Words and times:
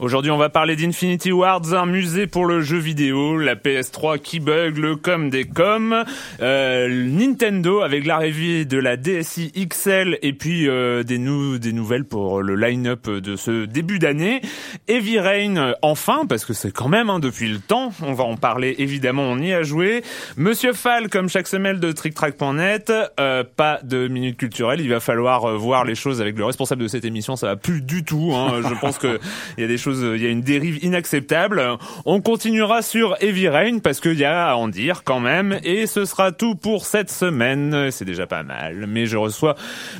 Aujourd'hui, 0.00 0.30
on 0.30 0.36
va 0.36 0.48
parler 0.48 0.76
d'Infinity 0.76 1.32
Wards, 1.32 1.74
un 1.74 1.84
musée 1.84 2.28
pour 2.28 2.46
le 2.46 2.60
jeu 2.60 2.78
vidéo, 2.78 3.36
la 3.36 3.56
PS3 3.56 4.20
qui 4.20 4.38
bug, 4.38 4.76
le 4.76 4.94
com 4.94 5.28
des 5.28 5.44
coms, 5.44 6.04
euh, 6.40 6.88
Nintendo 6.88 7.80
avec 7.80 8.06
l'arrivée 8.06 8.64
de 8.64 8.78
la 8.78 8.96
DSi 8.96 9.50
XL 9.68 10.16
et 10.22 10.32
puis 10.34 10.68
euh, 10.68 11.02
des, 11.02 11.18
nou 11.18 11.58
des 11.58 11.72
nouvelles 11.72 12.04
pour 12.04 12.42
le 12.42 12.54
line-up 12.54 13.10
de 13.10 13.34
ce 13.34 13.64
début 13.64 13.98
d'année. 13.98 14.40
Heavy 14.86 15.18
Rain, 15.18 15.74
enfin, 15.82 16.26
parce 16.28 16.44
que 16.44 16.52
c'est 16.52 16.70
quand 16.70 16.88
même 16.88 17.10
hein, 17.10 17.18
depuis 17.18 17.48
le 17.48 17.58
temps, 17.58 17.90
on 18.00 18.12
va 18.12 18.22
en 18.22 18.36
parler 18.36 18.76
évidemment, 18.78 19.24
on 19.24 19.38
y 19.38 19.52
a 19.52 19.64
joué. 19.64 20.04
Monsieur 20.36 20.74
Fall, 20.74 21.08
comme 21.08 21.28
chaque 21.28 21.48
semaine 21.48 21.80
de 21.80 21.90
TrickTrack.net, 21.90 22.92
euh, 23.18 23.42
pas 23.42 23.80
de 23.82 24.06
minute 24.06 24.36
culturelle, 24.36 24.80
il 24.80 24.90
va 24.90 25.00
falloir 25.00 25.44
euh, 25.44 25.56
voir 25.56 25.84
les 25.84 25.96
choses 25.96 26.20
avec 26.20 26.38
le 26.38 26.44
responsable 26.44 26.82
de 26.82 26.88
cette 26.88 27.04
émission, 27.04 27.34
ça 27.34 27.48
va 27.48 27.56
plus 27.56 27.82
du 27.82 28.04
tout. 28.04 28.32
Hein. 28.32 28.60
Je 28.62 28.80
pense 28.80 28.98
que 28.98 29.18
il 29.58 29.62
y 29.62 29.64
a 29.64 29.66
des 29.66 29.76
choses 29.76 29.87
il 29.92 30.22
y 30.22 30.26
a 30.26 30.30
une 30.30 30.42
dérive 30.42 30.82
inacceptable. 30.84 31.62
On 32.04 32.20
continuera 32.20 32.82
sur 32.82 33.16
Heavy 33.20 33.48
Rain 33.48 33.78
parce 33.78 34.00
qu'il 34.00 34.18
y 34.18 34.24
a 34.24 34.50
à 34.50 34.54
en 34.56 34.68
dire 34.68 35.02
quand 35.04 35.20
même. 35.20 35.58
Et 35.64 35.86
ce 35.86 36.04
sera 36.04 36.32
tout 36.32 36.54
pour 36.54 36.86
cette 36.86 37.10
semaine. 37.10 37.90
C'est 37.90 38.04
déjà 38.04 38.26
pas 38.26 38.42
mal. 38.42 38.86
Mais 38.88 39.06
je 39.06 39.16
reçois 39.16 39.54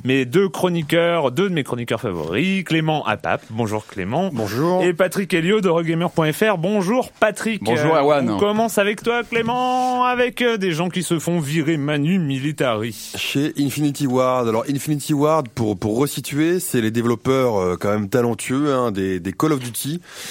mes 0.04 0.24
deux 0.24 0.48
chroniqueurs, 0.48 1.30
deux 1.30 1.48
de 1.48 1.54
mes 1.54 1.64
chroniqueurs 1.64 2.00
favoris. 2.00 2.64
Clément 2.64 3.04
Apap. 3.06 3.42
Bonjour 3.50 3.86
Clément. 3.86 4.30
Bonjour. 4.32 4.82
Et 4.82 4.92
Patrick 4.92 5.32
Helio 5.32 5.60
de 5.60 5.68
Regamer.fr. 5.68 6.58
Bonjour 6.58 7.12
Patrick. 7.12 7.62
Bonjour 7.62 7.96
Awan. 7.96 8.30
On 8.30 8.38
commence 8.38 8.78
avec 8.78 9.02
toi 9.02 9.22
Clément, 9.24 10.04
avec 10.04 10.42
euh, 10.42 10.56
des 10.56 10.72
gens 10.72 10.88
qui 10.88 11.02
se 11.02 11.18
font 11.18 11.38
virer 11.38 11.76
Manu 11.76 12.18
Militari. 12.18 13.12
Chez 13.16 13.52
Infinity 13.58 14.06
Ward. 14.06 14.48
Alors 14.48 14.64
Infinity 14.68 15.14
Ward, 15.14 15.48
pour, 15.48 15.78
pour 15.78 15.98
resituer, 15.98 16.60
c'est 16.60 16.80
les 16.80 16.90
développeurs 16.90 17.56
euh, 17.56 17.76
quand 17.78 17.90
même 17.90 18.08
talentueux 18.08 18.74
hein, 18.74 18.90
des, 18.90 19.20
des 19.20 19.32
Call 19.32 19.52
of 19.52 19.60
Duty 19.60 19.77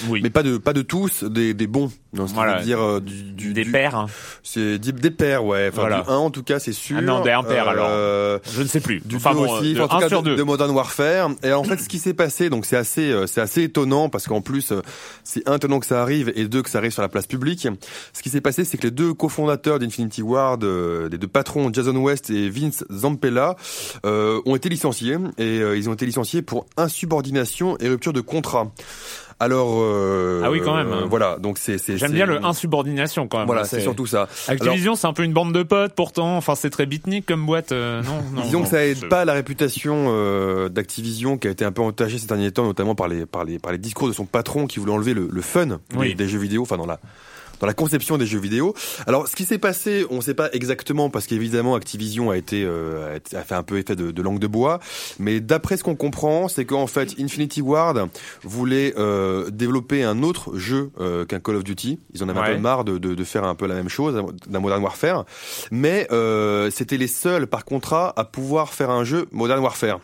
Oui. 0.08 0.22
mais 0.22 0.30
pas 0.30 0.44
de 0.44 0.58
pas 0.58 0.74
de 0.74 0.82
tous, 0.82 1.24
des, 1.24 1.54
des 1.54 1.68
bons. 1.68 1.92
Non, 2.18 2.26
Voilà. 2.26 2.54
C'est-à-dire 2.56 2.82
euh, 2.82 3.00
du, 3.00 3.24
du- 3.24 3.54
Des 3.54 3.64
du- 3.64 3.76
hein. 3.78 4.08
C'est 4.44 4.78
des, 4.80 5.12
pairs, 5.12 5.46
ouais. 5.46 5.70
Enfin, 5.72 5.82
Voilà. 5.82 6.02
du 6.02 6.10
1 6.10 6.16
en 6.16 6.30
tout 6.32 6.44
cas, 6.44 6.60
c'est 6.60 6.74
sûr. 6.74 6.98
Ah 7.00 7.02
non, 7.02 7.22
des 7.22 7.32
impairs, 7.32 7.68
alors. 7.68 7.88
Euh, 7.90 8.40
Je 8.52 8.62
ne 8.62 8.68
sais 8.68 8.80
plus. 8.82 9.02
Du 9.06 9.18
enfin 9.18 9.34
bon, 9.34 9.50
aussi, 9.50 9.74
de 9.74 9.82
en 9.82 9.88
tout 9.88 9.96
1 9.96 10.00
cas 10.02 10.08
sur 10.10 10.24
de, 10.24 10.32
2. 10.32 10.36
de 10.36 10.44
Modern 10.44 10.72
Warfare. 10.72 11.30
Et 11.44 11.54
en 11.54 11.64
fait, 11.64 11.78
ce 11.78 11.88
qui 11.88 12.00
s'est 12.00 12.14
passé, 12.14 12.50
donc 12.50 12.66
c'est 12.66 12.78
assez, 12.78 13.12
euh, 13.12 13.28
c'est 13.28 13.42
assez 13.42 13.64
étonnant 13.64 14.10
parce 14.10 14.28
qu'en 14.28 14.42
plus, 14.42 14.72
euh, 14.72 14.82
c'est 15.24 15.48
un 15.48 15.56
étonnant 15.56 15.80
que 15.80 15.86
ça 15.86 16.02
arrive 16.02 16.32
et 16.36 16.46
deux 16.48 16.62
que 16.62 16.70
ça 16.70 16.80
arrive 16.80 16.92
sur 16.92 17.02
la 17.02 17.10
place 17.10 17.28
publique. 17.28 17.68
Ce 18.14 18.22
qui 18.22 18.30
s'est 18.30 18.42
passé, 18.42 18.64
c'est 18.66 18.78
que 18.78 18.84
les 18.84 18.92
deux 18.92 19.14
cofondateurs 19.14 19.80
d'Infinity 19.80 20.22
Ward, 20.22 20.64
euh, 20.64 21.10
les 21.10 21.18
deux 21.18 21.28
patrons, 21.28 21.70
Jason 21.72 21.96
West 21.98 22.30
et 22.30 22.50
Vince 22.50 22.84
Zampella, 22.92 23.56
euh, 24.06 24.42
ont 24.46 24.56
été 24.56 24.70
licenciés 24.70 25.18
et 25.38 25.60
euh, 25.60 25.78
ils 25.78 25.90
ont 25.90 25.94
été 25.94 26.06
licenciés 26.06 26.42
pour 26.42 26.66
insubordination 26.78 27.78
et 27.80 27.88
rupture 27.90 28.14
de 28.14 28.22
contrat. 28.22 28.72
Alors, 29.40 29.76
euh, 29.82 30.42
Ah 30.44 30.50
oui, 30.50 30.62
quand 30.64 30.76
même. 30.76 30.92
euh, 30.92 31.06
voilà, 31.08 31.38
donc 31.38 31.60
c'est, 31.60 31.78
c'est, 31.78 31.96
J'aime 32.08 32.16
bien 32.16 32.26
le 32.26 32.44
insubordination 32.46 33.28
quand 33.28 33.38
même. 33.40 33.48
Voilà, 33.48 33.64
c'est 33.64 33.82
surtout 33.82 34.06
ça. 34.06 34.28
Activision, 34.48 34.96
c'est 34.96 35.08
un 35.08 35.14
peu 35.14 35.24
une 35.24 35.34
bande 35.34 35.54
de 35.54 35.64
potes 35.64 35.94
pourtant. 35.94 36.38
Enfin, 36.38 36.56
c'est 36.56 36.70
très 36.70 36.86
beatnik 36.86 37.26
comme 37.26 37.46
boîte. 37.46 37.72
euh, 37.72 38.02
non, 38.04 38.22
non. 38.34 38.42
Disons 38.46 38.60
non, 38.60 38.64
que 38.66 38.70
ça 38.72 38.86
aide 38.86 39.08
pas 39.10 39.26
la 39.26 39.34
réputation 39.34 40.06
euh, 40.10 40.70
d'Activision 40.70 41.38
qui 41.38 41.48
a 41.48 41.52
été 41.52 41.66
un 41.66 41.72
peu 41.72 41.82
entachée 41.82 42.18
ces 42.18 42.28
derniers 42.28 42.52
temps, 42.52 42.66
notamment 42.66 42.96
par 42.96 43.08
les 43.08 43.26
par 43.26 43.44
les 43.46 43.60
par 43.60 43.72
les 43.72 43.78
discours 43.78 44.08
de 44.08 44.14
son 44.14 44.26
patron 44.26 44.68
qui 44.68 44.80
voulait 44.80 44.92
enlever 44.94 45.14
le, 45.14 45.28
le 45.32 45.42
fun 45.42 45.80
des- 45.98 46.28
jeux 46.28 46.40
vidéo, 46.40 46.62
enfin 46.64 46.78
dans 46.78 46.86
la 46.86 47.00
dans 47.60 47.68
la 47.68 47.74
conception 47.74 48.18
des 48.18 48.26
jeux 48.26 48.40
vidéo. 48.40 48.74
Alors, 49.08 49.28
ce 49.28 49.36
qui 49.36 49.46
s'est 49.46 49.58
passé, 49.58 50.06
on 50.10 50.18
ne 50.18 50.22
sait 50.22 50.34
pas 50.34 50.50
exactement 50.54 51.10
parce 51.10 51.28
qu'évidemment 51.28 51.76
Activision 51.76 52.30
a 52.32 52.38
été 52.38 52.64
euh, 52.66 53.18
a 53.34 53.42
fait 53.42 53.56
un 53.56 53.64
peu 53.64 53.78
effet 53.78 53.96
de, 53.96 54.12
de 54.12 54.22
langue 54.22 54.40
de 54.40 54.48
bois, 54.48 54.80
mais 55.20 55.40
d'après 55.40 55.78
ce 55.78 55.84
qu'on 55.84 55.96
comprend, 55.96 56.48
c'est 56.48 56.66
qu'en 56.66 56.88
fait 56.88 57.16
Infinity 57.20 57.62
Ward 57.62 58.10
voulait 58.44 58.94
euh, 58.98 59.50
développer 59.50 60.04
un 60.04 60.24
autre 60.24 60.58
jeu 60.58 60.92
euh, 61.00 61.26
qu'un 61.26 61.40
Call 61.40 61.56
of 61.56 61.64
Duty. 61.64 62.00
Ils 62.14 62.24
en 62.24 62.30
avaient 62.30 62.38
Ouais. 62.40 62.52
un 62.52 62.56
peu 62.56 62.62
marre 62.62 62.84
de, 62.84 62.98
de, 63.00 63.16
de 63.16 63.24
faire 63.24 63.44
un 63.44 63.56
peu 63.56 63.66
la 63.66 63.74
même 63.76 63.90
chose 63.90 64.24
d'un 64.48 64.60
Modern 64.60 64.84
Warfare, 64.84 65.26
mais 65.72 66.08
euh, 66.12 66.70
c'était 66.70 66.98
les 66.98 67.08
seuls 67.08 67.48
par 67.48 67.66
contrat 67.66 68.14
à 68.16 68.24
pouvoir 68.26 68.74
faire 68.74 68.90
un 68.92 69.04
jeu 69.04 69.28
Modern 69.32 69.60
Warfare. 69.62 70.00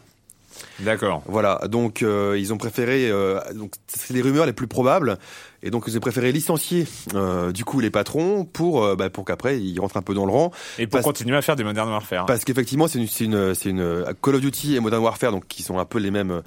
D'accord. 0.80 1.24
Voilà, 1.28 1.62
donc 1.68 2.02
euh, 2.03 2.35
ils 2.40 2.53
ont 2.53 2.58
préféré, 2.58 3.09
euh, 3.09 3.40
donc 3.53 3.74
c'est 3.88 4.14
les 4.14 4.22
rumeurs 4.22 4.46
les 4.46 4.53
plus 4.53 4.68
probables, 4.68 5.18
et 5.63 5.72
donc 5.72 5.85
ils 5.88 5.97
ont 5.97 6.01
préféré 6.01 6.31
licencier 6.31 6.85
euh, 7.16 7.51
du 7.51 7.63
coup 7.66 7.79
les 7.79 7.90
patrons 7.90 8.46
pour 8.46 8.84
euh, 8.84 8.96
bah, 8.96 9.09
pour 9.09 9.25
qu'après 9.25 9.59
ils 9.59 9.79
rentrent 9.79 9.97
un 9.97 10.01
peu 10.01 10.13
dans 10.13 10.25
le 10.25 10.31
rang, 10.31 10.51
Et 10.78 10.85
pour 10.85 10.97
Parce- 10.97 11.06
continuer 11.06 11.38
à 11.38 11.41
faire 11.41 11.56
des 11.56 11.63
Modern 11.63 11.90
Warfare. 11.90 12.26
parce 12.26 12.43
qu'effectivement 12.43 12.87
c'est 12.87 12.99
une 12.99 13.08
c'est 13.08 13.26
une 13.26 13.55
c'est 13.55 13.70
une 13.70 14.03
Call 14.22 14.35
of 14.35 14.41
Duty 14.41 14.76
et 14.76 14.79
Modern 14.79 15.02
Warfare 15.03 15.32
donc 15.32 15.47
qui 15.47 15.64
sont 15.64 15.79
un 15.79 15.85
peu 15.85 15.99
les 15.99 16.11
mêmes 16.11 16.41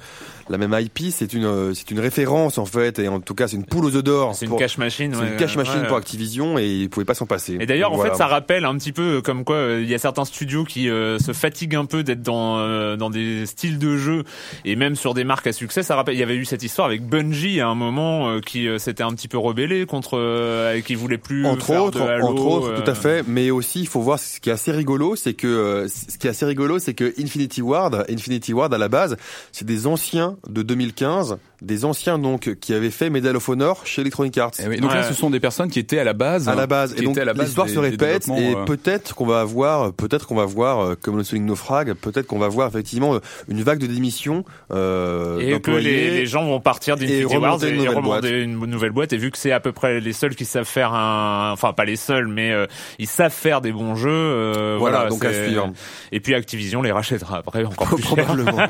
la 0.48 0.58
même 0.58 0.76
IP, 0.78 1.10
c'est 1.10 1.32
une 1.32 1.44
euh, 1.44 1.74
c'est 1.74 1.90
une 1.90 2.00
référence 2.00 2.58
en 2.58 2.66
fait 2.66 2.98
et 2.98 3.08
en 3.08 3.20
tout 3.20 3.34
cas 3.34 3.48
c'est 3.48 3.56
une 3.56 3.64
poule 3.64 3.84
aux 3.86 3.96
œufs 3.96 4.04
d'or. 4.04 4.34
C'est 4.34 4.46
une 4.46 4.56
cash 4.56 4.78
machine. 4.78 5.12
c'est 5.14 5.20
ouais, 5.20 5.28
une 5.32 5.36
cash 5.36 5.56
machine 5.56 5.80
ouais. 5.80 5.86
pour 5.88 5.96
Activision 5.96 6.58
et 6.58 6.66
ils 6.66 6.88
pouvaient 6.90 7.04
pas 7.06 7.14
s'en 7.14 7.26
passer. 7.26 7.56
Et 7.60 7.66
d'ailleurs, 7.66 7.92
en 7.92 7.96
Voilà. 7.96 8.12
fait, 8.12 8.18
ça 8.18 8.26
rappelle 8.26 8.64
un 8.64 8.76
petit 8.76 8.92
peu 8.92 9.20
comme 9.22 9.44
quoi 9.44 9.56
euh, 9.56 9.80
il 9.82 9.88
y 9.88 9.94
a 9.94 9.98
certains 9.98 10.24
studios 10.24 10.64
qui 10.64 10.88
euh, 10.88 11.18
se 11.18 11.32
fatiguent 11.32 11.74
un 11.76 11.84
peu 11.84 12.02
d'être 12.02 12.22
dans 12.22 12.58
euh, 12.58 12.96
dans 12.96 13.10
des 13.10 13.46
styles 13.46 13.78
de 13.78 13.96
jeu 13.96 14.24
et 14.64 14.76
même 14.76 14.94
sur 14.96 15.14
des 15.14 15.24
marques 15.24 15.46
à 15.46 15.52
succès. 15.52 15.82
Ça 15.82 15.96
rappelle, 15.96 16.14
il 16.14 16.20
y 16.20 16.22
avait 16.22 16.36
eu 16.36 16.44
cette 16.44 16.62
histoire 16.62 16.86
avec 16.86 17.02
Bungie 17.06 17.60
à 17.60 17.68
un 17.68 17.74
moment 17.74 18.28
euh, 18.28 18.40
qui 18.40 18.66
s'était 18.78 19.02
un 19.02 19.12
petit 19.14 19.28
peu 19.28 19.38
rebellé 19.38 19.86
contre, 19.86 20.18
euh, 20.18 20.74
et 20.76 20.82
qui 20.82 20.94
voulait 20.94 21.18
plus 21.18 21.44
entre 21.46 21.66
faire 21.66 21.82
autres, 21.84 21.98
de 21.98 22.04
Halo, 22.08 22.26
entre 22.28 22.42
autres, 22.46 22.82
tout 22.82 22.90
à 22.90 22.94
fait. 22.94 23.24
Mais 23.26 23.50
aussi, 23.50 23.80
il 23.80 23.88
faut 23.88 24.00
voir 24.00 24.18
ce 24.18 24.40
qui 24.40 24.50
est 24.50 24.52
assez 24.52 24.72
rigolo, 24.72 25.16
c'est 25.16 25.34
que 25.34 25.46
euh, 25.46 25.88
ce 25.88 26.18
qui 26.18 26.26
est 26.26 26.30
assez 26.30 26.44
rigolo, 26.46 26.78
c'est 26.78 26.94
que 26.94 27.12
Infinity 27.20 27.62
Ward, 27.62 28.04
Infinity 28.10 28.52
Ward 28.52 28.72
à 28.72 28.78
la 28.78 28.88
base, 28.88 29.16
c'est 29.52 29.64
des 29.66 29.86
anciens 29.86 30.35
de 30.48 30.62
2015 30.62 31.38
des 31.62 31.84
anciens 31.84 32.18
donc 32.18 32.54
qui 32.60 32.74
avaient 32.74 32.90
fait 32.90 33.10
Medal 33.10 33.36
of 33.36 33.48
Honor 33.48 33.86
chez 33.86 34.02
Electronic 34.02 34.36
Arts. 34.38 34.50
Eh 34.62 34.68
oui, 34.68 34.80
donc 34.80 34.92
là, 34.92 35.02
ce 35.02 35.14
sont 35.14 35.30
des 35.30 35.40
personnes 35.40 35.70
qui 35.70 35.78
étaient 35.78 35.98
à 35.98 36.04
la 36.04 36.12
base. 36.12 36.48
à 36.48 36.54
la 36.54 36.66
base. 36.66 36.94
Et 36.98 37.02
donc 37.02 37.16
l'histoire 37.36 37.68
se 37.68 37.78
répète 37.78 38.28
et 38.28 38.54
euh, 38.54 38.64
peut-être 38.64 39.14
qu'on 39.14 39.26
va 39.26 39.40
avoir, 39.40 39.92
peut-être 39.92 40.26
qu'on 40.26 40.34
va 40.34 40.44
voir, 40.44 40.80
euh, 40.80 40.94
comme 41.00 41.16
le 41.16 41.24
souligne 41.24 41.44
Naufrag, 41.46 41.92
peut-être 41.94 42.26
qu'on 42.26 42.38
va 42.38 42.48
voir 42.48 42.68
effectivement 42.68 43.14
euh, 43.14 43.18
une 43.48 43.62
vague 43.62 43.78
de 43.78 43.86
démissions. 43.86 44.44
Euh, 44.72 45.38
Et 45.40 45.60
que 45.60 45.70
les, 45.70 46.10
les 46.10 46.26
gens 46.26 46.44
vont 46.44 46.60
partir 46.60 46.94
et 46.94 47.00
d'Infinity 47.00 47.36
Wars 47.36 47.62
et, 47.64 47.70
une 47.70 47.82
et 47.82 47.88
remonter 47.88 48.42
une 48.42 48.56
nouvelle 48.66 48.90
boîte. 48.92 49.12
Et 49.12 49.16
vu 49.16 49.30
que 49.30 49.38
c'est 49.38 49.52
à 49.52 49.60
peu 49.60 49.72
près 49.72 50.00
les 50.00 50.12
seuls 50.12 50.34
qui 50.34 50.44
savent 50.44 50.64
faire 50.66 50.92
un, 50.92 51.50
enfin 51.52 51.72
pas 51.72 51.84
les 51.84 51.96
seuls, 51.96 52.26
mais 52.28 52.50
euh, 52.52 52.66
ils 52.98 53.06
savent 53.06 53.32
faire 53.32 53.60
des 53.60 53.72
bons 53.72 53.94
jeux. 53.94 54.08
euh, 54.10 54.76
Voilà, 54.78 54.96
voilà, 54.98 55.10
donc 55.10 55.24
à 55.24 55.32
suivre. 55.32 55.72
Et 56.12 56.20
puis 56.20 56.34
Activision 56.34 56.82
les 56.82 56.92
rachètera 56.92 57.38
après 57.38 57.64
encore 57.64 57.88
plus. 57.94 58.02
Probablement. 58.02 58.58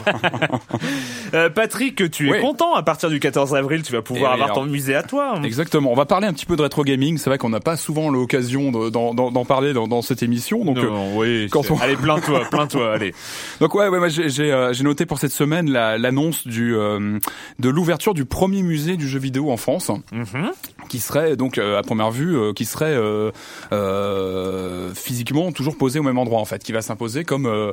Euh, 1.35 1.50
Patrick, 1.50 2.09
tu 2.11 2.29
es 2.29 2.32
Oui. 2.32 2.41
content 2.41 2.75
à 2.76 2.82
partir 2.82 3.08
du 3.11 3.19
14 3.20 3.55
avril, 3.55 3.82
tu 3.82 3.93
vas 3.93 4.02
pouvoir 4.02 4.32
Eh 4.34 4.37
oui, 4.37 4.43
avoir 4.43 4.55
ton 4.56 4.64
musée 4.67 4.94
à 4.94 5.02
toi. 5.02 5.34
hein. 5.37 5.43
Exactement. 5.43 5.90
On 5.93 5.96
va 5.96 6.06
parler 6.06 6.26
un 6.26 6.32
petit 6.32 6.46
peu 6.46 6.56
de 6.56 6.62
rétro 6.62 6.84
gaming. 6.84 7.19
C'est 7.19 7.31
vrai 7.31 7.38
qu'on 7.38 7.49
n'a 7.49 7.61
pas 7.61 7.76
souvent 7.76 8.08
l'occasion 8.11 8.70
de- 8.70 8.90
d'en 8.90 9.44
parler 9.44 9.73
dans, 9.73 9.87
dans 9.88 10.02
cette 10.02 10.23
émission. 10.23 10.64
Donc, 10.64 10.78
euh, 10.78 10.88
non, 10.88 11.17
oui. 11.19 11.49
quand 11.50 11.62
c'est- 11.62 11.73
on- 11.73 11.78
Allez, 11.78 11.96
plains-toi, 11.96 12.43
plains-toi, 12.50 12.93
allez. 12.93 13.14
donc 13.61 13.75
ouais, 13.75 13.88
ouais, 13.88 14.11
j'ai 14.11 14.28
j'ai, 14.28 14.52
euh, 14.52 14.73
j'ai 14.73 14.84
noté 14.84 15.06
pour 15.06 15.19
cette 15.19 15.32
semaine 15.32 15.70
la- 15.70 15.99
l'annonce 15.99 16.46
du 16.46 16.75
euh, 16.76 17.19
de 17.58 17.69
l'ouverture 17.69 18.14
du 18.14 18.25
premier 18.25 18.62
musée 18.62 18.96
du 18.96 19.08
jeu 19.08 19.19
vidéo 19.19 19.50
en 19.50 19.56
France, 19.56 19.90
Mhm. 20.12 20.50
qui 20.88 20.99
serait 21.00 21.37
donc 21.37 21.58
euh, 21.58 21.79
à 21.79 21.82
première 21.82 22.11
vue, 22.11 22.37
euh, 22.37 22.52
qui 22.52 22.64
serait 22.64 22.94
euh, 22.94 23.31
euh, 23.72 24.90
physiquement 24.94 25.52
toujours 25.52 25.76
posé 25.76 25.99
au 25.99 26.02
même 26.02 26.19
endroit 26.19 26.40
en 26.40 26.44
fait, 26.44 26.62
qui 26.62 26.72
va 26.72 26.82
s'imposer 26.82 27.25
comme 27.25 27.46
euh, 27.46 27.72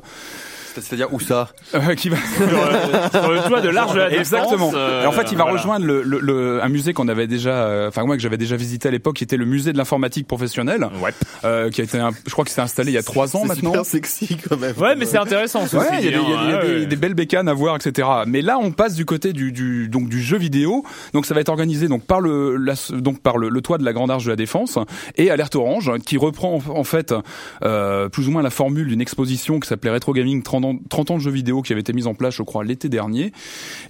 C'est-à-dire 0.75 1.13
où 1.13 1.19
ça 1.19 1.49
euh, 1.75 1.95
qui 1.95 2.09
va 2.09 2.17
Sur, 2.17 2.43
euh, 2.47 3.09
sur 3.21 3.31
le 3.31 3.39
toit 3.47 3.61
de 3.61 3.69
l'Arche 3.69 3.93
de 3.93 3.99
la 3.99 4.09
Défense. 4.09 4.19
Exactement. 4.33 4.71
euh, 4.75 5.03
Et 5.03 5.05
en 5.07 5.11
fait, 5.11 5.31
il 5.31 5.37
va 5.37 5.43
voilà. 5.43 5.57
rejoindre 5.59 5.85
le, 5.85 6.01
le, 6.03 6.19
le- 6.19 6.63
un 6.63 6.69
musée 6.69 6.93
qu'on 6.93 7.07
avait 7.07 7.27
déjà, 7.27 7.51
euh, 7.65 7.87
enfin 7.89 8.03
moi 8.05 8.15
que 8.15 8.21
j'avais 8.21 8.37
déjà 8.37 8.55
visité 8.55 8.87
à 8.87 8.91
l'époque, 8.91 9.15
qui 9.15 9.23
était 9.23 9.37
le 9.37 9.45
musée 9.45 9.73
de 9.73 9.77
l'informatique 9.77 10.27
professionnelle, 10.27 10.87
Ouais. 11.01 11.11
euh, 11.43 11.69
qui 11.69 11.81
a 11.81 11.83
été, 11.83 11.99
un- 11.99 12.11
je 12.25 12.31
crois 12.31 12.45
que 12.45 12.51
c'est 12.51 12.61
installé 12.61 12.91
il 12.91 12.95
y 12.95 12.97
a 12.97 13.03
trois 13.03 13.35
ans 13.35 13.41
C'est 13.43 13.47
maintenant. 13.49 13.71
super 13.71 13.85
sexy 13.85 14.37
quand 14.49 14.57
même. 14.59 14.73
Ouais, 14.77 14.95
mais 14.95 15.05
c'est 15.05 15.17
intéressant. 15.17 15.61
ceci 15.63 15.75
Ouais, 15.77 15.85
il 15.99 16.05
y 16.05 16.07
a, 16.07 16.11
des, 16.11 16.17
dit, 16.17 16.23
il 16.25 16.29
y 16.29 16.33
a 16.33 16.37
des- 16.37 16.43
il 16.45 16.49
y 16.49 16.53
a 16.53 16.61
des- 16.61 16.79
ouais. 16.81 16.85
des 16.85 16.95
belles 16.95 17.13
bécanes 17.13 17.47
à 17.47 17.53
voir, 17.53 17.75
etc. 17.75 18.07
Mais 18.27 18.41
là, 18.41 18.57
on 18.61 18.71
passe 18.71 18.95
du 18.95 19.05
côté 19.05 19.33
du, 19.33 19.51
du 19.51 19.87
donc 19.89 20.09
du 20.09 20.21
jeu 20.21 20.37
vidéo. 20.37 20.83
Donc, 21.13 21.25
ça 21.25 21.33
va 21.33 21.41
être 21.41 21.49
organisé 21.49 21.87
donc 21.87 22.05
par 22.05 22.21
le 22.21 22.55
la- 22.57 22.73
donc 22.99 23.21
par 23.21 23.37
le, 23.37 23.49
le 23.49 23.61
toit 23.61 23.77
de 23.77 23.85
la 23.85 23.93
Grande 23.93 24.11
Arche 24.11 24.25
de 24.25 24.29
la 24.29 24.35
Défense 24.35 24.77
et 25.17 25.29
Alerte 25.31 25.55
Orange, 25.55 25.91
qui 26.05 26.17
reprend 26.17 26.61
en, 26.67 26.71
en 26.79 26.83
fait 26.83 27.13
euh, 27.63 28.09
plus 28.09 28.27
ou 28.27 28.31
moins 28.31 28.41
la 28.41 28.49
formule 28.49 28.87
d'une 28.87 29.01
exposition 29.01 29.59
qui 29.59 29.67
s'appelait 29.67 29.91
Retro 29.91 30.13
Gaming 30.13 30.43
30 30.43 30.62
ans, 30.65 30.75
30 30.89 31.12
ans 31.12 31.15
de 31.15 31.21
jeux 31.21 31.31
vidéo, 31.31 31.62
qui 31.62 31.71
avait 31.74 31.81
été 31.81 31.94
mise 31.94 32.07
en 32.07 32.13
place, 32.13 32.36
je 32.36 32.44
crois, 32.44 32.63
l'été 32.63 32.89
dernier. 32.89 33.31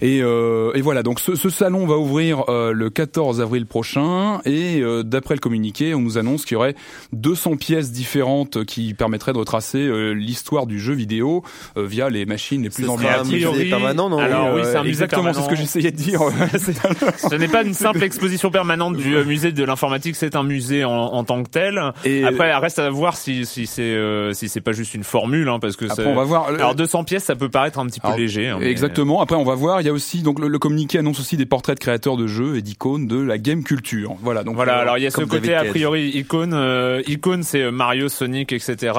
Et, 0.00 0.20
euh, 0.22 0.72
et 0.74 0.80
voilà. 0.80 1.02
Donc, 1.02 1.20
ce, 1.20 1.34
ce 1.34 1.50
salon 1.50 1.86
va 1.86 1.96
ouvrir 1.98 2.44
euh, 2.48 2.72
le 2.72 2.90
14 2.90 3.40
avril 3.40 3.66
prochain. 3.66 4.40
Et 4.44 4.80
euh, 4.80 5.02
d'après 5.02 5.34
le 5.34 5.40
communiqué, 5.40 5.94
on 5.94 6.00
nous 6.00 6.18
annonce 6.18 6.44
qu'il 6.44 6.54
y 6.54 6.56
aurait 6.56 6.74
200 7.12 7.56
pièces 7.56 7.92
différentes 7.92 8.64
qui 8.64 8.94
permettraient 8.94 9.32
de 9.32 9.38
retracer 9.38 9.78
euh, 9.78 10.12
l'histoire 10.12 10.66
du 10.66 10.78
jeu 10.80 10.94
vidéo 10.94 11.42
euh, 11.76 11.86
via 11.86 12.08
les 12.10 12.26
machines 12.26 12.62
les 12.62 12.70
plus 12.70 12.84
emblématiques. 12.88 13.44
un 13.44 13.50
musée 13.52 13.70
permanent, 13.70 14.08
non 14.08 14.18
alors 14.18 14.54
oui, 14.54 14.60
Euh, 14.60 14.64
c'est 14.64 14.76
un 14.78 14.84
exactement, 14.84 15.32
c'est 15.32 15.42
ce 15.42 15.48
que 15.48 15.56
j'essayais 15.56 15.90
de 15.90 15.96
dire. 15.96 16.20
Ce 17.18 17.34
n'est 17.34 17.48
pas 17.48 17.62
une 17.62 17.74
simple 17.74 18.02
exposition 18.02 18.50
permanente 18.50 18.96
du 18.96 19.14
euh, 19.16 19.24
musée 19.24 19.52
de 19.52 19.64
l'informatique, 19.64 20.16
c'est 20.16 20.36
un 20.36 20.42
musée 20.42 20.84
en, 20.84 20.90
en 20.92 21.24
tant 21.24 21.42
que 21.42 21.48
tel. 21.50 21.80
Et- 22.04 22.24
Après, 22.24 22.54
reste 22.54 22.78
à 22.78 22.88
voir 22.90 23.16
si, 23.16 23.44
si 23.46 23.66
c'est 23.66 23.82
euh, 23.82 24.32
si 24.32 24.48
c'est 24.48 24.60
pas 24.60 24.72
juste 24.72 24.94
une 24.94 25.04
formule, 25.04 25.48
hein, 25.48 25.58
parce 25.60 25.76
que 25.76 25.84
Après, 25.86 26.02
c'est- 26.02 26.08
on 26.08 26.14
va 26.14 26.24
voir. 26.24 26.50
Alors 26.64 26.74
200 26.74 27.04
pièces, 27.04 27.24
ça 27.24 27.36
peut 27.36 27.48
paraître 27.48 27.78
un 27.78 27.86
petit 27.86 28.00
peu 28.00 28.08
Alors, 28.08 28.18
léger. 28.18 28.48
hein, 28.48 28.58
mais- 28.60 28.70
Exactement. 28.70 29.20
Après, 29.20 29.36
on 29.36 29.44
va 29.44 29.54
voir. 29.54 29.80
Il 29.80 29.86
y 29.86 29.90
a 29.90 29.92
aussi 29.92 30.22
donc 30.22 30.38
le, 30.38 30.48
le 30.48 30.58
communiqué 30.58 30.98
annonce 30.98 31.20
aussi 31.20 31.36
des 31.36 31.46
portraits 31.46 31.76
de 31.76 31.80
créateurs 31.80 32.16
de 32.16 32.26
jeux 32.26 32.56
et 32.56 32.62
d'icônes 32.62 33.06
de 33.06 33.20
la 33.20 33.38
game 33.38 33.62
culture. 33.64 34.14
Voilà. 34.22 34.42
Donc 34.44 34.54
Voilà, 34.56 34.78
euh, 34.78 34.82
alors 34.82 34.98
il 34.98 35.04
y 35.04 35.06
a 35.06 35.10
ce 35.10 35.20
côté 35.20 35.48
David 35.48 35.68
a 35.68 35.70
priori 35.70 36.08
icône, 36.14 36.52
euh, 36.54 37.02
icône 37.06 37.42
c'est 37.42 37.62
euh, 37.62 37.70
Mario, 37.70 38.08
Sonic, 38.08 38.52
etc. 38.52 38.92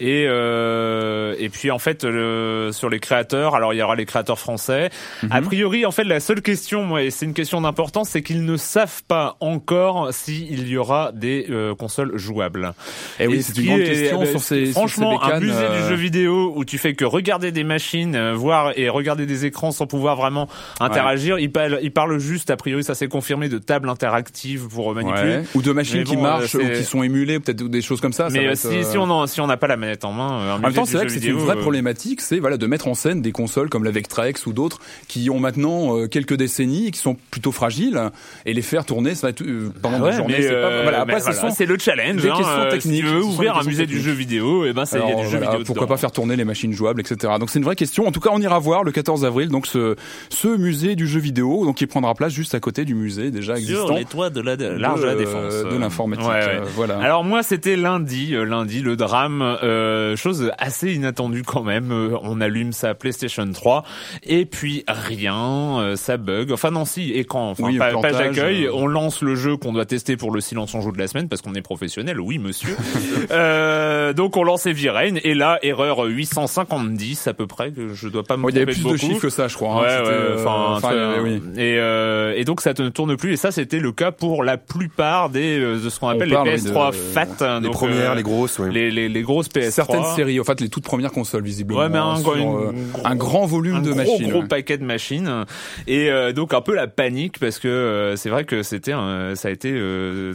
Et 0.00 0.26
euh, 0.28 1.34
et 1.38 1.48
puis 1.48 1.70
en 1.70 1.78
fait 1.78 2.04
le- 2.04 2.70
sur 2.72 2.88
les 2.90 3.00
créateurs, 3.00 3.54
alors 3.54 3.72
il 3.74 3.78
y 3.78 3.82
aura 3.82 3.96
les 3.96 4.06
créateurs 4.06 4.38
français. 4.38 4.90
Mhm. 5.22 5.28
A 5.32 5.42
priori, 5.42 5.86
en 5.86 5.90
fait, 5.90 6.04
la 6.04 6.20
seule 6.20 6.42
question, 6.42 6.84
moi, 6.84 7.02
et 7.02 7.10
c'est 7.10 7.26
une 7.26 7.34
question 7.34 7.60
d'importance, 7.60 8.10
c'est 8.10 8.22
qu'ils 8.22 8.44
ne 8.44 8.56
savent 8.56 9.02
pas 9.06 9.36
encore 9.40 10.12
s'il 10.12 10.68
y 10.68 10.76
aura 10.76 11.12
des 11.12 11.46
euh, 11.50 11.74
consoles 11.74 12.16
jouables. 12.16 12.72
Eh 13.20 13.26
oui, 13.26 13.36
Et 13.36 13.42
c'est 13.42 13.52
ce 13.54 13.60
une 13.60 13.66
grande 13.66 13.80
est- 13.80 13.84
question 13.84 14.24
sur 14.26 14.40
ces- 14.40 14.66
sur 14.66 14.72
Franchement, 14.74 15.18
ces 15.20 15.26
bécanes, 15.26 15.36
un 15.36 15.40
musée 15.46 15.68
du 15.82 15.88
jeu 15.88 15.94
vidéo 15.94 16.52
où 16.56 16.64
tu 16.64 16.78
fais 16.78 16.94
que 16.94 17.03
regarder 17.04 17.52
des 17.52 17.64
machines, 17.64 18.14
euh, 18.16 18.34
voir 18.34 18.72
et 18.76 18.88
regarder 18.88 19.26
des 19.26 19.44
écrans 19.46 19.72
sans 19.72 19.86
pouvoir 19.86 20.16
vraiment 20.16 20.48
interagir. 20.80 21.38
Il 21.38 21.50
parle, 21.50 21.78
il 21.82 21.90
parle 21.92 22.18
juste, 22.18 22.50
a 22.50 22.56
priori, 22.56 22.84
ça 22.84 22.94
s'est 22.94 23.08
confirmé 23.08 23.48
de 23.48 23.58
tables 23.58 23.88
interactives 23.88 24.68
pour 24.68 24.94
manipuler. 24.94 25.36
ouais. 25.38 25.44
ou 25.54 25.62
de 25.62 25.72
machines 25.72 26.04
qui 26.04 26.16
marchent 26.16 26.54
euh, 26.54 26.58
ou 26.62 26.76
qui 26.78 26.84
sont 26.84 27.02
émulées, 27.02 27.40
peut-être 27.40 27.62
ou 27.62 27.68
des 27.68 27.82
choses 27.82 28.00
comme 28.00 28.12
ça. 28.12 28.28
ça 28.30 28.32
Mais 28.38 28.46
euh, 28.46 28.52
être, 28.52 28.58
si, 28.58 28.68
euh, 28.68 29.00
on 29.00 29.26
si 29.26 29.40
n'a 29.40 29.56
pas 29.56 29.66
la 29.66 29.76
manette 29.76 30.04
en 30.04 30.12
main, 30.12 30.40
euh, 30.40 30.52
un 30.52 30.56
En 30.56 30.58
même 30.60 30.72
temps, 30.72 30.84
c'est 30.84 30.96
vrai 30.96 31.06
que 31.06 31.12
c'est 31.12 31.24
une 31.24 31.36
vraie 31.36 31.56
euh, 31.56 31.60
problématique, 31.60 32.20
c'est 32.20 32.38
voilà 32.38 32.56
de 32.56 32.66
mettre 32.66 32.88
en 32.88 32.94
scène 32.94 33.22
des 33.22 33.32
consoles 33.32 33.68
comme 33.68 33.84
la 33.84 33.90
Vectrex 33.90 34.46
ou 34.46 34.52
d'autres 34.52 34.80
qui 35.08 35.28
ont 35.30 35.40
maintenant 35.40 35.98
euh, 35.98 36.06
quelques 36.06 36.34
décennies 36.34 36.88
et 36.88 36.90
qui 36.90 37.00
sont 37.00 37.16
plutôt 37.30 37.52
fragiles 37.52 38.10
et 38.46 38.54
les 38.54 38.62
faire 38.62 38.84
tourner, 38.84 39.14
ça 39.14 39.26
va 39.26 39.30
être 39.30 39.42
euh, 39.42 39.70
pendant 39.82 40.00
Ouais, 40.04 40.12
journées. 40.12 40.34
mais, 40.38 40.42
c'est 40.42 40.50
euh, 40.52 40.82
voilà, 40.82 41.20
ce 41.20 41.64
le 41.64 41.78
challenge. 41.78 42.22
des 42.22 42.28
hein, 42.28 42.34
questions 42.36 42.60
euh, 42.60 42.70
techniques, 42.70 43.04
Si 43.04 43.08
tu 43.10 43.14
veux 43.16 43.22
ouvrir 43.24 43.56
un 43.56 43.64
musée 43.64 43.86
du 43.86 44.00
jeu 44.00 44.12
vidéo, 44.12 44.66
et 44.66 44.72
ben 44.72 44.84
c'est 44.84 44.98
il 44.98 45.00
y 45.00 45.02
a 45.02 45.06
Alors, 45.06 45.20
du 45.20 45.30
jeu 45.30 45.38
voilà, 45.38 45.52
vidéo 45.52 45.64
pourquoi 45.66 45.84
dedans. 45.86 45.94
pas 45.94 46.00
faire 46.00 46.12
tourner 46.12 46.36
les 46.36 46.44
machines 46.44 46.72
jouables, 46.72 46.93
etc. 47.00 47.34
Donc 47.38 47.50
c'est 47.50 47.58
une 47.58 47.64
vraie 47.64 47.76
question. 47.76 48.06
En 48.06 48.12
tout 48.12 48.20
cas, 48.20 48.30
on 48.32 48.40
ira 48.40 48.58
voir 48.58 48.84
le 48.84 48.92
14 48.92 49.24
avril 49.24 49.48
donc 49.48 49.66
ce 49.66 49.96
ce 50.28 50.48
musée 50.56 50.96
du 50.96 51.06
jeu 51.06 51.20
vidéo, 51.20 51.64
donc 51.64 51.76
qui 51.76 51.86
prendra 51.86 52.14
place 52.14 52.32
juste 52.32 52.54
à 52.54 52.60
côté 52.60 52.84
du 52.84 52.94
musée 52.94 53.30
déjà 53.30 53.54
existant. 53.56 53.86
sur 53.86 53.96
les 53.96 54.04
toits 54.04 54.30
de 54.30 54.40
la 54.40 54.56
de, 54.56 54.66
l'Arche 54.66 55.00
de 55.00 55.06
la 55.06 55.12
euh, 55.12 55.16
défense 55.16 55.72
de 55.72 55.78
l'informatique, 55.78 56.26
Ouais, 56.26 56.32
ouais. 56.34 56.56
euh, 56.56 56.64
voilà. 56.74 56.98
Alors 56.98 57.24
moi 57.24 57.42
c'était 57.42 57.76
lundi, 57.76 58.34
euh, 58.34 58.44
lundi 58.44 58.80
le 58.80 58.96
drame, 58.96 59.42
euh, 59.42 60.16
chose 60.16 60.50
assez 60.58 60.92
inattendue 60.94 61.42
quand 61.42 61.62
même. 61.62 61.90
Euh, 61.92 62.16
on 62.22 62.40
allume 62.40 62.72
sa 62.72 62.94
PlayStation 62.94 63.46
3 63.50 63.84
et 64.22 64.44
puis 64.46 64.84
rien, 64.88 65.78
euh, 65.80 65.96
ça 65.96 66.16
bug. 66.16 66.52
Enfin 66.52 66.70
non 66.70 66.84
si 66.84 67.12
écran, 67.12 67.50
enfin 67.50 67.64
Oui, 67.64 67.78
pa- 67.78 67.90
plantage, 67.90 68.12
page 68.12 68.36
d'accueil. 68.36 68.64
euh. 68.66 68.70
On 68.74 68.86
lance 68.86 69.22
le 69.22 69.34
jeu 69.34 69.56
qu'on 69.56 69.72
doit 69.72 69.86
tester 69.86 70.16
pour 70.16 70.30
le 70.30 70.40
silence 70.40 70.74
en 70.74 70.80
joue 70.80 70.92
de 70.92 70.98
la 70.98 71.06
semaine 71.08 71.28
parce 71.28 71.42
qu'on 71.42 71.54
est 71.54 71.62
professionnel. 71.62 72.20
Oui 72.20 72.38
monsieur. 72.38 72.76
euh, 73.30 74.12
donc 74.12 74.36
on 74.36 74.44
lance 74.44 74.66
V-Rain 74.66 75.16
et 75.22 75.34
là 75.34 75.58
erreur 75.62 75.98
850 76.04 76.83
à 77.26 77.34
peu 77.34 77.46
près. 77.46 77.70
que 77.72 77.94
Je 77.94 78.08
dois 78.08 78.22
pas 78.24 78.36
me 78.36 78.42
Bon, 78.42 78.48
il 78.48 78.56
y 78.56 78.60
avait 78.60 78.72
tromper 78.72 78.88
plus 78.90 78.92
de 78.92 78.96
chiffres 79.12 79.20
que 79.22 79.28
ça, 79.30 79.48
je 79.48 79.54
crois. 79.54 79.74
hein. 79.74 79.80
Ouais, 79.80 79.86
ouais, 79.86 80.12
euh, 80.12 80.34
enfin, 80.38 80.74
enfin, 80.76 80.88
très- 80.88 80.96
euh, 80.96 81.22
oui. 81.22 81.42
et, 81.56 81.76
euh, 81.78 82.34
et 82.36 82.44
donc 82.44 82.60
ça 82.60 82.72
ne 82.78 82.88
tourne 82.88 83.16
plus 83.16 83.32
et 83.32 83.36
ça 83.36 83.50
c'était 83.52 83.78
le 83.78 83.92
cas 83.92 84.10
pour 84.12 84.42
la 84.44 84.56
plupart 84.56 85.30
des 85.30 85.58
de 85.60 85.88
ce 85.88 85.98
qu'on 86.00 86.08
appelle 86.08 86.28
les 86.28 86.34
parle, 86.34 86.48
oui, 86.48 86.54
PS3 86.56 86.90
de- 86.90 86.96
fat 86.96 87.26
hein, 87.40 87.60
Les 87.60 87.66
donc, 87.66 87.72
premières, 87.74 88.14
les 88.14 88.22
grosses, 88.22 88.58
oui. 88.58 88.72
les, 88.72 88.90
les, 88.90 89.08
les 89.08 89.22
grosses 89.22 89.48
PS3 89.48 89.70
Certaines 89.70 90.04
séries, 90.16 90.40
en 90.40 90.44
fait, 90.44 90.60
les 90.60 90.68
toutes 90.68 90.84
premières 90.84 91.12
consoles, 91.12 91.42
visiblement. 91.44 91.80
Ouais, 91.80 91.88
mais 91.88 91.98
un, 91.98 92.04
hein, 92.10 92.20
gros- 92.20 92.34
sur, 92.34 92.36
une- 92.36 92.90
gros- 92.92 93.02
un 93.04 93.14
grand 93.16 93.46
volume 93.46 93.76
un 93.76 93.80
de 93.80 93.88
gros, 93.90 93.96
machines. 93.96 94.30
gros 94.30 94.40
ouais. 94.42 94.48
paquet 94.48 94.78
de 94.78 94.84
machines 94.84 95.44
et 95.86 96.10
donc 96.34 96.54
un 96.54 96.60
peu 96.60 96.74
la 96.74 96.86
panique 96.86 97.38
parce 97.38 97.58
que 97.58 98.14
c'est 98.16 98.28
vrai 98.30 98.44
que 98.44 98.62
c'était 98.62 98.92
un- 98.92 99.34
ça 99.34 99.48
a 99.48 99.50
été 99.50 99.72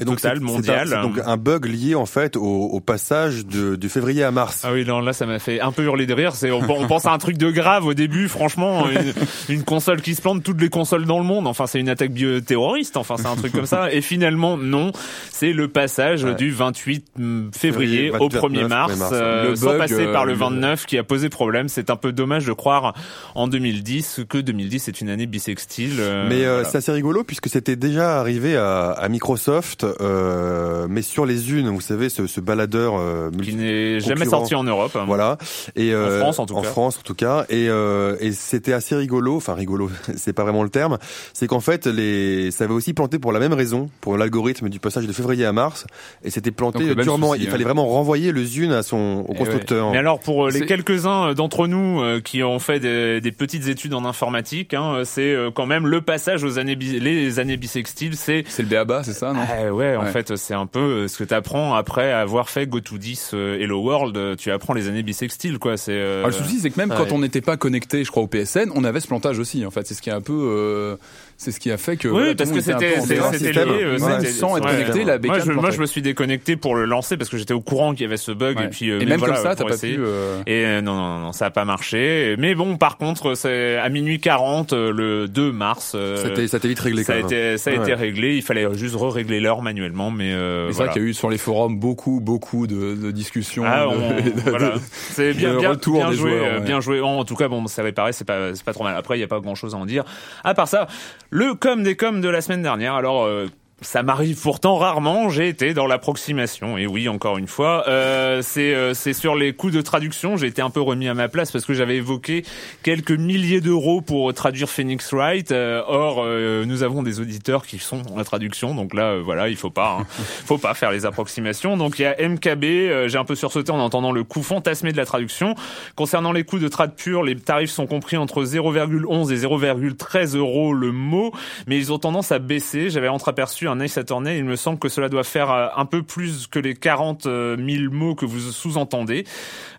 total 0.06 0.40
mondial 0.40 0.94
un- 0.94 1.02
donc 1.04 1.20
un 1.26 1.38
bug 1.38 1.66
lié 1.66 1.96
en 1.96 2.06
fait 2.06 2.36
au, 2.36 2.42
au 2.44 2.80
passage 2.80 3.46
de, 3.46 3.76
du 3.76 3.90
février 3.90 4.24
à 4.24 4.32
mars. 4.32 4.64
Ah 4.66 4.72
oui, 4.74 4.86
non, 4.86 5.00
là, 5.00 5.14
ça 5.14 5.26
m'a 5.26 5.40
fait 5.40 5.60
un 5.62 5.72
peu 5.72 5.84
hurler 5.84 6.06
de 6.06 6.14
rire. 6.14 6.29
C'est, 6.36 6.52
on, 6.52 6.60
on 6.70 6.88
pense 6.88 7.06
à 7.06 7.12
un 7.12 7.18
truc 7.18 7.38
de 7.38 7.52
grave 7.52 7.86
au 7.86 7.94
début, 7.94 8.28
franchement, 8.28 8.88
une, 8.90 9.14
une 9.56 9.64
console 9.64 10.02
qui 10.02 10.16
se 10.16 10.22
plante, 10.22 10.44
toutes 10.44 10.62
les 10.62 10.70
consoles 10.70 11.06
dans 11.06 11.20
le 11.20 11.26
monde. 11.26 11.48
Enfin, 11.48 11.68
c'est 11.68 11.80
une 11.80 11.90
attaque 11.90 12.12
bioterroriste. 12.12 12.98
Enfin, 12.98 13.16
c'est 13.18 13.28
un 13.28 13.36
truc 13.36 13.52
comme 13.54 13.66
ça. 13.66 13.92
Et 13.92 14.02
finalement, 14.02 14.58
non, 14.58 14.92
c'est 15.32 15.54
le 15.54 15.68
passage 15.68 16.24
Ouais. 16.24 16.36
du 16.36 16.52
28 16.52 17.06
février 17.18 17.50
Février, 17.54 18.12
au 18.12 18.30
29, 18.30 18.42
1er 18.44 18.68
mars, 18.68 18.94
1er 18.94 18.98
mars, 18.98 19.12
euh, 19.14 19.56
sans 19.56 19.66
bug, 19.68 19.78
passer 19.78 20.06
euh, 20.08 20.14
par 20.14 20.26
le 20.26 20.34
le- 20.34 20.38
29 20.40 20.86
qui 20.86 20.98
a 20.98 21.04
posé 21.04 21.30
problème. 21.30 21.70
C'est 21.70 21.90
un 21.90 21.96
peu 21.96 22.12
dommage 22.12 22.46
de 22.46 22.54
croire 22.54 22.94
en 23.36 23.48
2010 23.48 24.22
que 24.28 24.38
2010 24.38 24.88
est 24.88 25.02
une 25.02 25.10
année 25.10 25.26
bisextile. 25.28 25.98
euh, 26.00 26.26
Mais 26.30 26.46
euh, 26.46 26.54
voilà. 26.56 26.70
c'est 26.70 26.78
assez 26.80 26.92
rigolo 26.92 27.24
puisque 27.24 27.48
c'était 27.50 27.76
déjà 27.76 28.20
arrivé 28.20 28.56
à, 28.58 28.92
à 28.92 29.08
Microsoft, 29.10 29.86
euh, 30.02 30.88
mais 30.90 31.02
sur 31.02 31.26
les 31.26 31.52
unes, 31.54 31.70
vous 31.70 31.82
savez, 31.82 32.10
ce, 32.10 32.28
ce 32.28 32.42
baladeur 32.42 32.96
euh, 32.98 33.30
qui 33.44 33.56
n'est 33.56 34.00
jamais 34.00 34.26
sorti 34.26 34.56
en 34.56 34.64
Europe. 34.64 34.98
Voilà. 35.08 35.38
Et 35.76 35.94
euh, 35.94 36.19
France, 36.20 36.40
en 36.40 36.46
tout 36.46 36.56
cas. 36.56 36.64
France 36.64 36.98
en 37.00 37.02
tout 37.04 37.16
cas. 37.16 37.46
Et, 37.50 37.68
euh, 37.70 38.16
et 38.20 38.32
c'était 38.32 38.74
assez 38.74 38.96
rigolo. 38.96 39.36
Enfin 39.38 39.54
rigolo, 39.54 39.90
c'est 40.16 40.34
pas 40.34 40.44
vraiment 40.44 40.64
le 40.64 40.70
terme. 40.70 40.98
C'est 41.34 41.48
qu'en 41.48 41.60
fait 41.60 41.86
les, 41.88 42.52
ça 42.52 42.66
avait 42.66 42.74
aussi 42.74 42.94
planté 42.94 43.20
pour 43.20 43.32
la 43.32 43.40
même 43.40 43.54
raison, 43.54 43.90
pour 44.02 44.18
l'algorithme 44.18 44.70
du 44.70 44.80
passage 44.80 45.08
de 45.08 45.14
février 45.14 45.46
à 45.46 45.52
mars. 45.54 45.86
Et 46.24 46.30
c'était 46.30 46.52
planté 46.52 46.96
durement. 46.96 47.32
souci, 47.32 47.42
Il 47.44 47.48
hein. 47.48 47.52
fallait 47.52 47.64
vraiment 47.64 47.88
renvoyer 47.88 48.32
le 48.32 48.44
Zune 48.44 48.72
à 48.72 48.84
son 48.84 49.26
au 49.28 49.34
Eh 49.34 49.38
constructeur. 49.38 49.92
Mais 49.92 49.98
alors 49.98 50.20
pour 50.20 50.48
euh, 50.48 50.52
les 50.52 50.66
quelques-uns 50.66 51.30
euh, 51.30 51.34
d'entre 51.34 51.68
nous 51.68 52.02
euh, 52.02 52.20
qui 52.22 52.44
ont 52.44 52.60
fait 52.60 52.80
des, 52.80 53.22
des 53.22 53.32
petites 53.32 53.68
études 53.68 53.94
en 53.94 54.06
informatique, 54.06 54.74
hein, 54.74 55.02
c'est 55.06 55.36
quand 55.56 55.66
même 55.66 55.88
le 55.88 56.02
passage 56.02 56.44
aux 56.44 56.60
années 56.60 56.76
bi- 56.76 57.00
les 57.00 57.40
années 57.40 57.58
bissextiles, 57.58 58.16
c'est 58.16 58.44
C'est 58.48 58.64
le 58.64 58.70
BABA, 58.70 59.04
c'est 59.04 59.14
ça, 59.14 59.34
non? 59.34 59.40
Ah 59.48 59.74
ouais, 59.74 59.96
en 59.96 60.04
Ouais. 60.04 60.12
fait, 60.12 60.36
c'est 60.36 60.54
un 60.54 60.66
peu 60.66 61.08
ce 61.08 61.18
que 61.18 61.24
tu 61.24 61.34
apprends 61.34 61.74
après 61.76 62.12
avoir 62.12 62.50
fait 62.50 62.68
Go 62.68 62.80
to 62.80 62.98
10 62.98 63.32
euh, 63.34 63.60
Hello 63.60 63.82
World, 63.82 64.38
tu 64.38 64.52
apprends 64.52 64.74
les 64.74 64.88
années 64.88 65.04
bissextiles 65.04 65.60
quoi, 65.60 65.78
c'est 65.78 65.92
euh, 66.10 66.24
Ah, 66.26 66.28
le 66.28 66.34
souci, 66.34 66.60
c'est 66.60 66.70
que 66.70 66.78
même 66.80 66.90
ouais. 66.92 66.98
quand 66.98 67.12
on 67.12 67.20
n'était 67.20 67.42
pas 67.42 67.58
connecté, 67.58 68.04
je 68.04 68.12
crois, 68.12 68.24
au 68.24 68.28
PSN, 68.28 68.72
on 68.76 68.84
avait 68.84 69.00
ce 69.00 69.08
plantage 69.08 69.40
aussi. 69.40 69.66
En 69.66 69.72
fait, 69.72 69.86
c'est 69.88 69.94
ce 69.94 70.02
qui 70.02 70.10
est 70.10 70.14
un 70.14 70.22
peu, 70.22 70.34
euh, 70.34 70.96
C'est 71.42 71.54
ce 71.54 71.62
qui 71.62 71.72
a 71.72 71.78
fait 71.78 71.96
que. 71.96 72.10
Oui, 72.10 72.36
parce 72.36 72.52
que 72.52 72.60
c'était 72.60 73.00
c'était 73.00 73.66
lié. 73.66 73.98
Sans 74.30 74.58
être 74.58 74.68
connecté, 74.68 75.06
la 75.06 75.18
bécane. 75.18 75.38
Moi, 75.38 75.46
je, 75.46 75.52
moi, 75.54 75.72
je 75.72 75.80
me 75.80 75.86
suis 75.86 76.02
déconnecté 76.02 76.58
pour 76.58 76.76
le 76.76 76.84
lancer 76.84 77.16
parce 77.16 77.30
que 77.30 77.38
j'étais 77.38 77.54
au 77.54 77.62
courant 77.62 77.94
qu'il 77.94 78.02
y 78.02 78.06
avait 78.06 78.18
ce 78.18 78.34
bug 78.34 78.60
et 78.60 78.68
puis. 78.68 78.90
Et 78.90 79.06
même 79.06 79.22
comme 79.22 79.38
ça, 79.38 79.56
t'as 79.56 79.64
pas 79.64 79.78
pu. 79.78 79.98
Et 80.46 80.82
non, 80.82 80.96
non, 80.96 81.20
non, 81.20 81.32
ça 81.32 81.46
a 81.46 81.50
pas 81.50 81.64
marché. 81.64 82.36
Mais 82.38 82.56
bon, 82.56 82.76
par 82.76 82.98
contre, 82.98 83.36
c'est 83.36 83.78
à 83.78 83.88
minuit 83.88 84.20
40 84.20 84.74
le 84.74 85.28
2 85.30 85.52
mars. 85.54 85.92
Ça 85.92 86.28
a 86.28 86.42
été 86.42 86.68
vite 86.68 86.80
réglé. 86.80 87.04
Ça 87.04 87.14
a 87.14 87.18
été 87.20 87.58
ça 87.58 87.72
a 87.72 87.74
été 87.74 87.94
réglé. 87.94 88.36
Il 88.36 88.44
fallait 88.44 88.68
juste 88.74 88.96
re-régler 88.96 89.40
l'heure 89.40 89.62
manuellement, 89.62 90.12
mais. 90.12 90.36
C'est 90.72 90.84
vrai 90.84 90.90
qu'il 90.90 91.02
y 91.02 91.06
a 91.06 91.08
eu 91.08 91.14
sur 91.14 91.30
les 91.30 91.38
forums 91.38 91.80
beaucoup 91.80 92.20
beaucoup 92.20 92.68
de 92.68 93.12
discussions. 93.12 93.64
Ah, 93.66 93.88
voilà. 94.46 94.74
C'est 94.90 95.34
bien 95.34 95.56
bien 95.56 95.74
bien 95.74 96.12
joué, 96.12 96.60
bien 96.66 96.82
joué. 96.82 97.00
En 97.00 97.24
tout 97.24 97.36
cas, 97.36 97.48
bon, 97.48 97.66
ça 97.68 97.82
paraître 97.82 98.18
c'est 98.18 98.26
pas 98.26 98.54
c'est 98.56 98.66
pas 98.66 98.74
trop 98.74 98.84
mal. 98.84 98.98
Après, 98.98 99.18
il 99.18 99.22
y 99.22 99.24
a 99.24 99.28
pas 99.28 99.40
grand 99.40 99.56
chose 99.56 99.74
à 99.74 99.78
en 99.78 99.86
dire. 99.86 100.04
À 100.44 100.54
part 100.54 100.68
ça, 100.68 100.88
le 101.30 101.54
com 101.56 101.84
des 101.84 101.96
com 101.96 102.22
de 102.22 102.30
la 102.30 102.42
semaine 102.42 102.62
dernière. 102.62 102.96
Alors, 102.96 103.24
euh, 103.24 103.48
ça 103.82 104.04
m'arrive 104.04 104.40
pourtant 104.42 104.78
rarement. 104.78 105.30
J'ai 105.30 105.48
été 105.48 105.74
dans 105.74 105.88
l'approximation. 105.88 106.78
Et 106.78 106.88
oui, 106.88 107.08
encore 107.08 107.38
une 107.38 107.48
fois, 107.48 107.86
euh, 107.88 108.42
c'est 108.42 108.74
euh, 108.74 108.94
c'est 108.94 109.14
sur 109.14 109.36
les 109.36 109.54
coûts 109.54 109.72
de 109.72 109.82
traduction. 109.82 110.38
J'ai 110.38 110.48
été 110.48 110.62
un 110.62 110.70
peu 110.70 110.82
remis 110.82 111.08
à 111.08 111.14
ma 111.14 111.30
place 111.30 111.52
parce 111.52 111.66
que 111.66 111.74
j'avais 111.74 111.98
évoqué 111.98 112.44
quelques 112.84 113.12
milliers 113.12 113.62
d'euros 113.62 114.02
pour 114.02 114.34
traduire 114.34 114.70
Phoenix 114.70 115.14
Wright. 115.14 115.52
Euh, 115.52 115.82
or, 115.88 116.22
euh, 116.24 116.66
nous 116.66 116.84
avons 116.84 117.04
des 117.04 117.20
auditeurs 117.20 117.66
qui 117.66 117.80
sont 117.80 118.02
en 118.12 118.18
la 118.18 118.24
traduction, 118.26 118.76
donc 118.76 118.94
là, 118.94 119.18
voilà, 119.18 119.48
il 119.48 119.56
faut 119.56 119.70
pas, 119.70 120.00
hein, 120.02 120.06
faut 120.46 120.58
pas 120.58 120.74
faire 120.74 120.92
les 120.92 121.06
approximations. 121.06 121.78
Donc 121.78 122.00
il 122.00 122.02
y 122.02 122.06
a 122.06 122.16
MKB. 122.28 123.08
J'ai 123.08 123.18
un 123.18 123.26
peu 123.26 123.36
sursauté 123.36 123.72
en 123.72 123.80
entendant 123.80 124.12
le 124.12 124.24
coût 124.24 124.44
fantasmé 124.44 124.92
de 124.92 124.98
la 124.98 125.06
traduction. 125.06 125.56
Concernant 125.96 126.34
les 126.34 126.44
coûts 126.44 126.60
de 126.60 126.68
trad 126.68 126.94
pur, 126.96 127.24
les 127.24 127.36
tarifs 127.36 127.72
sont 127.72 127.88
compris 127.88 128.18
entre 128.18 128.44
0,11 128.44 129.32
et 129.32 129.38
0,13 129.38 130.36
euros 130.36 130.74
le 130.74 130.92
mot, 130.92 131.32
mais 131.68 131.78
ils 131.78 131.94
ont 131.94 132.00
tendance 132.00 132.32
à 132.32 132.40
baisser. 132.40 132.90
J'avais 132.90 133.08
entreaperçu 133.08 133.69
Ace 133.80 133.98
Attorney, 133.98 134.38
il 134.38 134.46
me 134.46 134.56
semble 134.56 134.80
que 134.80 134.90
cela 134.90 135.10
doit 135.10 135.24
faire 135.24 135.52
euh, 135.52 135.68
un 135.76 135.86
peu 135.86 136.04
plus 136.04 136.48
que 136.48 136.60
les 136.60 136.76
40 136.76 137.24
000 137.24 137.34
euh, 137.34 137.90
mots 137.92 138.16
que 138.16 138.26
vous 138.26 138.40
sous-entendez, 138.40 139.26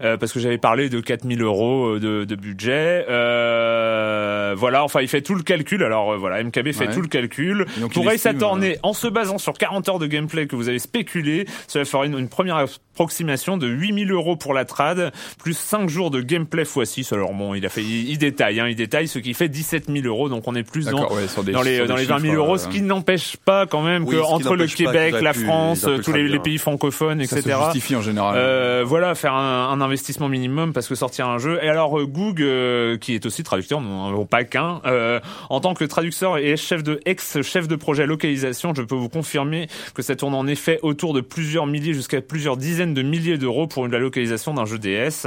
euh, 0.02 0.16
parce 0.16 0.32
que 0.32 0.40
j'avais 0.40 0.58
parlé 0.58 0.88
de 0.88 1.00
4 1.00 1.26
000 1.26 1.40
euros 1.40 1.98
de, 1.98 2.24
de 2.24 2.34
budget. 2.36 3.06
Euh, 3.08 4.54
voilà, 4.56 4.84
enfin, 4.84 5.00
il 5.00 5.08
fait 5.08 5.22
tout 5.22 5.34
le 5.34 5.42
calcul. 5.42 5.82
Alors 5.82 6.16
voilà, 6.18 6.42
MKB 6.42 6.72
fait 6.72 6.90
tout 6.92 7.02
le 7.02 7.08
calcul. 7.08 7.66
Pour 7.92 8.10
Ace 8.10 8.26
Attorney, 8.26 8.78
en 8.82 8.92
se 8.92 9.08
basant 9.08 9.38
sur 9.38 9.54
40 9.54 9.88
heures 9.88 9.98
de 9.98 10.06
gameplay 10.06 10.46
que 10.46 10.56
vous 10.56 10.68
avez 10.68 10.78
spéculé, 10.78 11.46
cela 11.68 11.84
ferait 11.84 12.06
une, 12.06 12.28
première 12.28 12.56
approximation 12.56 13.56
de 13.56 13.66
8 13.66 14.06
000 14.06 14.10
euros 14.10 14.36
pour 14.36 14.54
la 14.54 14.64
trad, 14.64 15.12
plus 15.38 15.56
5 15.56 15.88
jours 15.88 16.10
de 16.10 16.20
gameplay 16.20 16.62
x 16.62 16.84
6. 16.84 17.12
Alors 17.12 17.32
bon, 17.32 17.54
il 17.54 17.64
a 17.66 17.68
fait, 17.68 17.82
il, 17.82 18.18
détaille, 18.18 18.60
hein, 18.60 18.68
il 18.68 18.76
détaille, 18.76 19.08
ce 19.08 19.18
qui 19.18 19.34
fait 19.34 19.48
17 19.48 19.86
000 19.90 20.06
euros. 20.06 20.28
Donc 20.28 20.46
on 20.46 20.54
est 20.54 20.62
plus 20.62 20.86
dans, 20.86 21.08
dans 21.52 21.62
les, 21.62 21.86
dans 21.86 21.96
les 21.96 22.04
20 22.04 22.18
000 22.20 22.34
euros, 22.34 22.58
ce 22.58 22.68
qui 22.68 22.82
n'empêche 22.82 23.36
pas 23.36 23.66
quand 23.66 23.79
même 23.82 24.06
que 24.06 24.16
entre 24.16 24.56
le 24.56 24.66
Québec, 24.66 25.14
la 25.20 25.32
France, 25.32 25.86
tous 26.04 26.12
les, 26.12 26.38
pays 26.38 26.58
francophones, 26.58 27.20
etc. 27.20 27.42
Ça 27.42 27.58
se 27.58 27.64
justifie 27.64 27.96
en 27.96 28.02
général. 28.02 28.36
Euh, 28.38 28.82
voilà, 28.86 29.14
faire 29.14 29.34
un, 29.34 29.70
un, 29.70 29.80
investissement 29.80 30.28
minimum 30.28 30.72
parce 30.72 30.88
que 30.88 30.94
sortir 30.94 31.28
un 31.28 31.38
jeu. 31.38 31.58
Et 31.62 31.68
alors 31.68 31.98
euh, 31.98 32.06
Goog, 32.06 32.40
euh, 32.40 32.96
qui 32.98 33.14
est 33.14 33.26
aussi 33.26 33.42
traducteur, 33.42 33.80
non 33.80 34.26
pas 34.26 34.44
qu'un, 34.44 34.80
euh, 34.86 35.20
en 35.48 35.60
tant 35.60 35.74
que 35.74 35.84
traducteur 35.84 36.38
et 36.38 36.56
chef 36.56 36.82
de 36.82 37.00
ex-chef 37.04 37.68
de 37.68 37.76
projet 37.76 38.06
localisation, 38.06 38.72
je 38.74 38.82
peux 38.82 38.94
vous 38.94 39.08
confirmer 39.08 39.68
que 39.94 40.02
ça 40.02 40.16
tourne 40.16 40.34
en 40.34 40.46
effet 40.46 40.78
autour 40.82 41.14
de 41.14 41.20
plusieurs 41.20 41.66
milliers 41.66 41.94
jusqu'à 41.94 42.20
plusieurs 42.20 42.56
dizaines 42.56 42.94
de 42.94 43.02
milliers 43.02 43.38
d'euros 43.38 43.66
pour 43.66 43.86
la 43.88 43.98
localisation 43.98 44.54
d'un 44.54 44.64
jeu 44.64 44.78
DS. 44.78 45.26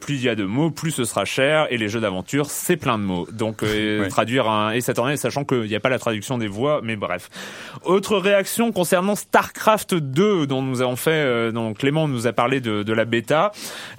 plus 0.00 0.14
il 0.14 0.22
y 0.22 0.28
a 0.28 0.34
de 0.34 0.44
mots, 0.44 0.70
plus 0.70 0.90
ce 0.90 1.04
sera 1.04 1.24
cher. 1.24 1.66
Et 1.70 1.78
les 1.78 1.88
jeux 1.88 2.00
d'aventure, 2.00 2.50
c'est 2.50 2.76
plein 2.76 2.98
de 2.98 3.04
mots. 3.04 3.26
Donc 3.32 3.64
traduire 4.10 4.48
un 4.48 4.72
et 4.72 4.80
s'attendait, 4.80 5.16
sachant 5.16 5.44
qu'il 5.44 5.62
n'y 5.62 5.74
a 5.74 5.80
pas 5.80 5.88
la 5.88 5.98
traduction 5.98 6.38
des 6.38 6.48
voix, 6.48 6.80
mais 6.82 6.96
bref. 7.00 7.28
Autre 7.84 8.16
réaction 8.18 8.70
concernant 8.70 9.16
StarCraft 9.16 9.94
2 9.94 10.46
dont 10.46 10.62
nous 10.62 10.82
avons 10.82 10.96
fait, 10.96 11.10
euh, 11.10 11.50
dont 11.50 11.74
Clément 11.74 12.06
nous 12.06 12.26
a 12.26 12.32
parlé 12.32 12.60
de, 12.60 12.82
de 12.82 12.92
la 12.92 13.04
bêta. 13.04 13.50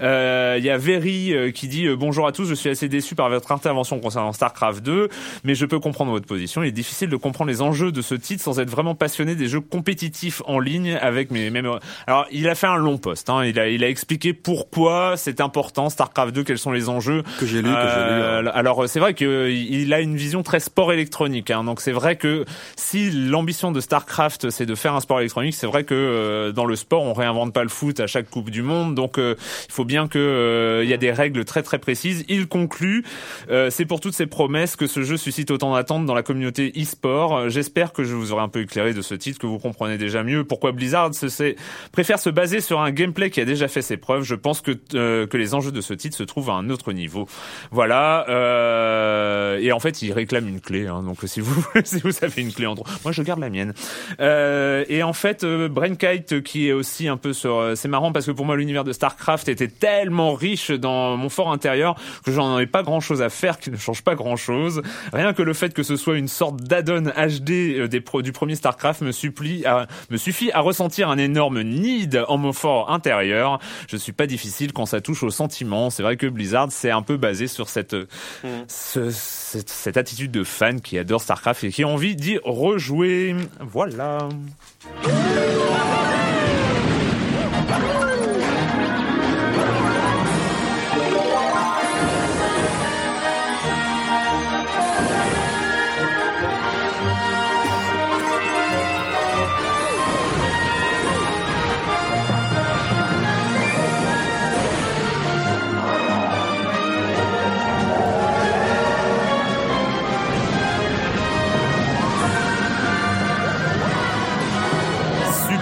Euh, 0.01 0.55
il 0.57 0.63
y 0.63 0.69
a 0.69 0.77
Very 0.77 1.33
euh, 1.33 1.51
qui 1.51 1.67
dit 1.67 1.87
bonjour 1.89 2.27
à 2.27 2.31
tous, 2.31 2.45
je 2.45 2.53
suis 2.53 2.69
assez 2.69 2.87
déçu 2.87 3.15
par 3.15 3.29
votre 3.29 3.51
intervention 3.51 3.99
concernant 3.99 4.31
StarCraft 4.31 4.83
2, 4.83 5.09
mais 5.43 5.55
je 5.55 5.65
peux 5.65 5.79
comprendre 5.79 6.11
votre 6.11 6.27
position. 6.27 6.63
Il 6.63 6.67
est 6.67 6.71
difficile 6.71 7.09
de 7.09 7.15
comprendre 7.17 7.49
les 7.49 7.61
enjeux 7.61 7.91
de 7.91 8.01
ce 8.01 8.15
titre 8.15 8.43
sans 8.43 8.59
être 8.59 8.69
vraiment 8.69 8.95
passionné 8.95 9.35
des 9.35 9.47
jeux 9.47 9.61
compétitifs 9.61 10.41
en 10.45 10.59
ligne 10.59 10.97
avec 11.01 11.31
mes 11.31 11.49
mêmes. 11.49 11.69
Alors 12.07 12.25
il 12.31 12.47
a 12.47 12.55
fait 12.55 12.67
un 12.67 12.77
long 12.77 12.97
post, 12.97 13.29
hein, 13.29 13.43
il 13.43 13.59
a 13.59 13.67
il 13.67 13.83
a 13.83 13.89
expliqué 13.89 14.33
pourquoi 14.33 15.15
c'est 15.17 15.41
important 15.41 15.89
StarCraft 15.89 16.33
2, 16.35 16.43
quels 16.43 16.57
sont 16.57 16.71
les 16.71 16.87
enjeux. 16.87 17.23
Que 17.39 17.45
j'ai 17.45 17.61
lu, 17.61 17.69
que 17.69 17.69
j'ai 17.69 18.15
lu. 18.15 18.21
Hein. 18.21 18.51
Alors 18.53 18.87
c'est 18.87 18.99
vrai 18.99 19.13
qu'il 19.15 19.93
a 19.93 19.99
une 19.99 20.15
vision 20.15 20.43
très 20.43 20.59
sport 20.59 20.93
électronique, 20.93 21.49
hein, 21.49 21.63
donc 21.63 21.81
c'est 21.81 21.91
vrai 21.91 22.15
que 22.15 22.45
si 22.91 23.09
l'ambition 23.09 23.71
de 23.71 23.79
Starcraft, 23.79 24.49
c'est 24.49 24.65
de 24.65 24.75
faire 24.75 24.93
un 24.95 24.99
sport 24.99 25.21
électronique. 25.21 25.53
C'est 25.53 25.65
vrai 25.65 25.85
que 25.85 25.93
euh, 25.95 26.51
dans 26.51 26.65
le 26.65 26.75
sport, 26.75 27.03
on 27.03 27.13
réinvente 27.13 27.53
pas 27.53 27.63
le 27.63 27.69
foot 27.69 28.01
à 28.01 28.07
chaque 28.07 28.29
Coupe 28.29 28.49
du 28.49 28.63
Monde, 28.63 28.95
donc 28.95 29.17
euh, 29.17 29.35
il 29.69 29.71
faut 29.71 29.85
bien 29.85 30.09
que 30.09 30.19
euh, 30.19 30.83
il 30.83 30.89
y 30.89 30.93
a 30.93 30.97
des 30.97 31.13
règles 31.13 31.45
très 31.45 31.63
très 31.63 31.79
précises. 31.79 32.25
Il 32.27 32.47
conclut, 32.49 33.05
c'est 33.69 33.85
pour 33.85 34.01
toutes 34.01 34.13
ces 34.13 34.25
promesses 34.25 34.75
que 34.75 34.87
ce 34.87 35.03
jeu 35.03 35.15
suscite 35.15 35.51
autant 35.51 35.73
d'attentes 35.73 36.05
dans 36.05 36.13
la 36.13 36.21
communauté 36.21 36.73
e-sport. 36.77 37.49
J'espère 37.49 37.93
que 37.93 38.03
je 38.03 38.13
vous 38.13 38.33
aurai 38.33 38.41
un 38.41 38.49
peu 38.49 38.59
éclairé 38.59 38.93
de 38.93 39.01
ce 39.01 39.15
titre, 39.15 39.39
que 39.39 39.47
vous 39.47 39.59
comprenez 39.59 39.97
déjà 39.97 40.23
mieux 40.23 40.43
pourquoi 40.43 40.73
Blizzard 40.73 41.13
se, 41.13 41.55
préfère 41.93 42.19
se 42.19 42.29
baser 42.29 42.59
sur 42.59 42.81
un 42.81 42.91
gameplay 42.91 43.29
qui 43.29 43.39
a 43.39 43.45
déjà 43.45 43.69
fait 43.69 43.81
ses 43.81 43.95
preuves. 43.95 44.23
Je 44.23 44.35
pense 44.35 44.59
que 44.59 44.71
que 44.71 45.37
les 45.37 45.53
enjeux 45.53 45.71
de 45.71 45.81
ce 45.81 45.93
titre 45.93 46.17
se 46.17 46.23
trouvent 46.23 46.49
à 46.49 46.53
un 46.53 46.69
autre 46.69 46.91
niveau. 46.91 47.25
Voilà. 47.71 48.25
et 49.61 49.71
en 49.71 49.79
fait, 49.79 50.01
il 50.01 50.11
réclame 50.11 50.49
une 50.49 50.59
clé. 50.59 50.87
Hein, 50.87 51.03
donc 51.03 51.19
si 51.23 51.39
vous 51.39 51.65
si 51.85 51.99
vous 51.99 52.11
avez 52.21 52.41
une 52.41 52.51
clé 52.51 52.65
entre 52.65 52.80
moi 53.03 53.11
je 53.11 53.21
garde 53.21 53.39
la 53.39 53.49
mienne. 53.49 53.73
Euh, 54.19 54.85
et 54.89 55.03
en 55.03 55.13
fait, 55.13 55.43
euh, 55.43 55.67
Brainkite 55.67 56.41
qui 56.43 56.67
est 56.67 56.73
aussi 56.73 57.07
un 57.07 57.17
peu 57.17 57.33
sur... 57.33 57.55
Euh, 57.55 57.75
c'est 57.75 57.87
marrant 57.87 58.11
parce 58.11 58.25
que 58.25 58.31
pour 58.31 58.45
moi 58.45 58.55
l'univers 58.55 58.83
de 58.83 58.93
StarCraft 58.93 59.47
était 59.49 59.67
tellement 59.67 60.33
riche 60.33 60.71
dans 60.71 61.17
mon 61.17 61.29
fort 61.29 61.51
intérieur 61.51 61.95
que 62.25 62.31
j'en 62.31 62.55
avais 62.55 62.67
pas 62.67 62.83
grand-chose 62.83 63.21
à 63.21 63.29
faire, 63.29 63.59
qui 63.59 63.71
ne 63.71 63.77
change 63.77 64.03
pas 64.03 64.15
grand-chose. 64.15 64.81
Rien 65.13 65.33
que 65.33 65.41
le 65.41 65.53
fait 65.53 65.73
que 65.73 65.83
ce 65.83 65.95
soit 65.95 66.17
une 66.17 66.27
sorte 66.27 66.61
d'add-on 66.61 67.03
HD 67.03 67.51
euh, 67.51 67.87
des 67.87 68.01
pro 68.01 68.21
du 68.21 68.31
premier 68.31 68.55
StarCraft 68.55 69.01
me, 69.01 69.11
supplie 69.11 69.65
à, 69.65 69.87
me 70.09 70.17
suffit 70.17 70.51
à 70.51 70.59
ressentir 70.59 71.09
un 71.09 71.17
énorme 71.17 71.61
need 71.61 72.23
en 72.27 72.37
mon 72.37 72.53
fort 72.53 72.91
intérieur. 72.91 73.59
Je 73.87 73.97
suis 73.97 74.13
pas 74.13 74.27
difficile 74.27 74.73
quand 74.73 74.85
ça 74.85 75.01
touche 75.01 75.23
aux 75.23 75.29
sentiments. 75.29 75.89
C'est 75.89 76.03
vrai 76.03 76.17
que 76.17 76.27
Blizzard 76.27 76.67
c'est 76.69 76.91
un 76.91 77.01
peu 77.01 77.17
basé 77.17 77.47
sur 77.47 77.69
cette, 77.69 77.93
mm. 77.93 78.47
ce, 78.67 79.09
cette, 79.11 79.69
cette 79.69 79.97
attitude 79.97 80.31
de 80.31 80.43
fan 80.43 80.81
qui 80.81 80.97
adore 80.97 81.21
StarCraft 81.21 81.63
et 81.63 81.71
qui 81.71 81.83
a 81.83 81.87
envie 81.87 82.15
d'y 82.15 82.39
rejouer. 82.61 83.35
Voilà. 83.59 84.29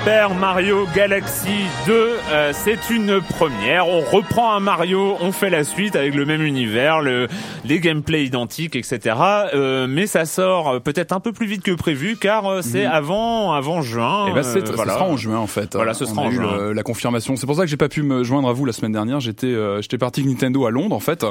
Super 0.09 0.33
Mario 0.33 0.87
Galaxy 0.95 1.67
2, 1.85 1.93
euh, 1.93 2.51
c'est 2.51 2.89
une 2.89 3.21
première. 3.21 3.87
On 3.87 4.01
reprend 4.01 4.55
un 4.55 4.59
Mario, 4.59 5.15
on 5.21 5.31
fait 5.31 5.51
la 5.51 5.63
suite 5.63 5.95
avec 5.95 6.15
le 6.15 6.25
même 6.25 6.41
univers, 6.41 6.99
le, 6.99 7.27
les 7.63 7.79
gameplays 7.79 8.25
identiques, 8.25 8.75
etc. 8.75 9.15
Euh, 9.53 9.85
mais 9.87 10.07
ça 10.07 10.25
sort 10.25 10.81
peut-être 10.81 11.13
un 11.13 11.19
peu 11.19 11.31
plus 11.31 11.45
vite 11.45 11.61
que 11.61 11.73
prévu, 11.73 12.17
car 12.19 12.47
euh, 12.47 12.61
c'est 12.63 12.87
mhm. 12.87 12.91
avant 12.91 13.53
avant 13.53 13.83
juin. 13.83 14.35
Et 14.35 14.41
c'est, 14.41 14.65
ce 14.65 14.73
sera 14.73 15.03
en 15.03 15.15
juin 15.15 15.37
en 15.37 15.45
fait. 15.45 15.75
Voilà, 15.75 15.93
ce 15.93 16.05
sera 16.05 16.23
en 16.23 16.31
juin. 16.31 16.73
la 16.73 16.83
confirmation. 16.83 17.35
C'est 17.35 17.45
pour 17.45 17.55
ça 17.55 17.61
que 17.61 17.67
j'ai 17.67 17.77
pas 17.77 17.89
pu 17.89 18.01
me 18.01 18.23
joindre 18.23 18.49
à 18.49 18.53
vous 18.53 18.65
la 18.65 18.73
semaine 18.73 18.93
dernière. 18.93 19.19
J'étais 19.19 19.53
j'étais 19.79 19.99
parti 19.99 20.21
avec 20.21 20.31
Nintendo 20.31 20.65
à 20.65 20.71
Londres 20.71 20.95
en 20.95 20.99
fait 20.99 21.23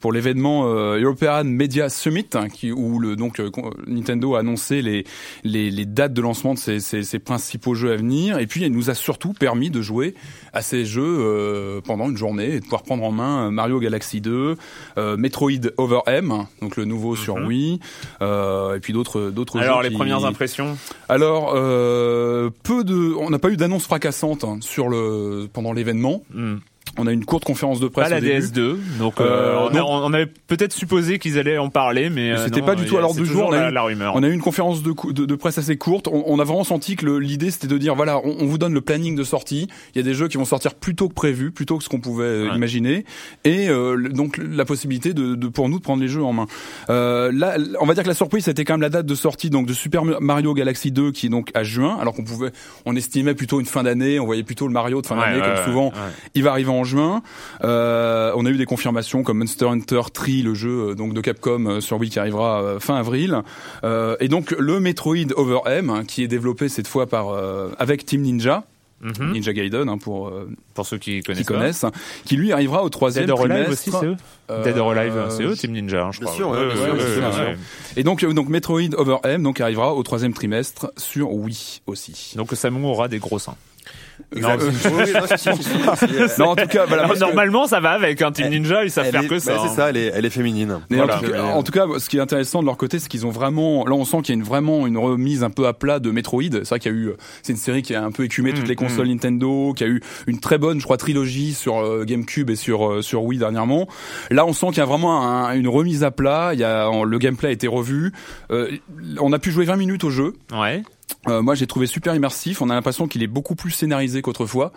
pour 0.00 0.12
l'événement 0.12 0.66
European 0.66 1.44
Media 1.44 1.88
Summit, 1.88 2.28
hein, 2.34 2.50
qui 2.50 2.72
où 2.72 2.98
le 2.98 3.16
donc 3.16 3.40
Nintendo 3.86 4.34
a 4.34 4.40
annoncé 4.40 4.82
les, 4.82 5.04
les 5.44 5.70
les 5.70 5.86
dates 5.86 6.12
de 6.12 6.20
lancement 6.20 6.52
de 6.52 6.58
ses, 6.58 6.80
ses, 6.80 7.02
ses 7.04 7.18
principaux 7.18 7.74
jeux 7.74 7.92
à 7.92 7.96
venir 7.96 8.17
et 8.26 8.46
puis, 8.46 8.64
elle 8.64 8.72
nous 8.72 8.90
a 8.90 8.94
surtout 8.94 9.32
permis 9.32 9.70
de 9.70 9.82
jouer 9.82 10.14
à 10.52 10.62
ces 10.62 10.84
jeux 10.84 11.02
euh, 11.04 11.80
pendant 11.80 12.08
une 12.08 12.16
journée 12.16 12.54
et 12.54 12.60
de 12.60 12.64
pouvoir 12.64 12.82
prendre 12.82 13.04
en 13.04 13.12
main 13.12 13.50
Mario 13.50 13.80
Galaxy 13.80 14.20
2, 14.20 14.56
euh, 14.96 15.16
Metroid 15.16 15.70
Over 15.76 16.00
M, 16.06 16.46
donc 16.60 16.76
le 16.76 16.84
nouveau 16.84 17.16
sur 17.16 17.36
mhm. 17.36 17.46
Wii, 17.46 17.80
euh, 18.22 18.76
et 18.76 18.80
puis 18.80 18.92
d'autres 18.92 19.30
d'autres 19.30 19.58
jeux. 19.58 19.64
Alors, 19.64 19.82
les 19.82 19.90
premières 19.90 20.24
impressions? 20.24 20.76
Alors, 21.08 21.52
peu 21.52 22.84
de, 22.84 23.14
on 23.18 23.30
n'a 23.30 23.38
pas 23.38 23.50
eu 23.50 23.56
d'annonce 23.56 23.84
fracassante 23.84 24.44
hein, 24.44 24.58
sur 24.60 24.88
le 24.88 25.48
pendant 25.52 25.72
l'événement. 25.72 26.22
Hmm. 26.32 26.56
On 26.98 27.06
a 27.06 27.12
une 27.12 27.24
courte 27.24 27.44
conférence 27.44 27.80
de 27.80 27.88
presse. 27.88 28.04
Pas 28.08 28.10
la 28.10 28.18
au 28.18 28.20
début. 28.20 28.38
DS2, 28.46 28.76
donc 28.98 29.20
Euh, 29.20 29.24
euh, 29.24 29.58
on, 29.60 29.68
a- 29.68 29.78
non. 29.78 29.86
on 29.88 30.12
avait 30.12 30.26
peut-être 30.26 30.72
supposé 30.72 31.18
qu'ils 31.18 31.38
allaient 31.38 31.58
en 31.58 31.70
parler, 31.70 32.10
mais 32.10 32.32
euh, 32.32 32.44
C'était 32.44 32.62
pas 32.62 32.74
du 32.74 32.84
tout 32.86 32.96
à 32.96 33.00
l'ordre 33.00 33.16
du 33.20 33.24
jour. 33.26 33.34
toujours 33.46 33.48
On 33.50 33.52
a 33.52 33.60
la, 33.62 33.68
eu- 33.70 33.72
la 33.72 33.82
rumeur. 33.82 34.14
On 34.16 34.22
a 34.22 34.28
eu 34.28 34.32
une 34.32 34.40
conférence 34.40 34.82
de, 34.82 34.92
cou- 34.92 35.12
de, 35.12 35.24
de 35.24 35.34
presse 35.34 35.58
assez 35.58 35.76
courte. 35.76 36.08
On, 36.08 36.24
on 36.26 36.38
a 36.38 36.44
vraiment 36.44 36.64
senti 36.64 36.96
que 36.96 37.06
l'idée 37.06 37.50
c'était 37.50 37.66
de 37.68 37.78
dire 37.78 37.94
voilà, 37.94 38.18
on, 38.24 38.36
on 38.40 38.46
vous 38.46 38.58
donne 38.58 38.74
le 38.74 38.80
planning 38.80 39.14
de 39.16 39.24
sortie. 39.24 39.68
Il 39.94 39.98
y 39.98 40.00
a 40.00 40.04
des 40.04 40.14
jeux 40.14 40.28
qui 40.28 40.36
vont 40.36 40.44
sortir 40.44 40.74
plus 40.74 40.94
tôt 40.94 41.08
que 41.08 41.14
prévu, 41.14 41.50
plus 41.50 41.66
tôt 41.66 41.78
que 41.78 41.84
ce 41.84 41.88
qu'on 41.88 42.00
pouvait 42.00 42.24
euh, 42.24 42.48
Ouais. 42.50 42.56
imaginer, 42.56 43.04
et 43.44 43.68
euh, 43.68 44.08
donc 44.10 44.38
la 44.38 44.64
possibilité 44.64 45.14
de, 45.14 45.34
de 45.34 45.48
pour 45.48 45.68
nous 45.68 45.78
de 45.78 45.82
prendre 45.84 46.02
les 46.02 46.08
jeux 46.08 46.22
en 46.24 46.32
main. 46.32 46.46
Euh, 46.90 47.30
là, 47.32 47.56
on 47.80 47.86
va 47.86 47.94
dire 47.94 48.02
que 48.02 48.08
la 48.08 48.14
surprise 48.14 48.44
c'était 48.44 48.64
quand 48.64 48.74
même 48.74 48.80
la 48.80 48.88
date 48.90 49.06
de 49.06 49.14
sortie 49.14 49.50
donc 49.50 49.66
de 49.66 49.72
Super 49.72 50.04
Mario 50.04 50.54
Galaxy 50.54 50.90
2 50.92 51.12
qui 51.12 51.26
est 51.26 51.30
donc 51.30 51.50
à 51.54 51.62
juin, 51.62 51.96
alors 52.00 52.14
qu'on 52.14 52.24
pouvait, 52.24 52.50
on 52.86 52.96
estimait 52.96 53.34
plutôt 53.34 53.60
une 53.60 53.66
fin 53.66 53.82
d'année, 53.82 54.18
on 54.20 54.26
voyait 54.26 54.42
plutôt 54.42 54.66
le 54.66 54.72
Mario 54.72 55.00
de 55.02 55.06
fin 55.06 55.16
Ouais, 55.16 55.24
d'année 55.26 55.40
ouais, 55.40 55.54
comme 55.56 55.64
souvent. 55.64 55.92
Il 56.34 56.42
va 56.42 56.50
arriver 56.50 56.70
en 56.70 56.84
juin. 56.88 57.22
Euh, 57.64 58.32
on 58.34 58.44
a 58.46 58.50
eu 58.50 58.56
des 58.56 58.64
confirmations 58.66 59.22
comme 59.22 59.38
Monster 59.38 59.66
Hunter 59.66 60.00
3, 60.12 60.26
le 60.44 60.54
jeu 60.54 60.90
euh, 60.90 60.94
donc 60.94 61.14
de 61.14 61.20
Capcom 61.20 61.66
euh, 61.66 61.80
sur 61.80 61.98
Wii 61.98 62.10
qui 62.10 62.18
arrivera 62.18 62.78
fin 62.80 62.96
avril. 62.96 63.42
Euh, 63.84 64.16
et 64.20 64.28
donc 64.28 64.50
le 64.58 64.80
Metroid 64.80 65.32
Over 65.36 65.60
M 65.66 65.90
hein, 65.90 66.04
qui 66.04 66.22
est 66.24 66.28
développé 66.28 66.68
cette 66.68 66.88
fois 66.88 67.06
par 67.06 67.28
euh, 67.28 67.70
avec 67.78 68.04
Team 68.04 68.22
Ninja. 68.22 68.64
Mhm. 69.00 69.30
Ninja 69.34 69.52
Gaiden 69.52 69.88
hein, 69.88 69.96
pour 69.96 70.26
euh, 70.26 70.50
Pour 70.74 70.84
ceux 70.84 70.98
qui 70.98 71.22
connaissent. 71.22 71.46
connaissent, 71.46 71.84
qui 72.24 72.34
lui 72.36 72.50
arrivera 72.50 72.82
au 72.82 72.88
troisième 72.88 73.26
Dead 73.26 73.30
or 73.30 73.42
Alive 73.42 73.54
trimestre. 73.66 73.72
aussi, 73.72 73.90
c'est 73.92 74.06
eux 74.06 74.16
Euh, 74.50 74.64
Dead 74.64 74.76
or 74.76 74.90
Alive, 74.90 75.26
c'est 75.30 75.44
eux, 75.44 75.54
Team 75.54 75.70
Ninja, 75.70 76.06
hein, 76.06 76.10
je 76.12 76.18
Bien 76.18 76.26
crois. 76.26 76.36
sûr, 76.36 76.50
ouais, 76.50 76.66
bien 76.66 76.74
sûr, 76.84 76.94
bien 76.94 77.06
sûr, 77.06 77.20
bien 77.20 77.32
sûr. 77.32 77.40
ouais. 77.44 77.56
Et 77.96 78.02
donc 78.02 78.24
donc 78.24 78.48
Metroid 78.48 78.92
Over 78.96 79.18
M 79.22 79.44
donc 79.44 79.60
arrivera 79.60 79.94
au 79.94 80.02
troisième 80.02 80.32
trimestre 80.32 80.90
sur 80.96 81.32
Wii 81.32 81.80
aussi. 81.86 82.32
Donc 82.34 82.50
Samu 82.54 82.84
aura 82.86 83.06
des 83.06 83.18
gros 83.20 83.38
seins. 83.38 83.54
Non, 84.36 84.48
oui, 84.58 85.12
non, 85.14 85.20
si, 85.36 85.38
si, 85.38 85.62
si, 85.62 85.70
si, 85.72 86.16
euh, 86.20 86.28
non 86.38 86.48
en 86.50 86.56
tout 86.56 86.66
cas 86.66 86.84
voilà. 86.86 87.08
Que- 87.08 87.18
normalement, 87.18 87.66
ça 87.66 87.80
va 87.80 87.92
avec 87.92 88.20
un 88.20 88.30
Team 88.30 88.50
Ninja, 88.50 88.84
ils 88.84 88.90
savent 88.90 89.06
elle 89.06 89.12
faire 89.12 89.22
est- 89.22 89.28
que 89.28 89.38
ça. 89.38 89.54
bah, 89.54 89.60
hein. 89.62 89.66
C'est 89.70 89.74
ça, 89.76 89.88
elle 89.88 89.96
est, 89.96 90.12
elle 90.14 90.26
est 90.26 90.30
féminine. 90.30 90.80
Voilà. 90.90 91.16
en, 91.16 91.20
tout 91.20 91.30
cas, 91.32 91.42
en 91.42 91.62
tout 91.62 91.72
cas, 91.72 91.86
ce 91.98 92.08
qui 92.10 92.18
est 92.18 92.20
intéressant 92.20 92.60
de 92.60 92.66
leur 92.66 92.76
côté, 92.76 92.98
c'est 92.98 93.08
qu'ils 93.08 93.24
ont 93.26 93.30
vraiment, 93.30 93.86
là, 93.86 93.94
on 93.94 94.04
sent 94.04 94.18
qu'il 94.22 94.34
y 94.34 94.38
a 94.38 94.40
une, 94.40 94.44
vraiment 94.46 94.86
une 94.86 94.98
remise 94.98 95.44
un 95.44 95.50
peu 95.50 95.66
à 95.66 95.72
plat 95.72 95.98
de 95.98 96.10
Metroid. 96.10 96.42
C'est 96.52 96.68
vrai 96.68 96.78
qu'il 96.78 96.92
y 96.92 96.94
a 96.94 96.98
eu, 96.98 97.10
c'est 97.42 97.52
une 97.54 97.58
série 97.58 97.80
qui 97.82 97.94
a 97.94 98.04
un 98.04 98.10
peu 98.10 98.24
écumé 98.24 98.52
toutes 98.52 98.64
Mm, 98.64 98.68
les 98.68 98.76
consoles 98.76 99.08
Nintendo, 99.08 99.72
qui 99.74 99.84
a 99.84 99.86
eu 99.86 100.02
une 100.26 100.40
très 100.40 100.58
bonne, 100.58 100.78
je 100.78 100.84
crois, 100.84 100.98
trilogie 100.98 101.54
sur 101.54 101.78
euh, 101.78 102.04
GameCube 102.04 102.50
et 102.50 102.56
sur 102.56 102.86
euh, 102.86 103.00
sur 103.02 103.24
Wii 103.24 103.38
dernièrement. 103.38 103.88
Là, 104.30 104.44
on 104.44 104.52
sent 104.52 104.66
qu'il 104.68 104.78
y 104.78 104.80
a 104.80 104.84
vraiment 104.84 105.22
un- 105.26 105.54
une 105.54 105.68
remise 105.68 106.04
à 106.04 106.10
plat. 106.10 106.50
Il 106.52 106.60
y 106.60 106.64
a, 106.64 106.90
le 107.02 107.18
gameplay 107.18 107.48
a 107.48 107.52
été 107.52 107.66
revu. 107.66 108.12
Euh, 108.50 108.68
on 109.20 109.32
a 109.32 109.38
pu 109.38 109.50
jouer 109.52 109.64
20 109.64 109.76
minutes 109.76 110.04
au 110.04 110.10
jeu. 110.10 110.34
Ouais. 110.52 110.82
Euh, 111.26 111.42
moi, 111.42 111.54
j'ai 111.54 111.66
trouvé 111.66 111.86
super 111.86 112.14
immersif. 112.14 112.62
On 112.62 112.70
a 112.70 112.74
l'impression 112.74 113.06
qu'il 113.08 113.22
est 113.22 113.26
beaucoup 113.28 113.54
plus 113.54 113.70
scénarisé 113.70 114.22
qu'autrefois. 114.22 114.72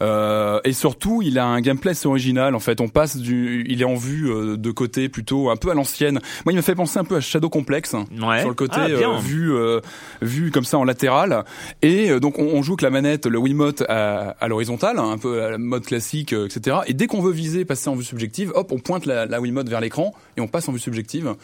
Euh, 0.00 0.60
et 0.64 0.72
surtout, 0.72 1.22
il 1.22 1.38
a 1.38 1.46
un 1.46 1.60
gameplay 1.60 1.90
assez 1.92 2.06
original. 2.08 2.54
En 2.54 2.60
fait, 2.60 2.80
on 2.80 2.88
passe 2.88 3.16
du, 3.16 3.64
il 3.68 3.82
est 3.82 3.84
en 3.86 3.94
vue 3.94 4.30
euh, 4.30 4.56
de 4.56 4.70
côté 4.70 5.08
plutôt 5.08 5.50
un 5.50 5.56
peu 5.56 5.70
à 5.70 5.74
l'ancienne. 5.74 6.20
Moi, 6.44 6.52
il 6.52 6.56
me 6.56 6.62
fait 6.62 6.74
penser 6.74 6.98
un 6.98 7.04
peu 7.04 7.16
à 7.16 7.20
Shadow 7.20 7.48
Complex 7.48 7.92
Ouais. 7.94 8.40
sur 8.40 8.48
le 8.48 8.54
côté 8.54 8.76
Ah, 8.78 8.88
bien. 8.88 9.14
euh, 9.16 9.18
vue 9.20 9.52
euh, 9.54 9.80
vue 10.22 10.50
comme 10.50 10.64
ça 10.64 10.78
en 10.78 10.84
latéral. 10.84 11.44
Et 11.82 12.18
donc, 12.20 12.38
on, 12.38 12.44
on 12.44 12.62
joue 12.62 12.76
que 12.76 12.84
la 12.84 12.90
manette, 12.90 13.26
le 13.26 13.38
Wiimote 13.38 13.82
à, 13.88 14.36
à 14.40 14.48
l'horizontale, 14.48 14.98
hein, 14.98 15.10
un 15.10 15.18
peu 15.18 15.42
à 15.42 15.50
la 15.50 15.58
mode 15.58 15.84
classique, 15.84 16.32
etc. 16.32 16.78
Et 16.86 16.94
dès 16.94 17.06
qu'on 17.06 17.20
veut 17.20 17.32
viser, 17.32 17.64
passer 17.64 17.88
en 17.88 17.94
vue 17.94 18.04
subjective, 18.04 18.52
hop, 18.54 18.72
on 18.72 18.78
pointe 18.78 19.06
la, 19.06 19.26
la 19.26 19.40
Wiimote 19.40 19.68
vers 19.68 19.80
l'écran 19.80 20.14
et 20.36 20.40
on 20.40 20.48
passe 20.48 20.68
en 20.68 20.72
vue 20.72 20.78
subjective. 20.78 21.34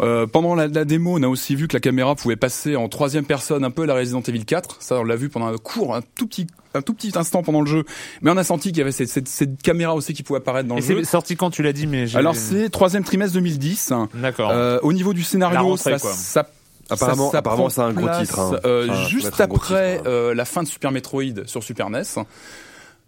Euh, 0.00 0.26
pendant 0.26 0.54
la, 0.54 0.66
la 0.68 0.84
démo, 0.84 1.18
on 1.18 1.22
a 1.22 1.28
aussi 1.28 1.54
vu 1.56 1.68
que 1.68 1.72
la 1.74 1.80
caméra 1.80 2.14
pouvait 2.14 2.36
passer 2.36 2.76
en 2.76 2.88
troisième 2.88 3.24
personne, 3.24 3.64
un 3.64 3.70
peu 3.70 3.82
à 3.82 3.86
la 3.86 3.94
Resident 3.94 4.20
Evil 4.20 4.44
4. 4.44 4.76
Ça, 4.80 4.96
on 5.00 5.04
l'a 5.04 5.16
vu 5.16 5.28
pendant 5.28 5.46
un 5.46 5.56
court, 5.56 5.94
un 5.94 6.02
tout 6.16 6.26
petit, 6.26 6.46
un 6.74 6.82
tout 6.82 6.92
petit 6.94 7.12
instant 7.16 7.42
pendant 7.42 7.60
le 7.60 7.66
jeu. 7.66 7.84
Mais 8.22 8.30
on 8.30 8.36
a 8.36 8.44
senti 8.44 8.68
qu'il 8.70 8.78
y 8.78 8.82
avait 8.82 8.92
cette, 8.92 9.08
cette, 9.08 9.28
cette 9.28 9.62
caméra 9.62 9.94
aussi 9.94 10.12
qui 10.14 10.22
pouvait 10.22 10.38
apparaître 10.38 10.68
dans 10.68 10.76
Et 10.76 10.80
le 10.80 10.86
jeu. 10.86 10.98
c'est 11.04 11.10
sorti 11.10 11.36
quand 11.36 11.50
tu 11.50 11.62
l'as 11.62 11.72
dit, 11.72 11.86
mais 11.86 12.06
j'ai- 12.06 12.18
Alors 12.18 12.34
c'est 12.36 12.68
troisième 12.70 13.04
trimestre 13.04 13.34
2010. 13.34 13.92
D'accord. 14.14 14.50
Euh, 14.50 14.78
au 14.82 14.92
niveau 14.92 15.14
du 15.14 15.22
scénario, 15.22 15.60
rentrée, 15.60 15.98
ça, 15.98 16.12
ça 16.12 16.48
Apparemment- 16.88 17.26
ça- 17.26 17.32
ça 17.32 17.38
apparemment, 17.38 17.68
c'est 17.68 17.80
un 17.80 17.92
gros 17.92 18.08
titre, 18.20 18.38
hein. 18.38 18.60
euh, 18.64 18.86
Enfin, 18.88 19.08
juste 19.08 19.40
après 19.40 19.58
titre, 19.58 19.72
hein. 19.74 20.02
euh, 20.06 20.34
la 20.34 20.44
fin 20.44 20.62
de 20.62 20.68
Super 20.68 20.92
Metroid 20.92 21.44
sur 21.46 21.64
Super 21.64 21.90
NES. 21.90 22.02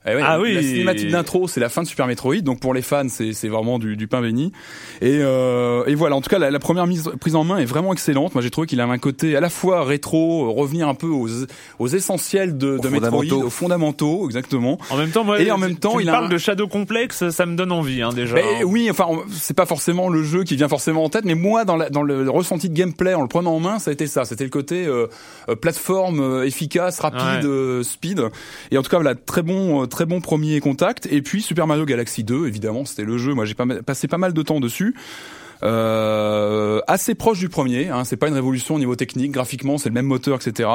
Eh 0.06 0.14
ouais, 0.14 0.22
Ah 0.24 0.40
oui. 0.40 0.54
La 0.54 0.62
cinématique 0.62 1.10
d'intro, 1.10 1.48
c'est 1.48 1.60
la 1.60 1.68
fin 1.68 1.82
de 1.82 1.86
Super 1.88 2.06
Metroid, 2.06 2.36
donc 2.36 2.60
pour 2.60 2.72
les 2.72 2.82
fans, 2.82 3.08
c'est 3.08 3.32
c'est 3.32 3.48
vraiment 3.48 3.78
du, 3.78 3.96
du 3.96 4.06
pain 4.06 4.22
béni. 4.22 4.52
Et, 5.02 5.18
euh, 5.20 5.84
et 5.86 5.94
voilà, 5.96 6.14
en 6.16 6.20
tout 6.20 6.30
cas, 6.30 6.38
la, 6.38 6.50
la 6.50 6.58
première 6.60 6.86
mise 6.86 7.10
prise 7.20 7.34
en 7.34 7.44
main 7.44 7.58
est 7.58 7.64
vraiment 7.64 7.92
excellente. 7.92 8.32
Moi, 8.34 8.40
j'ai 8.42 8.50
trouvé 8.50 8.66
qu'il 8.66 8.80
avait 8.80 8.92
un 8.92 8.98
côté 8.98 9.36
à 9.36 9.40
la 9.40 9.50
fois 9.50 9.84
rétro, 9.84 10.52
revenir 10.52 10.88
un 10.88 10.94
peu 10.94 11.08
aux, 11.08 11.28
aux 11.78 11.88
essentiels 11.88 12.56
de, 12.56 12.78
de 12.78 12.88
Metroid, 12.88 13.24
aux 13.32 13.50
fondamentaux, 13.50 14.24
exactement. 14.26 14.78
En 14.90 14.96
même 14.96 15.10
temps, 15.10 15.24
moi, 15.24 15.40
Et 15.40 15.50
en 15.50 15.58
même 15.58 15.76
temps, 15.76 15.90
tu 15.92 15.96
me 15.98 16.02
il 16.02 16.08
a 16.08 16.12
parles 16.12 16.26
un- 16.26 16.28
de 16.28 16.38
Shadow 16.38 16.68
Complex, 16.68 17.28
ça 17.30 17.44
me 17.44 17.56
donne 17.56 17.72
envie, 17.72 18.00
hein, 18.00 18.10
déjà. 18.14 18.36
Ben, 18.36 18.64
oui, 18.64 18.88
enfin, 18.90 19.06
on- 19.08 19.24
c'est 19.32 19.54
pas 19.56 19.66
forcément 19.66 20.08
le 20.08 20.22
jeu 20.22 20.44
qui 20.44 20.54
vient 20.56 20.68
forcément 20.68 21.04
en 21.04 21.08
tête, 21.10 21.24
mais 21.24 21.34
moi, 21.34 21.64
dans, 21.64 21.76
la, 21.76 21.90
dans 21.90 22.02
le 22.02 22.30
ressenti 22.30 22.68
de 22.70 22.74
gameplay, 22.74 23.14
en 23.14 23.22
le 23.22 23.28
prenant 23.28 23.52
en 23.56 23.60
main, 23.60 23.78
ça 23.80 23.90
a 23.90 23.92
été 23.92 24.06
ça. 24.06 24.24
C'était 24.24 24.44
le 24.44 24.50
côté 24.50 24.86
euh, 24.86 25.08
euh, 25.48 25.56
plateforme 25.56 26.20
euh, 26.20 26.46
efficace, 26.46 27.00
rapide, 27.00 27.18
Ouais. 27.44 27.44
euh, 27.50 27.82
speed. 27.82 28.22
Et 28.70 28.78
en 28.78 28.82
tout 28.82 28.90
cas, 28.90 28.98
voilà, 28.98 29.14
très 29.16 29.42
bon, 29.42 29.82
euh, 29.82 29.86
très 29.88 30.06
bon 30.06 30.20
premier 30.20 30.60
contact. 30.60 31.06
Et 31.10 31.22
puis 31.22 31.42
Super 31.42 31.66
Mario 31.66 31.84
Galaxy 31.84 32.24
2, 32.24 32.46
évidemment, 32.46 32.84
c'était 32.84 33.04
le 33.04 33.18
jeu. 33.18 33.34
Moi, 33.34 33.44
j'ai 33.44 33.54
passé 33.54 34.08
pas 34.08 34.18
mal 34.18 34.32
de 34.32 34.42
temps 34.42 34.60
dessus. 34.60 34.94
Euh, 35.62 36.80
assez 36.86 37.14
proche 37.14 37.38
du 37.38 37.48
premier, 37.48 37.88
hein, 37.88 38.04
c'est 38.04 38.16
pas 38.16 38.28
une 38.28 38.34
révolution 38.34 38.74
au 38.76 38.78
niveau 38.78 38.94
technique, 38.96 39.32
graphiquement 39.32 39.78
c'est 39.78 39.88
le 39.88 39.94
même 39.94 40.06
moteur, 40.06 40.38
etc. 40.40 40.68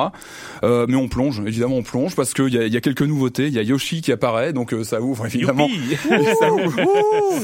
Euh, 0.63 0.85
mais 0.89 0.95
on 0.95 1.07
plonge, 1.07 1.41
évidemment 1.45 1.77
on 1.77 1.83
plonge 1.83 2.15
parce 2.15 2.33
qu'il 2.33 2.53
y 2.53 2.57
a, 2.57 2.65
il 2.65 2.73
y 2.73 2.77
a 2.77 2.81
quelques 2.81 3.01
nouveautés, 3.01 3.47
il 3.47 3.53
y 3.53 3.59
a 3.59 3.61
Yoshi 3.63 4.01
qui 4.01 4.11
apparaît, 4.11 4.53
donc 4.53 4.73
euh, 4.73 4.83
ça 4.83 5.01
ouvre 5.01 5.25
évidemment 5.25 5.69
ça 6.39 6.51
ouvre, 6.51 6.75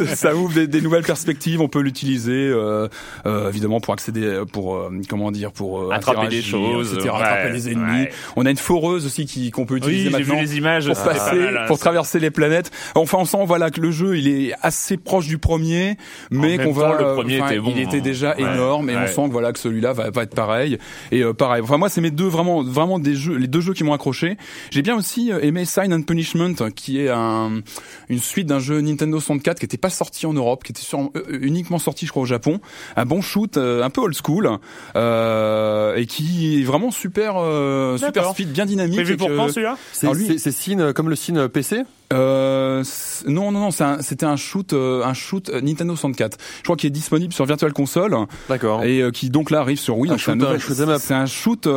ça 0.16 0.36
ouvre 0.36 0.54
des, 0.54 0.68
des 0.68 0.82
nouvelles 0.82 1.04
perspectives. 1.04 1.62
On 1.62 1.68
peut 1.70 1.80
l'utiliser 1.82 2.32
euh, 2.34 2.88
euh, 3.26 3.50
évidemment 3.50 3.80
pour 3.80 3.94
accéder, 3.94 4.42
pour 4.52 4.76
euh, 4.76 4.90
comment 5.10 5.32
dire, 5.32 5.52
pour 5.52 5.82
euh, 5.82 5.90
Attraper 5.92 6.28
des 6.28 6.42
choses, 6.42 6.94
etc., 6.94 7.10
ouais, 7.10 7.22
attraper 7.22 7.52
les 7.52 7.70
ennemis. 7.70 8.02
ouais. 8.02 8.12
On 8.36 8.46
a 8.46 8.52
une 8.52 8.58
foreuse 8.58 9.06
aussi 9.06 9.26
qui 9.26 9.52
qu'on 9.52 9.66
peut 9.66 9.78
utiliser 9.78 10.08
Oui, 10.08 10.14
j'ai 10.18 10.24
vu 10.24 10.30
maintenant 10.30 10.42
les 10.42 10.58
images. 10.58 10.88
pour 10.88 11.04
passer, 11.04 11.38
pour 11.68 11.80
traverser 11.80 12.20
les 12.20 12.32
planètes. 12.32 12.72
Enfin, 12.96 13.20
on 13.20 13.26
sent 13.26 13.46
voilà 13.46 13.72
que 13.72 13.82
le 13.82 13.92
jeu 13.92 14.18
il 14.18 14.28
est 14.28 14.54
assez 14.62 14.98
proche 14.98 15.28
du 15.28 15.38
premier, 15.38 15.98
mais 16.32 16.58
qu'on 16.58 16.72
va. 16.72 17.16
Premier 17.30 17.42
enfin, 17.42 17.52
était 17.52 17.60
bon, 17.60 17.74
il 17.76 17.82
était 17.82 17.98
hein. 17.98 18.02
déjà 18.02 18.36
Ouais, 18.36 18.42
énorme 18.42 18.90
et 18.90 18.96
on 18.98 19.08
sent 19.08 19.28
que 19.28 19.32
voilà 19.32 19.54
que 19.54 19.60
celui-là 19.60 19.94
va, 19.94 20.10
va 20.10 20.24
être 20.24 20.36
pareil 20.36 20.78
et 21.12 21.24
euh, 21.24 21.34
pareil. 21.34 21.62
Enfin 21.62 21.78
moi 21.78 21.90
c'est 21.90 22.02
mes 22.02 22.12
deux 22.12 22.28
vraiment 22.28 22.64
vraiment 22.64 23.00
des 23.00 23.16
jeux, 23.16 23.36
les 23.36 23.48
deux 23.48 23.62
jeux 23.62 23.74
qui 23.74 23.84
m'ont 23.84 23.94
accroché. 23.94 24.38
J'ai 24.72 24.82
bien 24.82 24.96
aussi 24.96 25.32
euh, 25.32 25.40
aimé 25.42 25.66
Sign 25.66 25.94
and 25.94 26.04
Punishment 26.04 26.56
qui 26.76 27.00
est 27.00 27.10
un 27.10 27.62
une 28.10 28.20
suite 28.20 28.48
d'un 28.48 28.60
jeu 28.60 28.82
Nintendo 28.82 29.20
64 29.20 29.60
qui 29.60 29.66
était 29.66 29.78
pas 29.78 29.90
sorti 29.90 30.26
en 30.26 30.34
Europe, 30.34 30.64
qui 30.64 30.72
était 30.72 30.82
sur, 30.82 31.00
euh, 31.00 31.40
uniquement 31.42 31.80
sorti 31.80 32.06
je 32.06 32.12
crois 32.12 32.24
au 32.24 32.28
Japon. 32.28 32.60
Un 32.96 33.06
bon 33.06 33.22
shoot, 33.22 33.58
euh, 33.58 33.84
un 33.84 33.90
peu 33.90 34.02
old 34.02 34.16
school 34.16 34.50
euh, 34.96 35.96
et 35.96 36.06
qui 36.06 36.62
est 36.62 36.64
vraiment 36.64 36.92
super 36.92 37.36
euh, 37.38 37.98
super 37.98 38.32
speed, 38.32 38.52
bien 38.52 38.66
dynamique. 38.66 38.96
Prévu 38.96 39.14
et 39.14 39.18
pour 39.18 39.50
celui-là? 39.50 39.78
C'est 39.92 40.52
Cine, 40.52 40.94
comme 40.94 41.10
le 41.10 41.16
Cine 41.16 41.48
PC 41.48 41.84
euh, 42.14 42.84
non, 43.28 43.52
non, 43.52 43.60
non, 43.60 43.72
c'est 43.72 43.84
un- 43.84 44.02
c'était 44.02 44.26
un 44.26 44.36
shoot, 44.36 44.74
euh, 44.74 45.04
un 45.04 45.14
shoot 45.14 45.50
euh, 45.50 45.62
Nintendo 45.62 45.96
64. 45.96 46.38
Je 46.58 46.64
crois 46.64 46.76
qu'il 46.76 46.88
est 46.88 46.92
disponible 46.92 47.34
sur 47.34 47.46
Virtual 47.46 47.72
Console 47.74 48.16
D'accord. 48.48 48.84
et 48.84 49.02
euh, 49.02 49.12
qui 49.12 49.30
donc 49.30 49.52
là 49.52 49.60
arrive 49.60 49.80
sur 49.80 49.98
Wii. 49.98 50.12
Un 50.12 50.18
c'est 50.18 50.32
un 50.32 50.40
up. 50.42 51.02
C'est 51.04 51.14
un 51.14 51.26
shoot. 51.26 51.68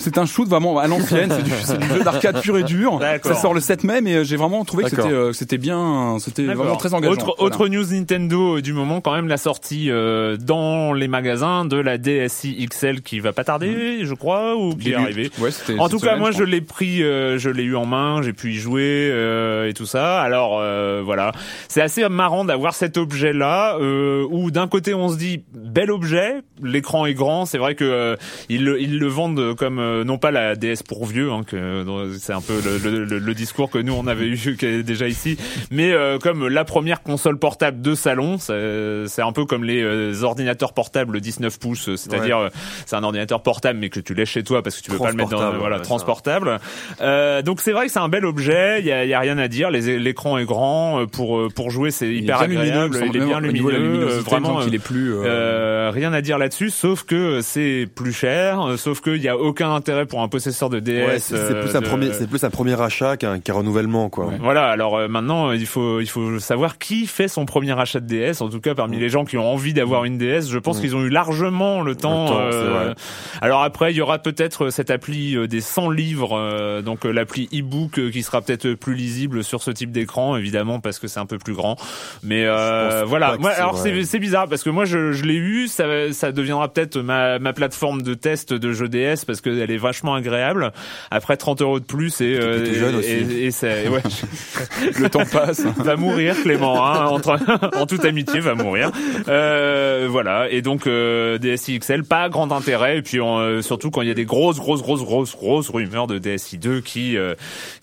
C'est 0.00 0.18
un 0.18 0.26
shoot 0.26 0.48
vraiment 0.48 0.78
à 0.78 0.86
l'ancienne, 0.88 1.30
c'est 1.30 1.42
du, 1.42 1.50
c'est 1.64 1.78
du 1.78 1.86
jeu 1.86 2.02
d'arcade 2.02 2.40
pur 2.40 2.58
et 2.58 2.64
dur. 2.64 2.98
D'accord. 2.98 3.34
Ça 3.34 3.40
sort 3.40 3.54
le 3.54 3.60
7 3.60 3.84
mai, 3.84 4.00
mais 4.00 4.14
euh, 4.16 4.24
j'ai 4.24 4.36
vraiment 4.36 4.64
trouvé 4.64 4.84
que 4.84 4.90
D'accord. 4.90 5.04
c'était, 5.04 5.14
euh, 5.16 5.26
que 5.28 5.32
c'était 5.36 5.58
bien, 5.58 6.16
c'était 6.18 6.44
D'accord. 6.46 6.62
vraiment 6.64 6.76
très 6.78 6.94
engageant. 6.94 7.12
Autre, 7.12 7.34
Voilà. 7.38 7.54
autre 7.54 7.68
news 7.68 7.84
Nintendo 7.92 8.56
euh, 8.56 8.62
du 8.62 8.72
moment, 8.72 9.00
quand 9.00 9.14
même 9.14 9.28
la 9.28 9.36
sortie 9.36 9.90
euh, 9.90 10.36
dans 10.36 10.92
les 10.92 11.06
magasins 11.08 11.64
de 11.64 11.76
la 11.76 11.98
DSi 11.98 12.66
XL 12.68 13.02
qui 13.02 13.20
va 13.20 13.32
pas 13.32 13.44
tarder, 13.44 14.00
je 14.02 14.14
crois, 14.14 14.56
ou 14.56 14.74
qui 14.74 14.90
est 14.90 14.94
arrivée. 14.94 15.30
Ouais, 15.38 15.50
c'était 15.50 15.78
En 15.78 15.84
cette 15.84 15.92
tout 15.92 15.98
cas, 15.98 16.06
semaine, 16.08 16.18
moi, 16.20 16.30
je 16.30 16.38
je 16.38 16.42
crois. 16.44 16.50
l'ai 16.50 16.60
pris, 16.62 17.02
euh, 17.02 17.38
je 17.38 17.50
l'ai 17.50 17.62
eu 17.64 17.76
en 17.76 17.84
main, 17.86 18.22
j'ai 18.22 18.32
pu 18.32 18.52
y 18.52 18.56
jouer 18.56 19.08
euh, 19.12 19.68
et 19.68 19.74
tout 19.74 19.86
ça. 19.86 20.20
Alors 20.20 20.58
euh, 20.60 21.02
voilà, 21.04 21.32
c'est 21.68 21.82
assez 21.82 22.08
marrant 22.08 22.44
d'avoir 22.44 22.72
cet 22.74 22.96
objet-là, 22.96 23.76
euh, 23.78 24.26
où 24.30 24.50
d'un 24.50 24.66
côté 24.68 24.94
on 24.94 25.08
se 25.10 25.16
dit 25.18 25.42
bel 25.54 25.90
objet, 25.90 26.36
l'écran 26.62 27.04
est 27.06 27.14
grand, 27.14 27.44
c'est 27.44 27.58
vrai 27.58 27.74
que 27.74 27.84
euh, 27.84 28.16
ils, 28.48 28.64
le, 28.64 28.80
ils 28.80 28.98
le 28.98 29.06
vendent 29.06 29.54
comme 29.56 29.78
euh, 29.90 30.04
non 30.04 30.18
pas 30.18 30.30
la 30.30 30.54
DS 30.56 30.82
pour 30.86 31.04
vieux, 31.06 31.30
hein, 31.32 31.42
que 31.46 31.84
c'est 32.18 32.32
un 32.32 32.40
peu 32.40 32.54
le, 32.64 32.78
le- 32.78 33.04
le- 33.04 33.18
le 33.18 33.34
discours 33.34 33.70
que 33.70 33.78
nous 33.78 33.92
on 33.92 34.06
avait 34.06 34.26
eu 34.28 34.56
qui 34.58 34.66
est 34.66 34.82
déjà 34.82 35.08
ici, 35.08 35.36
mais 35.70 35.92
euh, 35.92 36.18
comme 36.18 36.48
la 36.48 36.64
première 36.64 37.02
console 37.02 37.38
portable 37.38 37.80
de 37.82 37.94
salon, 37.94 38.38
c'est 38.38 39.22
un 39.22 39.32
peu 39.32 39.44
comme 39.44 39.64
les 39.64 39.82
euh, 39.82 40.22
ordinateurs 40.22 40.72
portables 40.72 41.20
19 41.20 41.58
pouces, 41.58 41.94
c'est-à-dire 41.96 42.38
euh, 42.38 42.48
c'est 42.86 42.96
un 42.96 43.02
ordinateur 43.04 43.42
portable 43.42 43.78
mais 43.78 43.88
que 43.88 44.00
tu 44.00 44.14
laisses 44.14 44.28
chez 44.30 44.42
toi 44.44 44.62
parce 44.62 44.76
que 44.78 44.82
tu 44.82 44.90
veux 44.90 44.98
pas 44.98 45.10
le 45.10 45.16
mettre 45.16 45.30
dans 45.30 45.36
Transportable, 45.38 45.58
voilà 45.60 45.76
ouais, 45.76 45.82
transportable. 45.82 46.58
Euh, 47.00 47.42
donc 47.42 47.60
c'est 47.60 47.72
vrai 47.72 47.86
que 47.86 47.92
c'est 47.92 47.98
un 47.98 48.08
bel 48.08 48.24
objet, 48.24 48.80
il 48.80 48.86
y 48.86 48.92
a, 48.92 49.04
il 49.04 49.08
y 49.10 49.14
a 49.14 49.20
rien 49.20 49.38
à 49.38 49.48
dire, 49.48 49.70
l'écran 49.70 50.38
est 50.38 50.44
grand 50.44 51.06
pour 51.10 51.48
pour 51.54 51.70
jouer 51.70 51.90
c'est 51.90 52.08
Il 52.08 52.16
est 52.18 52.22
hyper 52.22 52.42
lumineux, 52.46 52.62
agréable, 52.62 52.94
semble, 52.96 53.16
il 53.16 53.22
est 53.22 53.26
bien 53.26 53.40
lumineux, 53.40 54.06
il 54.16 54.20
vraiment 54.22 54.60
qu'il 54.60 54.74
est 54.74 54.78
plus. 54.78 55.14
rien 55.20 56.12
à 56.12 56.20
dire 56.20 56.38
là-dessus, 56.38 56.70
sauf 56.70 57.04
que 57.04 57.40
c'est 57.42 57.88
plus 57.94 58.12
cher, 58.12 58.74
sauf 58.76 59.00
qu'il 59.00 59.22
y 59.22 59.28
a 59.28 59.36
aucun 59.36 59.79
intérêt 59.80 60.06
pour 60.06 60.22
un 60.22 60.28
possesseur 60.28 60.70
de 60.70 60.78
DS. 60.80 61.06
Ouais, 61.06 61.18
c'est 61.18 61.34
plus 61.60 61.74
euh, 61.74 61.78
un 61.78 61.80
de- 61.80 61.86
premier, 61.86 62.12
c'est 62.12 62.28
plus 62.28 62.44
un 62.44 62.50
premier 62.50 62.80
achat 62.80 63.16
qu'un 63.16 63.40
qu'un 63.40 63.54
renouvellement, 63.54 64.08
quoi. 64.08 64.30
Voilà, 64.40 64.66
alors 64.68 64.96
euh, 64.96 65.08
maintenant 65.08 65.52
il 65.52 65.66
faut 65.66 66.00
il 66.00 66.06
faut 66.08 66.38
savoir 66.38 66.78
qui 66.78 67.06
fait 67.06 67.28
son 67.28 67.46
premier 67.46 67.78
achat 67.78 68.00
de 68.00 68.06
DS. 68.06 68.40
En 68.40 68.48
tout 68.48 68.60
cas, 68.60 68.74
parmi 68.74 68.98
les 68.98 69.08
gens 69.08 69.24
qui 69.24 69.36
ont 69.36 69.50
envie 69.52 69.72
d'avoir 69.74 70.04
une 70.04 70.18
DS, 70.18 70.48
je 70.48 70.58
pense 70.58 70.78
Mm. 70.78 70.80
qu'ils 70.82 70.96
ont 70.96 71.02
eu 71.02 71.08
largement 71.08 71.82
le 71.82 71.94
temps. 71.96 72.26
temps, 72.26 72.38
euh, 72.40 72.94
alors 73.42 73.62
après, 73.62 73.92
il 73.92 73.96
y 73.96 74.00
aura 74.00 74.18
peut-être 74.18 74.70
cette 74.70 74.90
appli 74.90 75.36
euh, 75.36 75.46
des 75.46 75.60
100 75.60 75.90
livres, 75.90 76.36
euh, 76.36 76.82
donc 76.82 77.04
euh, 77.06 77.10
l'appli 77.12 77.48
e-book 77.52 77.98
euh, 77.98 78.10
qui 78.10 78.22
sera 78.22 78.40
peut-être 78.42 78.74
plus 78.74 78.94
lisible 78.94 79.42
sur 79.44 79.62
ce 79.62 79.70
type 79.70 79.90
d'écran, 79.92 80.36
évidemment 80.36 80.80
parce 80.80 80.98
que 80.98 81.08
c'est 81.08 81.20
un 81.20 81.26
peu 81.26 81.38
plus 81.38 81.54
grand. 81.54 81.76
Mais 82.22 82.44
euh, 82.46 83.04
voilà, 83.06 83.36
que 83.36 83.40
moi, 83.42 83.50
alors 83.50 83.78
c'est 83.78 84.18
bizarre 84.18 84.48
parce 84.48 84.62
que 84.62 84.70
moi 84.70 84.84
je, 84.84 85.12
je 85.12 85.24
l'ai 85.24 85.34
eu, 85.36 85.68
ça 85.68 85.84
ça 86.12 86.32
deviendra 86.32 86.68
peut-être 86.72 86.98
ma 86.98 87.38
ma 87.38 87.52
plateforme 87.52 88.02
de 88.02 88.14
test 88.14 88.52
de 88.52 88.72
jeux 88.72 88.88
DS 88.88 89.24
parce 89.26 89.40
est 89.70 89.76
vachement 89.76 90.14
agréable. 90.14 90.72
Après 91.10 91.36
30 91.36 91.62
euros 91.62 91.80
de 91.80 91.84
plus 91.84 92.20
et 92.20 92.34
euh, 92.38 92.74
jeune 92.74 92.94
aussi. 92.96 93.08
et, 93.08 93.46
et 93.46 93.50
c'est 93.50 93.88
ouais. 93.88 94.02
Le 94.98 95.08
temps 95.08 95.24
passe. 95.30 95.60
va 95.60 95.96
mourir 95.96 96.34
Clément 96.42 96.86
hein, 96.86 97.06
entre, 97.06 97.38
en 97.76 97.86
toute 97.86 98.04
amitié 98.04 98.40
va 98.40 98.54
mourir 98.54 98.90
euh, 99.28 100.06
voilà 100.10 100.48
et 100.50 100.62
donc 100.62 100.86
euh, 100.86 101.38
DSi 101.38 101.78
XL 101.78 102.04
pas 102.04 102.28
grand 102.28 102.50
intérêt 102.52 102.98
et 102.98 103.02
puis 103.02 103.20
on, 103.20 103.38
euh, 103.38 103.62
surtout 103.62 103.90
quand 103.90 104.02
il 104.02 104.08
y 104.08 104.10
a 104.10 104.14
des 104.14 104.24
grosses 104.24 104.58
grosses 104.58 104.82
grosses 104.82 105.02
grosses 105.04 105.36
grosses 105.36 105.68
rumeurs 105.70 106.06
de 106.06 106.18
DSi 106.18 106.58
2 106.58 106.80
qui 106.80 107.16
euh, 107.16 107.34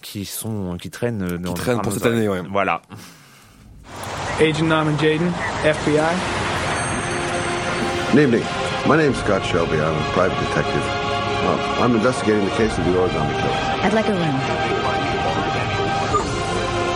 qui 0.02 0.26
sont 0.26 0.78
qui 0.82 0.90
traînent 0.90 1.38
dans 1.38 1.54
Qui 1.54 1.62
traînent 1.62 1.82
pour 1.82 1.94
cette 1.94 2.06
année, 2.06 2.28
ouais. 2.28 2.42
voilà 2.52 2.82
Agent 4.40 4.66
Norman 4.66 4.98
Jaden, 5.00 5.32
FBI. 5.64 6.16
Good 8.12 8.20
evening. 8.22 8.44
My 8.88 8.96
name's 8.96 9.18
Scott 9.18 9.44
Shelby. 9.46 9.78
I'm 9.78 9.96
a 9.96 10.12
private 10.14 10.38
detective. 10.48 11.07
Uh, 11.40 11.78
I'm 11.80 11.96
investigating 11.96 12.46
the 12.46 12.56
case 12.56 12.78
of 12.78 12.86
the 12.86 12.92
origami 12.92 13.34
killer. 13.40 13.84
I'd 13.84 13.94
like 13.94 14.08
a 14.08 14.14
room. 14.14 14.38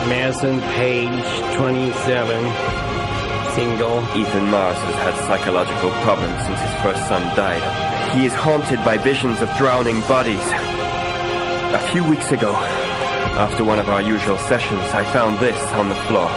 Madison 0.10 0.60
Page, 0.76 1.24
27, 1.56 1.94
single. 3.56 4.00
Ethan 4.18 4.50
Mars 4.50 4.78
has 4.78 4.96
had 4.96 5.16
psychological 5.28 5.92
problems 6.02 6.44
since 6.46 6.60
his 6.60 6.74
first 6.82 7.08
son 7.08 7.22
died. 7.36 7.62
He 8.16 8.26
is 8.26 8.34
haunted 8.34 8.84
by 8.84 8.98
visions 8.98 9.42
of 9.42 9.50
drowning 9.58 10.02
bodies. 10.02 10.44
A 11.74 11.80
few 11.92 12.04
weeks 12.04 12.32
ago, 12.32 12.54
after 13.38 13.64
one 13.64 13.80
of 13.80 13.88
our 13.90 14.02
usual 14.02 14.38
sessions, 14.38 14.82
I 14.92 15.04
found 15.14 15.40
this 15.40 15.62
on 15.74 15.88
the 15.88 15.96
floor. 16.10 16.30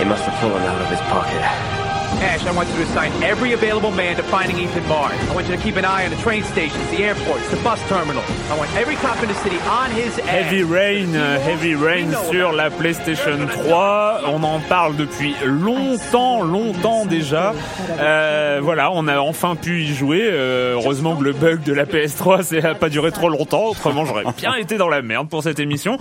It 0.00 0.08
must 0.08 0.24
have 0.24 0.40
fallen 0.40 0.62
out 0.62 0.80
of 0.80 0.88
his 0.88 1.00
pocket. 1.12 1.73
Ash, 2.22 2.44
I 2.46 2.52
want 2.52 2.68
you 2.70 2.76
to 2.76 2.82
assign 2.82 3.10
every 3.22 3.52
available 3.52 3.90
man 3.90 4.16
to 4.16 4.22
finding 4.22 4.58
Ethan 4.58 4.86
Mars. 4.88 5.14
I 5.30 5.34
want 5.34 5.48
you 5.48 5.56
to 5.56 5.62
keep 5.62 5.76
an 5.76 5.84
eye 5.84 6.04
on 6.04 6.10
the 6.10 6.16
train 6.22 6.42
stations, 6.44 6.88
the 6.90 7.02
airports, 7.04 7.48
the 7.50 7.56
bus 7.62 7.80
terminals. 7.88 8.24
I 8.50 8.56
want 8.58 8.74
every 8.76 8.96
cop 8.96 9.22
in 9.22 9.28
the 9.28 9.34
city 9.34 9.58
on 9.68 9.90
his 9.90 10.18
ass. 10.20 10.26
Heavy 10.28 10.62
Rain, 10.62 11.14
euh, 11.14 11.38
Heavy 11.38 11.74
Rain 11.74 12.10
sur 12.30 12.52
la 12.52 12.70
PlayStation 12.70 13.46
3. 13.46 14.20
On 14.28 14.42
en 14.42 14.60
parle 14.60 14.96
depuis 14.96 15.34
longtemps, 15.44 16.42
longtemps 16.42 17.04
déjà. 17.06 17.52
Euh, 17.98 18.60
voilà, 18.62 18.90
on 18.92 19.06
a 19.08 19.18
enfin 19.18 19.56
pu 19.56 19.82
y 19.82 19.94
jouer. 19.94 20.20
Euh, 20.22 20.74
heureusement 20.74 21.16
que 21.16 21.24
le 21.24 21.32
bug 21.32 21.62
de 21.62 21.72
la 21.72 21.84
PS3 21.84 22.42
ça 22.42 22.70
a 22.70 22.74
pas 22.74 22.88
duré 22.88 23.10
trop 23.12 23.28
longtemps. 23.28 23.66
Autrement, 23.66 24.04
j'aurais 24.04 24.24
bien 24.36 24.54
été 24.54 24.76
dans 24.76 24.88
la 24.88 25.02
merde 25.02 25.28
pour 25.28 25.42
cette 25.42 25.58
émission. 25.58 25.98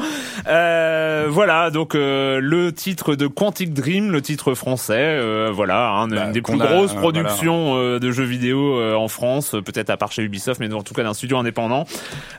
Euh, 0.48 1.28
voilà, 1.30 1.70
donc 1.70 1.96
euh, 1.96 2.40
le 2.42 2.72
titre 2.72 3.16
de 3.16 3.28
Quantic 3.28 3.74
Dream, 3.74 4.12
le 4.12 4.22
titre 4.22 4.54
français. 4.54 4.94
euh, 4.98 5.50
voilà, 5.54 5.90
hein, 5.90 6.03
une 6.08 6.16
Bah, 6.16 6.32
des 6.32 6.42
plus 6.42 6.62
a, 6.62 6.66
grosses 6.66 6.94
euh, 6.94 7.00
productions 7.00 7.76
euh, 7.78 8.00
de 8.00 8.12
jeux 8.12 8.24
vidéo 8.24 8.80
euh, 8.80 8.96
en 8.96 9.08
France, 9.08 9.52
peut-être 9.66 9.90
à 9.90 9.98
part 9.98 10.12
chez 10.12 10.24
Ubisoft, 10.24 10.60
mais 10.60 10.72
en 10.74 10.84
tout 10.84 10.94
cas 10.94 11.04
d'un 11.04 11.14
studio 11.14 11.38
indépendant. 11.38 11.86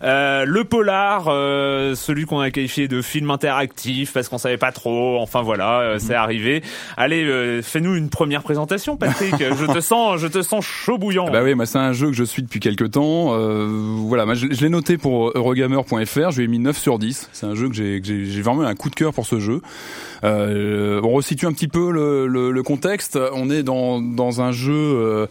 Euh, 0.03 0.45
le 0.47 0.65
polar, 0.65 1.27
euh, 1.29 1.95
celui 1.95 2.25
qu'on 2.27 2.41
a 2.41 2.51
qualifié 2.51 2.89
de 2.89 3.03
film 3.03 3.31
interactif 3.31 4.13
parce 4.13 4.29
qu'on 4.29 4.39
savait 4.39 4.57
pas 4.57 4.73
trop. 4.73 5.19
Enfin 5.21 5.43
voilà, 5.43 5.81
euh, 5.81 5.99
c'est 5.99 6.15
arrivé. 6.15 6.63
Allez, 6.97 7.25
euh, 7.25 7.63
fais-nous 7.63 7.95
une 7.95 8.09
première 8.11 8.43
présentation, 8.43 8.97
Patrick. 8.97 9.35
je 9.39 9.73
te 9.73 9.81
sens, 9.81 10.19
je 10.21 10.27
te 10.27 10.43
sens 10.43 10.65
chaud 10.65 10.99
bouillant. 10.99 11.31
Bah 11.31 11.43
oui, 11.43 11.55
moi 11.55 11.67
c'est 11.67 11.79
un 11.79 11.93
jeu 11.93 12.09
que 12.09 12.17
je 12.17 12.25
suis 12.25 12.43
depuis 12.43 12.61
quelques 12.61 12.93
temps. 12.93 13.35
Euh, 13.35 13.67
voilà, 13.69 14.27
moi, 14.27 14.35
je, 14.35 14.47
je 14.51 14.61
l'ai 14.61 14.69
noté 14.69 14.99
pour 14.99 15.31
Eurogamer.fr. 15.35 16.31
Je 16.31 16.39
lui 16.39 16.45
ai 16.45 16.49
mis 16.49 16.59
9 16.59 16.77
sur 16.77 16.99
10. 16.99 17.31
C'est 17.33 17.47
un 17.47 17.55
jeu 17.55 17.69
que 17.69 17.75
j'ai 17.75 18.01
j'ai 18.03 18.25
j'ai 18.25 18.43
vraiment 18.43 18.63
eu 18.63 18.67
un 18.67 18.75
coup 18.75 18.91
de 18.91 18.95
cœur 18.95 19.13
pour 19.13 19.27
ce 19.27 19.39
jeu. 19.41 19.61
Euh, 20.25 21.01
on 21.03 21.13
resitue 21.13 21.47
un 21.47 21.53
petit 21.53 21.69
peu 21.69 21.91
le, 21.93 22.27
le, 22.27 22.51
le 22.51 22.63
contexte. 22.63 23.19
On 23.35 23.51
est 23.51 23.54
dans 23.63 24.41
un 24.41 24.53
jeu. 24.53 24.73
euh, 24.75 25.27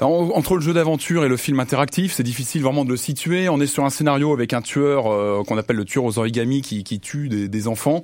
en- 0.00 0.30
entre 0.34 0.56
le 0.56 0.60
jeu 0.62 0.72
d'aventure 0.72 1.24
et 1.24 1.28
le 1.28 1.36
film 1.36 1.60
interactif, 1.60 2.12
c'est 2.12 2.22
difficile 2.22 2.62
vraiment 2.62 2.84
de 2.84 2.90
le 2.90 2.96
situer. 2.96 3.48
On 3.48 3.60
est 3.60 3.66
sur 3.66 3.84
un 3.84 3.90
scénario 3.90 4.32
avec 4.32 4.52
un 4.52 4.62
tueur 4.62 5.06
euh, 5.06 5.42
qu'on 5.46 5.58
appelle 5.58 5.76
le 5.76 5.84
tueur 5.84 6.04
aux 6.04 6.18
origami 6.18 6.62
qui, 6.62 6.82
tue 7.00 7.28
des, 7.28 7.68
enfants. 7.68 8.02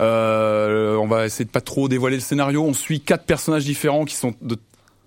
Euh, 0.00 0.96
on 0.96 1.06
va 1.06 1.26
essayer 1.26 1.44
de 1.44 1.50
pas 1.50 1.60
trop 1.60 1.88
dévoiler 1.88 2.16
le 2.16 2.22
scénario. 2.22 2.62
On 2.62 2.74
suit 2.74 3.00
quatre 3.00 3.24
personnages 3.24 3.64
différents 3.64 4.04
qui 4.04 4.14
sont 4.14 4.34
de 4.40 4.56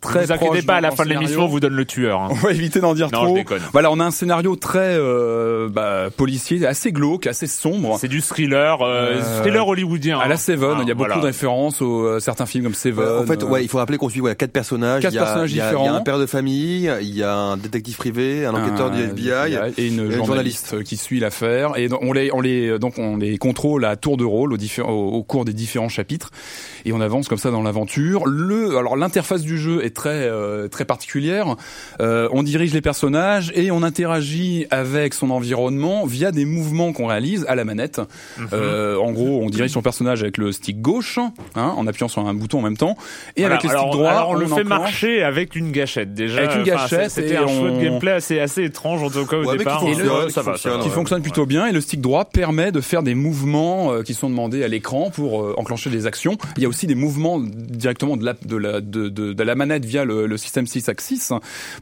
très 0.09 0.25
vous 0.25 0.31
inquiétez 0.31 0.61
pas, 0.65 0.75
à 0.75 0.81
la 0.81 0.91
fin 0.91 1.03
de 1.03 1.09
l'émission, 1.09 1.43
on 1.43 1.47
vous 1.47 1.59
donne 1.59 1.73
le 1.75 1.85
tueur. 1.85 2.21
hein. 2.21 2.27
On 2.31 2.35
va 2.35 2.51
éviter 2.51 2.79
d'en 2.79 2.93
dire 2.93 3.09
Non, 3.11 3.19
trop. 3.25 3.35
je 3.35 3.41
déconne. 3.41 3.61
Voilà, 3.73 3.91
on 3.91 3.99
a 3.99 4.03
un 4.05 4.11
scénario 4.11 4.55
très 4.55 4.95
euh, 4.97 5.69
bah, 5.69 6.09
policier, 6.15 6.65
assez 6.65 6.91
glauque, 6.91 7.27
assez 7.27 7.47
sombre. 7.47 7.97
C'est 7.99 8.07
du 8.07 8.21
thriller, 8.21 8.81
euh, 8.81 9.15
Euh, 9.21 9.39
thriller 9.41 9.67
hollywoodien. 9.67 10.19
À 10.19 10.27
la 10.27 10.35
hein. 10.35 10.37
Seven, 10.37 10.75
Ah, 10.77 10.79
il 10.81 10.87
y 10.87 10.91
a 10.91 10.93
beaucoup 10.93 11.07
voilà. 11.07 11.21
de 11.21 11.25
références 11.27 11.81
aux 11.81 12.05
euh, 12.05 12.19
certains 12.19 12.45
films 12.45 12.63
comme 12.65 12.73
Seven. 12.73 13.23
En 13.23 13.25
fait, 13.25 13.43
euh, 13.43 13.47
ouais, 13.47 13.63
il 13.63 13.67
faut 13.69 13.77
rappeler 13.77 13.97
qu'on 13.97 14.09
suit 14.09 14.21
ouais, 14.21 14.35
quatre 14.35 14.51
personnages. 14.51 15.01
Quatre 15.01 15.13
il 15.13 15.15
y 15.15 15.19
a, 15.19 15.23
personnages 15.23 15.51
il 15.51 15.57
y 15.57 15.61
a- 15.61 15.63
Il 15.63 15.67
y 15.67 15.75
a 15.75 15.77
différents. 15.79 15.95
un 15.95 16.01
père 16.01 16.19
de 16.19 16.25
famille, 16.25 16.91
il 17.01 17.15
y 17.15 17.23
a 17.23 17.33
un 17.35 17.57
détective 17.57 17.97
privé, 17.97 18.45
un 18.45 18.53
enquêteur 18.53 18.91
du 18.91 19.01
FBI. 19.01 19.57
et 19.77 19.87
une 19.87 20.11
et 20.11 20.13
un 20.15 20.17
journaliste 20.17 20.83
qui 20.83 20.97
suit 20.97 21.19
l'affaire 21.19 21.73
et 21.77 21.87
donc 21.87 21.99
on 22.01 22.13
les 22.13 22.31
on 22.33 22.41
les 22.41 22.77
donc 22.79 22.97
on 22.97 23.17
les 23.17 23.37
contrôle 23.37 23.85
à 23.85 23.95
tour 23.95 24.17
de 24.17 24.23
rôle 24.25 24.53
au, 24.53 24.57
au 24.91 25.23
cours 25.23 25.45
des 25.45 25.53
différents 25.53 25.89
chapitres 25.89 26.29
et 26.85 26.93
on 26.93 27.01
avance 27.01 27.27
comme 27.27 27.37
ça 27.37 27.51
dans 27.51 27.61
l'aventure. 27.63 28.25
Le 28.25 28.77
alors 28.77 28.95
l'interface 28.95 29.41
du 29.41 29.57
jeu 29.57 29.83
est 29.83 29.95
très 29.95 30.09
euh, 30.29 30.67
très 30.67 30.85
particulière. 30.85 31.55
Euh, 31.99 32.29
on 32.31 32.43
dirige 32.43 32.73
les 32.73 32.81
personnages 32.81 33.51
et 33.55 33.71
on 33.71 33.83
interagit 33.83 34.67
avec 34.71 35.13
son 35.13 35.29
environnement 35.31 36.05
via 36.05 36.31
des 36.31 36.45
mouvements 36.45 36.93
qu'on 36.93 37.07
réalise 37.07 37.45
à 37.47 37.55
la 37.55 37.65
manette. 37.65 38.01
Euh, 38.53 38.97
en 38.97 39.11
gros, 39.11 39.41
on 39.43 39.49
dirige 39.49 39.71
son 39.71 39.81
personnage 39.81 40.21
avec 40.21 40.37
le 40.37 40.51
stick 40.51 40.81
gauche 40.81 41.19
hein, 41.55 41.73
en 41.75 41.87
appuyant 41.87 42.07
sur 42.07 42.25
un 42.25 42.33
bouton 42.33 42.59
en 42.59 42.63
même 42.63 42.77
temps 42.77 42.95
et 43.35 43.41
Voilà, 43.41 43.55
avec 43.55 43.63
le 43.63 43.69
stick 43.69 43.79
alors, 43.81 43.91
droit 43.95 44.09
alors 44.11 44.29
on, 44.29 44.33
le 44.35 44.45
fait 44.45 44.53
enclenche- 44.61 44.65
marcher 44.67 45.23
avec 45.23 45.55
une 45.55 45.71
gâchette 45.71 46.13
déjà. 46.13 46.39
Avec 46.41 46.55
une 46.57 46.63
gâchette 46.63 47.09
c'est- 47.11 47.21
C'était 47.21 47.33
et 47.33 47.37
un 47.37 47.47
choix 47.47 47.69
de 47.69 47.75
on- 47.75 47.81
gameplay 47.81 48.11
assez 48.11 48.39
assez 48.39 48.63
étrange 48.63 49.01
en 49.03 49.09
tout 49.09 49.25
cas 49.25 49.37
au 49.37 49.39
Ouais, 49.39 49.45
mais 49.45 49.51
qui 49.53 49.57
départ. 49.59 49.79
fonctionne, 49.81 50.07
Ouais, 50.09 50.25
qui 50.27 50.33
ça 50.33 50.41
va, 50.41 50.57
ça 50.57 50.69
va. 50.69 50.77
qui 50.79 50.89
ouais. 50.89 50.93
fonctionne 50.93 51.21
plutôt 51.21 51.45
bien 51.45 51.65
et 51.67 51.71
le 51.71 51.81
stick 51.81 52.01
droit 52.01 52.25
permet 52.25 52.71
de 52.71 52.81
faire 52.81 53.01
des 53.03 53.15
mouvements 53.15 53.91
euh, 53.93 54.01
qui 54.03 54.13
sont 54.13 54.29
demandés 54.29 54.63
à 54.63 54.67
l'écran 54.67 55.09
pour 55.09 55.41
euh, 55.41 55.53
enclencher 55.57 55.89
des 55.89 56.05
actions. 56.05 56.37
Il 56.57 56.63
y 56.63 56.65
a 56.65 56.69
aussi 56.69 56.74
des 56.83 56.95
mouvements 56.95 57.39
directement 57.39 58.17
de 58.17 58.25
la 58.25 58.33
de 58.33 58.57
la 58.57 58.81
de, 58.81 59.09
de, 59.09 59.33
de 59.33 59.43
la 59.43 59.55
manette 59.55 59.85
via 59.85 60.05
le, 60.05 60.27
le 60.27 60.37
système 60.37 60.67
6 60.67 60.89
axis 60.89 61.31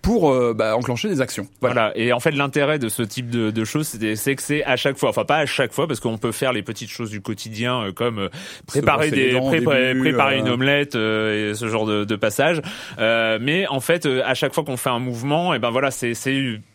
pour 0.01 0.31
euh, 0.31 0.53
bah, 0.53 0.75
enclencher 0.75 1.09
des 1.09 1.21
actions. 1.21 1.47
Voilà. 1.61 1.91
Et 1.95 2.13
en 2.13 2.19
fait, 2.19 2.31
l'intérêt 2.31 2.79
de 2.79 2.89
ce 2.89 3.03
type 3.03 3.29
de, 3.29 3.51
de 3.51 3.65
choses, 3.65 3.87
c'est 3.87 4.35
que 4.35 4.41
c'est 4.41 4.63
à 4.63 4.75
chaque 4.75 4.97
fois, 4.97 5.09
enfin 5.09 5.25
pas 5.25 5.37
à 5.37 5.45
chaque 5.45 5.73
fois, 5.73 5.87
parce 5.87 5.99
qu'on 5.99 6.17
peut 6.17 6.31
faire 6.31 6.53
les 6.53 6.63
petites 6.63 6.89
choses 6.89 7.09
du 7.09 7.21
quotidien, 7.21 7.85
euh, 7.85 7.91
comme 7.91 8.19
euh, 8.19 8.29
préparer 8.67 9.11
des, 9.11 9.31
dents 9.31 9.47
préparer, 9.47 9.93
début, 9.93 10.01
préparer 10.01 10.35
euh. 10.35 10.39
une 10.39 10.49
omelette 10.49 10.95
et 10.95 11.53
ce 11.55 11.67
genre 11.67 11.85
de, 11.85 12.03
de 12.03 12.15
passage. 12.15 12.61
Mais 12.99 13.67
en 13.67 13.79
fait, 13.79 14.05
à 14.05 14.33
chaque 14.33 14.53
fois 14.53 14.63
qu'on 14.63 14.77
fait 14.77 14.89
un 14.89 14.99
mouvement, 14.99 15.53
et 15.53 15.59
ben 15.59 15.69
voilà, 15.71 15.91
c'est 15.91 16.13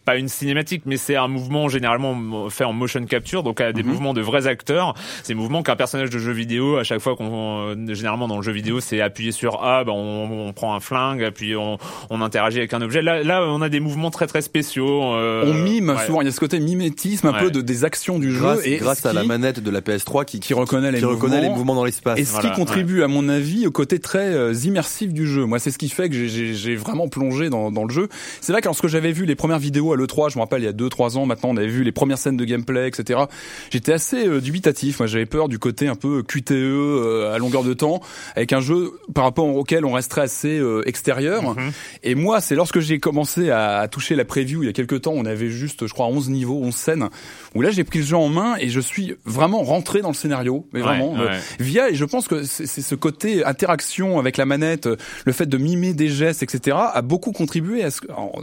pas 0.08 0.16
une 0.16 0.28
cinématique, 0.28 0.84
mais 0.86 0.96
c'est 0.96 1.16
un 1.16 1.28
mouvement 1.28 1.68
généralement 1.68 2.48
fait 2.48 2.64
en 2.64 2.72
motion 2.72 3.04
capture, 3.04 3.42
donc 3.42 3.60
à 3.60 3.74
des 3.74 3.82
Mhm. 3.82 3.88
mouvements 3.90 4.14
de 4.14 4.22
vrais 4.22 4.46
acteurs. 4.46 4.94
Ces 5.22 5.34
mouvements 5.34 5.62
qu'un 5.62 5.76
personnage 5.76 6.08
de 6.08 6.18
jeu 6.18 6.32
vidéo, 6.32 6.78
à 6.78 6.82
chaque 6.82 7.00
fois 7.00 7.14
qu'on, 7.14 7.74
euh, 7.76 7.94
généralement 7.94 8.26
dans 8.26 8.36
le 8.38 8.42
jeu 8.42 8.52
vidéo, 8.52 8.80
c'est 8.80 9.02
appuyer 9.02 9.32
sur 9.32 9.62
A, 9.62 9.84
ben 9.84 9.92
on, 9.92 10.48
on 10.48 10.52
prend 10.54 10.74
un 10.74 10.80
flingue, 10.80 11.28
puis 11.34 11.54
on, 11.56 11.76
on 12.08 12.22
interagit 12.22 12.56
avec 12.56 12.72
un 12.72 12.80
objet. 12.80 13.02
Là, 13.02 13.22
là, 13.22 13.44
on 13.46 13.60
a 13.60 13.68
des 13.68 13.80
mouvements 13.80 14.10
très 14.10 14.26
très 14.26 14.40
spéciaux. 14.40 15.12
euh, 15.14 15.44
On 15.46 15.52
mime 15.52 15.90
ouais. 15.90 16.06
souvent, 16.06 16.22
il 16.22 16.24
y 16.24 16.28
a 16.28 16.32
ce 16.32 16.40
côté 16.40 16.58
mimétisme 16.58 17.26
un 17.26 17.32
Ouais. 17.34 17.40
peu 17.40 17.50
de 17.50 17.60
des 17.60 17.84
actions 17.84 18.18
du 18.18 18.32
Grâce, 18.32 18.60
jeu 18.64 18.68
et 18.68 18.76
grâce 18.78 19.02
ce 19.02 19.08
à 19.08 19.12
la 19.12 19.24
manette 19.24 19.60
de 19.60 19.70
la 19.70 19.82
PS3 19.82 20.24
qui, 20.24 20.40
qui 20.40 20.54
reconnaît 20.54 20.90
les 20.90 21.00
qui 21.00 21.04
reconnaît 21.04 21.42
les 21.42 21.50
mouvements. 21.50 21.74
dans 21.74 21.84
l'espace. 21.84 22.18
Et 22.18 22.24
ce 22.24 22.32
Voilà, 22.32 22.48
qui 22.48 22.54
contribue, 22.56 23.02
à 23.02 23.08
mon 23.08 23.28
avis, 23.28 23.66
au 23.66 23.70
côté 23.70 23.98
très 23.98 24.32
euh, 24.32 24.54
immersif 24.64 25.12
du 25.12 25.26
jeu. 25.26 25.44
Moi, 25.44 25.58
c'est 25.58 25.70
ce 25.70 25.76
qui 25.76 25.90
fait 25.90 26.08
que 26.08 26.14
j'ai- 26.14 26.28
j'ai 26.28 26.54
j'ai 26.54 26.76
vraiment 26.76 27.08
plongé 27.08 27.50
dans, 27.50 27.70
dans 27.70 27.84
le 27.84 27.92
jeu. 27.92 28.08
C'est 28.40 28.52
vrai 28.52 28.62
que 28.62 28.66
lorsque 28.68 28.86
j'avais 28.86 29.12
vu 29.12 29.26
les 29.26 29.34
premières 29.34 29.58
vidéos 29.58 29.92
à 29.98 30.06
l'E3, 30.06 30.30
je 30.30 30.36
me 30.36 30.42
rappelle, 30.42 30.62
il 30.62 30.64
y 30.64 30.68
a 30.68 30.72
2-3 30.72 31.16
ans 31.16 31.26
maintenant, 31.26 31.50
on 31.50 31.56
avait 31.56 31.66
vu 31.68 31.82
les 31.84 31.92
premières 31.92 32.18
scènes 32.18 32.36
de 32.36 32.44
gameplay, 32.44 32.88
etc. 32.88 33.20
J'étais 33.70 33.92
assez 33.92 34.26
euh, 34.26 34.40
dubitatif. 34.40 35.00
Moi, 35.00 35.06
j'avais 35.06 35.26
peur 35.26 35.48
du 35.48 35.58
côté 35.58 35.88
un 35.88 35.94
peu 35.94 36.22
QTE 36.22 36.52
euh, 36.52 37.34
à 37.34 37.38
longueur 37.38 37.62
de 37.64 37.74
temps, 37.74 38.00
avec 38.36 38.52
un 38.52 38.60
jeu 38.60 38.92
par 39.14 39.24
rapport 39.24 39.46
auquel 39.46 39.84
on 39.84 39.92
resterait 39.92 40.22
assez 40.22 40.58
euh, 40.58 40.82
extérieur. 40.86 41.54
Mhm. 41.56 41.72
Et 42.02 42.14
moi, 42.14 42.40
c'est 42.40 42.54
lorsque 42.54 42.80
j'ai 42.80 42.98
commencé 42.98 43.50
à, 43.50 43.78
à 43.78 43.88
toucher 43.88 44.14
la 44.14 44.24
preview 44.24 44.62
il 44.62 44.66
y 44.66 44.68
a 44.68 44.72
quelques 44.72 45.02
temps, 45.02 45.12
on 45.14 45.24
avait 45.24 45.48
juste, 45.50 45.86
je 45.86 45.92
crois, 45.92 46.06
11 46.06 46.30
niveaux, 46.30 46.60
11 46.62 46.74
scènes, 46.74 47.08
où 47.54 47.62
là, 47.62 47.70
j'ai 47.70 47.84
pris 47.84 47.98
le 48.00 48.04
jeu 48.04 48.16
en 48.16 48.28
main 48.28 48.56
et 48.60 48.68
je 48.68 48.80
suis 48.80 49.14
vraiment 49.24 49.62
rentré 49.62 50.00
dans 50.00 50.08
le 50.08 50.14
scénario. 50.14 50.66
Mais 50.72 50.80
Ouais, 50.80 50.86
vraiment, 50.86 51.12
ouais. 51.14 51.20
euh, 51.30 51.38
via 51.58 51.90
et 51.90 51.94
je 51.94 52.04
pense 52.04 52.28
que 52.28 52.42
c'est 52.44 52.66
ce 52.66 52.94
côté 52.94 53.44
interaction 53.44 54.18
avec 54.18 54.36
la 54.36 54.46
manette, 54.46 54.88
le 55.24 55.32
fait 55.32 55.46
de 55.46 55.56
mimer 55.58 55.92
des 55.92 56.08
gestes, 56.08 56.42
etc., 56.42 56.76
a 56.94 57.02
beaucoup 57.02 57.32
contribué 57.32 57.82
à 57.82 57.90
ce, 57.90 58.00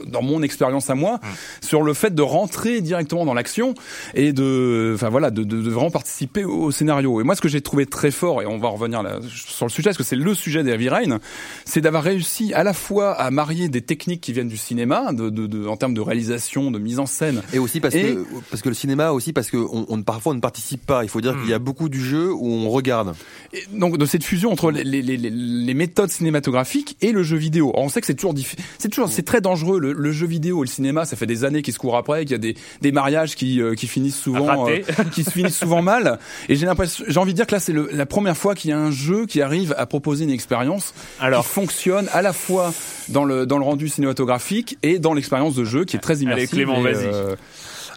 dans 0.07 0.21
mon 0.21 0.41
expérience 0.43 0.89
à 0.89 0.95
moi, 0.95 1.15
Mm. 1.15 1.27
Sur 1.61 1.81
le 1.81 1.93
fait 1.93 2.13
de 2.13 2.21
rentrer 2.21 2.81
directement 2.81 3.25
dans 3.25 3.33
l'action 3.33 3.73
et 4.13 4.33
de, 4.33 4.91
enfin 4.95 5.09
voilà, 5.09 5.31
de, 5.31 5.43
de, 5.43 5.61
de 5.61 5.69
vraiment 5.69 5.91
participer 5.91 6.43
au, 6.45 6.71
scénario. 6.71 7.21
Et 7.21 7.23
moi, 7.23 7.35
ce 7.35 7.41
que 7.41 7.47
j'ai 7.49 7.61
trouvé 7.61 7.85
très 7.85 8.11
fort, 8.11 8.41
et 8.41 8.45
on 8.45 8.57
va 8.57 8.69
revenir 8.69 9.01
là, 9.03 9.19
sur 9.29 9.65
le 9.65 9.71
sujet, 9.71 9.89
parce 9.89 9.97
que 9.97 10.03
c'est 10.03 10.15
le 10.15 10.33
sujet 10.33 10.63
des 10.63 10.71
Heavy 10.71 10.89
Rain, 10.89 11.19
c'est 11.65 11.81
d'avoir 11.81 12.03
réussi 12.03 12.53
à 12.53 12.63
la 12.63 12.73
fois 12.73 13.13
à 13.13 13.31
marier 13.31 13.69
des 13.69 13.81
techniques 13.81 14.21
qui 14.21 14.33
viennent 14.33 14.47
du 14.49 14.57
cinéma, 14.57 15.13
de, 15.13 15.29
de, 15.29 15.47
de 15.47 15.67
en 15.67 15.77
termes 15.77 15.93
de 15.93 16.01
réalisation, 16.01 16.71
de 16.71 16.79
mise 16.79 16.99
en 16.99 17.05
scène, 17.05 17.41
Et 17.53 17.59
aussi 17.59 17.79
parce 17.79 17.95
Et- 17.95 18.01
que 18.15 18.25
parce 18.49 18.61
que 18.61 18.69
le 18.69 18.75
cinéma 18.75 19.11
aussi 19.11 19.33
parce 19.33 19.49
que 19.49 19.57
on, 19.57 19.85
on- 19.89 20.01
parfois 20.03 20.33
on 20.33 20.35
ne 20.35 20.41
participe 20.41 20.85
pas. 20.85 21.03
Il 21.03 21.09
faut 21.09 21.21
dire 21.21 21.33
Hmm. 21.35 21.41
qu'il 21.41 21.49
y 21.49 21.53
a 21.53 21.59
beaucoup 21.59 21.89
du 21.89 22.01
jeu 22.03 22.31
où 22.33 22.47
on 22.47 22.69
regarde. 22.69 23.13
Et 23.53 23.63
donc 23.73 23.97
de 23.97 24.05
cette 24.05 24.23
fusion 24.23 24.51
entre 24.51 24.71
les, 24.71 24.83
les, 24.83 25.01
les, 25.01 25.17
les 25.29 25.73
méthodes 25.73 26.09
cinématographiques 26.11 26.97
et 27.01 27.11
le 27.11 27.23
jeu 27.23 27.37
vidéo. 27.37 27.71
Alors, 27.73 27.85
on 27.85 27.89
sait 27.89 28.01
que 28.01 28.07
c'est 28.07 28.13
toujours 28.15 28.33
c'est 28.77 28.89
toujours 28.89 29.09
c'est 29.09 29.23
très 29.23 29.41
dangereux 29.41 29.79
le, 29.79 29.93
le 29.93 30.11
jeu 30.11 30.27
vidéo 30.27 30.63
et 30.63 30.67
le 30.67 30.71
cinéma. 30.71 31.05
Ça 31.05 31.15
fait 31.15 31.24
des 31.25 31.43
années 31.43 31.61
qu'ils 31.61 31.73
se 31.73 31.79
courent 31.79 31.97
après, 31.97 32.25
qu'il 32.25 32.31
y 32.31 32.35
a 32.35 32.39
des, 32.39 32.55
des 32.81 32.91
mariages 32.91 33.35
qui 33.35 33.61
euh, 33.61 33.75
qui 33.75 33.87
finissent 33.87 34.19
souvent 34.19 34.67
euh, 34.69 34.79
qui 35.13 35.23
se 35.23 35.31
finissent 35.31 35.57
souvent 35.57 35.81
mal. 35.81 36.19
Et 36.49 36.55
j'ai 36.55 36.65
l'impression, 36.65 37.05
j'ai 37.07 37.19
envie 37.19 37.33
de 37.33 37.37
dire 37.37 37.47
que 37.47 37.53
là 37.53 37.59
c'est 37.59 37.73
la 37.73 38.05
première 38.05 38.37
fois 38.37 38.55
qu'il 38.55 38.69
y 38.69 38.73
a 38.73 38.79
un 38.79 38.91
jeu 38.91 39.25
qui 39.25 39.41
arrive 39.41 39.73
à 39.77 39.85
proposer 39.85 40.23
une 40.23 40.31
expérience 40.31 40.93
Alors. 41.19 41.43
qui 41.43 41.49
fonctionne 41.49 42.09
à 42.13 42.21
la 42.21 42.33
fois 42.33 42.73
dans 43.09 43.25
le 43.25 43.45
dans 43.45 43.57
le 43.57 43.65
rendu 43.65 43.89
cinématographique 43.89 44.77
et 44.83 44.99
dans 44.99 45.13
l'expérience 45.13 45.55
de 45.55 45.63
jeu 45.63 45.85
qui 45.85 45.95
est 45.95 45.99
très 45.99 46.17
immersive. 46.17 46.49
Clément, 46.49 46.77
et, 46.85 46.93
vas-y. 46.93 47.07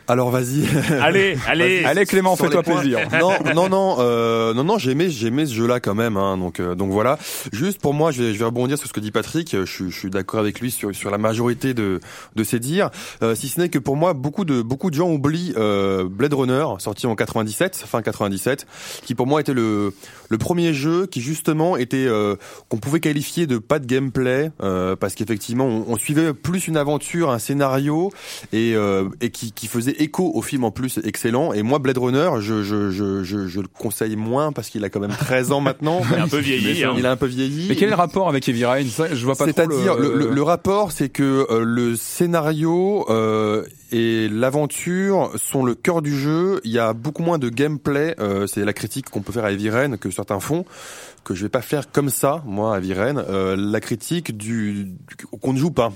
Euh, 0.08 0.12
Alors 0.12 0.30
vas-y. 0.30 0.64
Allez, 1.00 1.36
allez. 1.46 1.84
allez 1.84 2.06
Clément, 2.06 2.34
fais-toi 2.36 2.62
plaisir. 2.62 3.00
non, 3.20 3.32
non, 3.54 3.68
non, 3.68 3.96
euh, 3.98 4.54
non, 4.54 4.64
non, 4.64 4.78
j'ai 4.78 4.92
aimé, 4.92 5.10
j'ai 5.10 5.28
aimé 5.28 5.46
ce 5.46 5.52
jeu-là 5.54 5.80
quand 5.80 5.94
même. 5.94 6.16
Hein, 6.16 6.36
donc, 6.38 6.60
euh, 6.60 6.74
donc 6.74 6.90
voilà. 6.90 7.18
Juste 7.52 7.80
pour 7.80 7.94
moi, 7.94 8.10
je 8.10 8.22
vais, 8.22 8.32
je 8.34 8.38
vais 8.38 8.44
rebondir 8.44 8.78
sur 8.78 8.88
ce 8.88 8.92
que 8.92 9.00
dit 9.00 9.10
Patrick. 9.10 9.50
Je, 9.52 9.64
suis- 9.64 9.90
je 9.90 9.98
suis 9.98 10.10
d'accord 10.10 10.40
avec 10.40 10.60
lui 10.60 10.70
sur, 10.70 10.94
sur 10.94 11.10
la 11.10 11.18
majorité 11.18 11.74
de, 11.74 12.00
de 12.34 12.44
ses 12.44 12.58
dires. 12.58 12.90
Euh, 13.22 13.34
si 13.34 13.48
ce 13.48 13.60
n'est 13.60 13.68
que 13.68 13.78
pour 13.78 13.96
moi, 13.96 14.12
beaucoup 14.14 14.44
de, 14.44 14.62
beaucoup 14.62 14.90
de 14.90 14.94
gens 14.96 15.10
oublient 15.10 15.52
euh, 15.56 16.04
Blade 16.08 16.34
Runner, 16.34 16.64
sorti 16.78 17.06
en 17.06 17.14
97, 17.14 17.76
fin 17.86 18.02
97, 18.02 18.66
qui 19.04 19.14
pour 19.14 19.26
moi 19.26 19.40
était 19.40 19.54
le, 19.54 19.92
le 20.28 20.38
premier 20.38 20.72
jeu 20.74 21.06
qui 21.06 21.20
justement 21.20 21.76
était 21.76 22.06
euh, 22.06 22.36
qu'on 22.68 22.76
pouvait 22.78 23.00
qualifier 23.00 23.46
de 23.46 23.58
pas 23.58 23.78
de 23.78 23.86
gameplay, 23.86 24.50
euh, 24.62 24.94
parce 24.96 25.14
qu'effectivement, 25.14 25.64
on, 25.66 25.84
on 25.88 25.96
suivait 25.96 26.32
plus 26.34 26.68
une 26.68 26.76
aventure, 26.76 27.30
un 27.30 27.38
scénario, 27.38 28.12
et, 28.52 28.74
euh, 28.74 29.04
et 29.20 29.30
qui, 29.30 29.52
qui 29.52 29.66
faisait 29.66 29.96
écho 29.98 30.30
au 30.34 30.42
film 30.42 30.64
en 30.64 30.70
plus 30.70 31.00
excellent. 31.04 31.52
Et 31.52 31.62
moi, 31.62 31.78
Blade 31.78 31.98
Runner, 31.98 32.30
je, 32.40 32.62
je, 32.62 32.90
je, 32.90 33.22
je, 33.24 33.46
je 33.46 33.60
le 33.60 33.68
conseille 33.68 34.16
moins 34.16 34.52
parce 34.52 34.68
qu'il 34.70 34.84
a 34.84 34.88
quand 34.90 35.00
même 35.00 35.10
13 35.18 35.52
ans 35.52 35.60
maintenant. 35.60 36.02
Il 36.12 36.18
est 36.18 36.20
un 36.20 36.28
peu 36.28 36.38
vieilli. 36.38 36.84
hein. 36.84 36.94
Il 36.98 37.06
a 37.06 37.10
un 37.12 37.16
peu 37.16 37.26
vieilli. 37.26 37.66
Mais 37.68 37.76
quel 37.76 37.88
est 37.88 37.90
le 37.90 37.96
rapport 37.96 38.28
avec 38.28 38.48
Heavy 38.48 38.64
Rain? 38.64 38.84
Ça, 38.88 39.12
Je 39.14 39.24
vois 39.24 39.34
pas 39.36 39.46
C'est-à-dire 39.46 39.96
le, 39.96 40.14
le, 40.14 40.30
le 40.30 40.42
rapport, 40.42 40.92
c'est 40.92 41.08
que 41.08 41.46
euh, 41.50 41.62
le 41.64 41.96
scénario 41.96 43.06
euh, 43.08 43.64
et 43.90 44.28
l'aventure 44.28 45.30
sont 45.36 45.64
le 45.64 45.74
cœur 45.74 46.02
du 46.02 46.16
jeu. 46.16 46.60
Il 46.64 46.70
y 46.70 46.78
a 46.78 46.92
beaucoup 46.92 47.22
moins 47.22 47.38
de 47.38 47.48
gameplay. 47.48 48.14
euh, 48.20 48.46
c'est 48.46 48.64
la 48.64 48.72
critique 48.72 49.10
qu'on 49.10 49.20
peut 49.22 49.32
faire 49.32 49.44
à 49.44 49.52
Heavy 49.52 49.70
Rain 49.70 49.96
que 49.96 50.10
certains 50.10 50.40
font 50.40 50.64
que 51.24 51.34
je 51.34 51.42
vais 51.42 51.48
pas 51.50 51.60
faire 51.60 51.90
comme 51.92 52.08
ça, 52.08 52.42
moi, 52.46 52.74
à 52.76 52.80
Viren, 52.80 53.18
euh, 53.28 53.54
la 53.58 53.80
critique 53.80 54.34
du, 54.34 54.84
du- 54.84 55.26
qu'on 55.42 55.52
ne 55.52 55.58
joue 55.58 55.70
pas, 55.70 55.92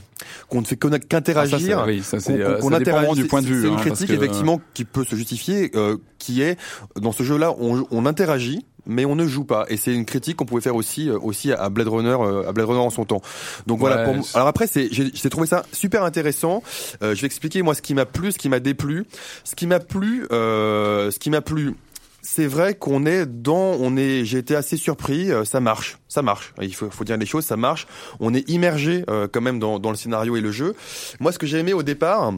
qu'on 0.48 0.60
ne 0.60 0.66
fait 0.66 0.78
Ah, 0.84 0.88
ça, 0.90 0.98
qu'interagir, 0.98 1.58
c'est- 1.58 1.90
oui, 1.90 2.02
ça, 2.02 2.20
c'est, 2.20 2.34
qu'on- 2.34 2.38
euh, 2.72 2.76
interagit. 2.76 3.14
du 3.14 3.24
point 3.28 3.40
de 3.40 3.46
vue, 3.46 3.62
C'est 3.62 3.68
une 3.68 3.74
hein, 3.74 3.78
critique 3.78 4.08
que- 4.08 4.12
effectivement 4.12 4.60
qui 4.74 4.84
peut 4.84 5.04
se 5.04 5.16
justifier, 5.16 5.70
euh, 5.74 5.96
qui 6.18 6.42
est 6.42 6.58
dans 7.00 7.12
ce 7.12 7.22
jeu-là, 7.22 7.54
on, 7.58 7.86
on 7.90 8.04
interagit, 8.04 8.66
mais 8.86 9.04
on 9.04 9.14
ne 9.14 9.26
joue 9.26 9.44
pas. 9.44 9.66
Et 9.68 9.76
c'est 9.76 9.94
une 9.94 10.04
critique 10.04 10.36
qu'on 10.36 10.44
pouvait 10.44 10.60
faire 10.60 10.76
aussi 10.76 11.08
euh, 11.08 11.18
aussi 11.20 11.52
à 11.52 11.68
Blade 11.68 11.88
Runner, 11.88 12.16
euh, 12.20 12.48
à 12.48 12.52
Blade 12.52 12.66
Runner 12.66 12.80
en 12.80 12.90
son 12.90 13.04
temps. 13.04 13.22
Donc 13.66 13.78
voilà. 13.78 14.04
Pour, 14.04 14.14
alors 14.34 14.48
après, 14.48 14.66
c'est 14.66 14.88
j'ai 14.92 15.10
j'ai 15.12 15.30
trouvé 15.30 15.46
ça 15.46 15.64
super 15.72 16.02
intéressant. 16.04 16.62
Euh, 17.02 17.14
je 17.14 17.20
vais 17.20 17.26
expliquer 17.26 17.62
moi 17.62 17.74
ce 17.74 17.82
qui 17.82 17.94
m'a 17.94 18.06
plu, 18.06 18.32
ce 18.32 18.38
qui 18.38 18.48
m'a 18.48 18.60
déplu. 18.60 19.04
Ce 19.44 19.54
qui 19.54 19.66
m'a 19.66 19.80
plu, 19.80 20.26
euh, 20.32 21.10
ce 21.10 21.18
qui 21.18 21.30
m'a 21.30 21.40
plu. 21.40 21.74
C'est 22.24 22.46
vrai 22.46 22.74
qu'on 22.74 23.04
est 23.04 23.26
dans, 23.26 23.76
on 23.80 23.96
est, 23.96 24.24
j'ai 24.24 24.38
été 24.38 24.54
assez 24.54 24.76
surpris. 24.76 25.32
euh, 25.32 25.44
ça 25.44 25.58
marche, 25.58 25.98
ça 26.06 26.22
marche. 26.22 26.54
Il 26.60 26.72
faut, 26.72 26.88
faut 26.88 27.02
dire 27.02 27.16
les 27.16 27.26
choses, 27.26 27.44
ça 27.44 27.56
marche. 27.56 27.88
On 28.20 28.32
est 28.32 28.48
immergé 28.48 29.04
euh, 29.10 29.26
quand 29.30 29.40
même 29.40 29.58
dans, 29.58 29.80
dans 29.80 29.90
le 29.90 29.96
scénario 29.96 30.36
et 30.36 30.40
le 30.40 30.52
jeu. 30.52 30.76
Moi, 31.18 31.32
ce 31.32 31.38
que 31.40 31.46
j'ai 31.46 31.58
aimé 31.58 31.72
au 31.72 31.82
départ. 31.82 32.32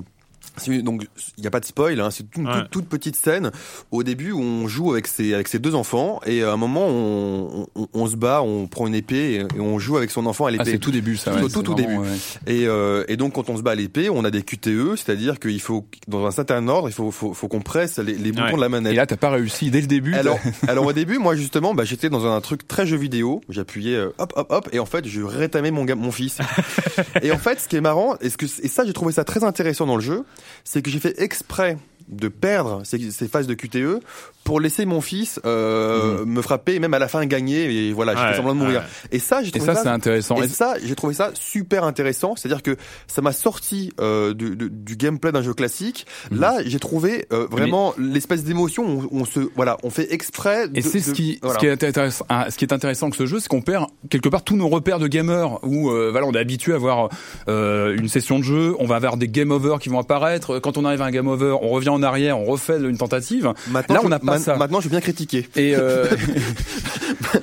Donc 0.83 1.07
il 1.37 1.41
n'y 1.41 1.47
a 1.47 1.51
pas 1.51 1.61
de 1.61 1.65
spoil, 1.65 2.01
hein, 2.01 2.11
c'est 2.11 2.25
une 2.37 2.47
Ouais. 2.47 2.61
toute, 2.63 2.71
toute 2.71 2.87
petite 2.89 3.17
scène 3.17 3.51
au 3.91 4.03
début 4.03 4.33
où 4.33 4.41
on 4.41 4.69
joue 4.69 4.93
avec 4.93 5.07
ses 5.07 5.35
avec 5.35 5.49
ses 5.49 5.59
deux 5.59 5.75
enfants 5.75 6.21
et 6.27 6.43
à 6.43 6.53
un 6.53 6.57
moment 6.57 6.87
on, 6.87 7.67
on, 7.75 7.89
on 7.93 8.07
se 8.07 8.17
bat, 8.17 8.43
on 8.43 8.67
prend 8.67 8.87
une 8.87 8.95
épée 8.95 9.35
et, 9.35 9.57
et 9.57 9.61
on 9.61 9.79
joue 9.79 9.97
avec 9.97 10.11
son 10.11 10.27
enfant 10.27 10.45
à 10.47 10.49
Ah, 10.49 10.53
l'épée. 10.53 10.73
c'est 10.73 10.79
tout 10.79 10.91
début, 10.91 11.17
ça. 11.17 11.31
Tout- 11.31 11.37
ouais, 11.37 11.43
tout- 11.45 11.49
c'est 11.49 11.63
tout 11.63 11.73
vraiment, 11.73 12.03
début. 12.03 12.11
ouais. 12.13 12.55
Et, 12.55 12.67
euh, 12.67 13.05
et 13.09 13.17
donc 13.17 13.35
quand 13.35 13.49
on 13.51 13.57
se 13.57 13.63
bat 13.63 13.73
à 13.73 13.75
l'épée, 13.75 14.11
on 14.11 14.25
a 14.25 14.31
des 14.31 14.43
QTE, 14.43 14.97
c'est-à-dire 14.97 15.39
qu'il 15.41 15.61
faut 15.61 15.87
dans 16.09 16.27
un 16.27 16.31
certain 16.31 16.67
ordre, 16.69 16.89
il 16.89 16.93
faut 16.93 17.11
faut, 17.11 17.33
faut 17.35 17.49
qu'on 17.49 17.61
presse 17.61 17.99
les, 17.99 18.15
les 18.15 18.33
boutons 18.33 18.45
Ouais. 18.45 18.53
de 18.57 18.61
la 18.61 18.69
manette. 18.69 18.93
Et 18.93 18.97
là, 18.97 19.07
t'as 19.07 19.17
pas 19.17 19.31
réussi 19.31 19.71
dès 19.71 19.81
le 19.81 19.87
début. 19.87 20.15
Alors, 20.15 20.39
alors 20.69 20.87
au 20.87 20.93
début, 20.93 21.19
moi 21.19 21.35
justement, 21.37 21.75
bah, 21.75 21.85
j'étais 21.85 22.11
dans 22.11 22.27
un 22.27 22.41
truc 22.41 22.69
très 22.69 22.87
jeu 22.87 22.97
vidéo. 22.97 23.41
J'appuyais 23.49 23.97
euh, 23.97 24.11
hop 24.19 24.33
hop 24.37 24.47
hop 24.51 24.69
et 24.73 24.79
en 24.79 24.87
fait, 24.87 25.07
je 25.09 25.23
rétamais 25.23 25.71
mon 25.71 25.85
gars- 25.85 25.95
mon 25.95 26.13
fils. 26.13 26.39
et 27.23 27.33
en 27.33 27.39
fait, 27.39 27.61
ce 27.61 27.69
qui 27.69 27.77
est 27.77 27.81
marrant, 27.81 28.17
et, 28.21 28.31
ce 28.31 28.37
que, 28.37 28.47
et 28.47 28.69
ça, 28.69 28.85
j'ai 28.85 28.93
trouvé 28.93 29.13
ça 29.13 29.25
très 29.25 29.45
intéressant 29.45 29.87
dans 29.87 29.97
le 29.97 30.03
jeu, 30.03 30.25
c'est 30.65 30.83
que 30.83 30.91
j'ai 30.91 31.01
fait 31.01 31.21
exprès 31.21 31.77
de 32.09 32.29
perdre 32.29 32.83
ces, 32.85 33.11
ces 33.11 33.29
phases 33.29 33.47
de 33.47 33.55
QTE 33.55 34.01
pour 34.45 34.61
laisser 34.61 34.85
mon 34.85 35.01
fils 35.01 35.41
euh, 35.47 36.25
me 36.27 36.43
frapper 36.43 36.75
et 36.75 36.79
même 36.79 36.93
à 36.93 36.99
la 36.99 37.09
fin 37.09 37.25
gagner 37.25 37.89
et 37.89 37.93
voilà 37.95 38.15
j'ai 38.15 38.21
Ouais, 38.21 38.31
fait 38.33 38.37
semblant 38.37 38.55
de 38.55 38.59
mourir 38.61 38.81
ouais. 38.81 38.87
et 39.11 39.19
ça 39.19 39.43
j'ai 39.43 39.49
et 39.49 39.53
trouvé 39.53 39.75
ça, 39.75 39.83
c'est 39.83 39.89
intéressant. 39.89 40.37
et 40.43 40.45
Et- 40.45 40.49
ça, 40.49 40.75
j'ai 40.85 40.95
trouvé 40.95 41.15
ça 41.15 41.31
super 41.35 41.85
intéressant. 41.85 42.35
C'est-à-dire 42.37 42.63
que 42.63 42.77
ça 43.07 43.23
m'a 43.23 43.33
sorti 43.33 43.93
euh, 44.01 44.35
du, 44.35 44.55
du- 44.57 44.69
du 44.71 44.97
gameplay 44.97 45.33
d'un 45.33 45.41
jeu 45.43 45.55
classique. 45.55 46.07
Mhm. 46.31 46.41
Là, 46.41 46.59
j'ai 46.67 46.79
trouvé 46.79 47.27
euh, 47.33 47.47
vraiment 47.51 47.95
l'espèce 47.99 48.45
d'émotion. 48.45 48.85
où 48.85 49.09
On, 49.13 49.25
se, 49.25 49.41
voilà, 49.57 49.79
on 49.83 49.89
fait 49.91 50.13
exprès. 50.13 50.65
Et 50.75 50.81
de- 50.83 50.87
c'est 50.87 51.01
ce 51.01 51.11
de- 51.11 51.15
qui, 51.17 51.39
voilà. 51.43 51.55
ce 51.55 51.61
qui 51.61 51.67
est 51.67 51.85
intéressant, 51.85 52.27
ce 52.51 52.57
qui 52.57 52.65
est 52.67 52.73
intéressant 52.73 53.07
avec 53.07 53.15
ce 53.17 53.25
jeu, 53.27 53.41
c'est 53.41 53.49
qu'on 53.49 53.63
perd 53.63 53.87
quelque 54.11 54.29
part 54.29 54.43
tous 54.45 54.57
nos 54.57 54.69
repères 54.69 54.99
de 54.99 55.07
gamer. 55.09 55.59
Où 55.65 55.89
euh, 55.91 56.11
voilà, 56.11 56.27
on 56.27 56.33
est 56.33 56.39
habitué 56.39 56.73
à 56.73 56.77
avoir 56.77 57.09
euh, 57.49 57.97
une 57.97 58.09
session 58.09 58.39
de 58.39 58.45
jeu, 58.45 58.75
on 58.79 58.87
va 58.87 58.97
avoir 58.97 59.17
des 59.17 59.29
game 59.29 59.51
over 59.51 59.77
qui 59.81 59.89
vont 59.89 59.99
apparaître. 59.99 60.59
Quand 60.59 60.77
on 60.77 60.85
arrive 60.85 61.01
à 61.01 61.07
un 61.07 61.11
game 61.11 61.29
over, 61.29 61.57
on 61.63 61.71
revient 61.71 61.89
en 61.95 62.03
arrière, 62.03 62.39
on 62.39 62.45
refait 62.45 62.79
une 62.79 62.97
tentative. 62.99 63.53
Maintenant, 63.69 63.95
Là, 63.97 64.01
on 64.05 64.09
n'a 64.09 64.19
pas 64.19 64.39
ça. 64.39 64.57
Maintenant, 64.57 64.81
je 64.81 64.89
viens 64.89 65.01
critiquer. 65.01 65.49
Et 65.57 65.75
euh, 65.77 66.07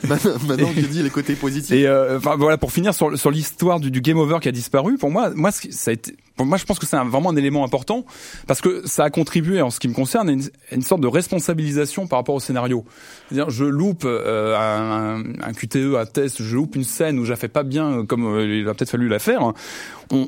maintenant, 0.08 0.70
j'ai 0.76 0.82
dit 0.84 1.04
les 1.04 1.10
côtés 1.10 1.36
positifs. 1.36 1.72
Et 1.72 1.88
euh, 1.88 2.18
enfin 2.18 2.36
voilà 2.38 2.58
pour 2.58 2.72
finir 2.72 2.94
sur 2.94 3.18
sur 3.18 3.32
l'histoire 3.32 3.80
du, 3.80 3.92
du 3.92 4.02
game 4.02 4.18
over 4.18 4.40
qui 4.42 4.50
a 4.50 4.52
disparu. 4.52 4.98
Pour 4.98 5.12
moi, 5.12 5.32
moi 5.32 5.52
ça 5.52 5.92
a 5.92 5.94
été, 5.94 6.16
moi 6.40 6.58
je 6.58 6.66
pense 6.66 6.80
que 6.80 6.86
c'est 6.86 6.98
vraiment 6.98 7.30
un 7.30 7.36
élément 7.36 7.64
important 7.64 8.06
parce 8.48 8.62
que 8.62 8.82
ça 8.86 9.04
a 9.04 9.10
contribué 9.10 9.62
en 9.62 9.70
ce 9.70 9.80
qui 9.80 9.88
me 9.88 9.94
concerne 9.94 10.30
à 10.30 10.32
une, 10.32 10.42
à 10.72 10.76
une 10.76 10.82
sorte 10.82 11.02
de 11.02 11.08
responsabilisation 11.08 12.08
par 12.08 12.20
rapport 12.20 12.36
au 12.36 12.40
scénario. 12.40 12.84
C'est-à-dire 13.30 13.50
je 13.50 13.66
loupe 13.66 14.04
euh, 14.06 14.56
un, 14.58 15.24
un 15.42 15.54
QTE, 15.54 15.96
un 16.00 16.06
test, 16.06 16.42
je 16.42 16.56
loupe 16.56 16.76
une 16.76 16.84
scène 16.84 17.20
où 17.20 17.26
je 17.26 17.30
la 17.32 17.36
fais 17.36 17.48
pas 17.48 17.64
bien 17.64 17.92
euh, 18.00 18.04
comme 18.04 18.26
euh, 18.26 18.60
il 18.62 18.68
a 18.68 18.74
peut-être 18.74 18.90
fallu 18.92 19.08
la 19.08 19.20
faire. 19.20 19.42
On, 19.44 19.54
on, 20.12 20.28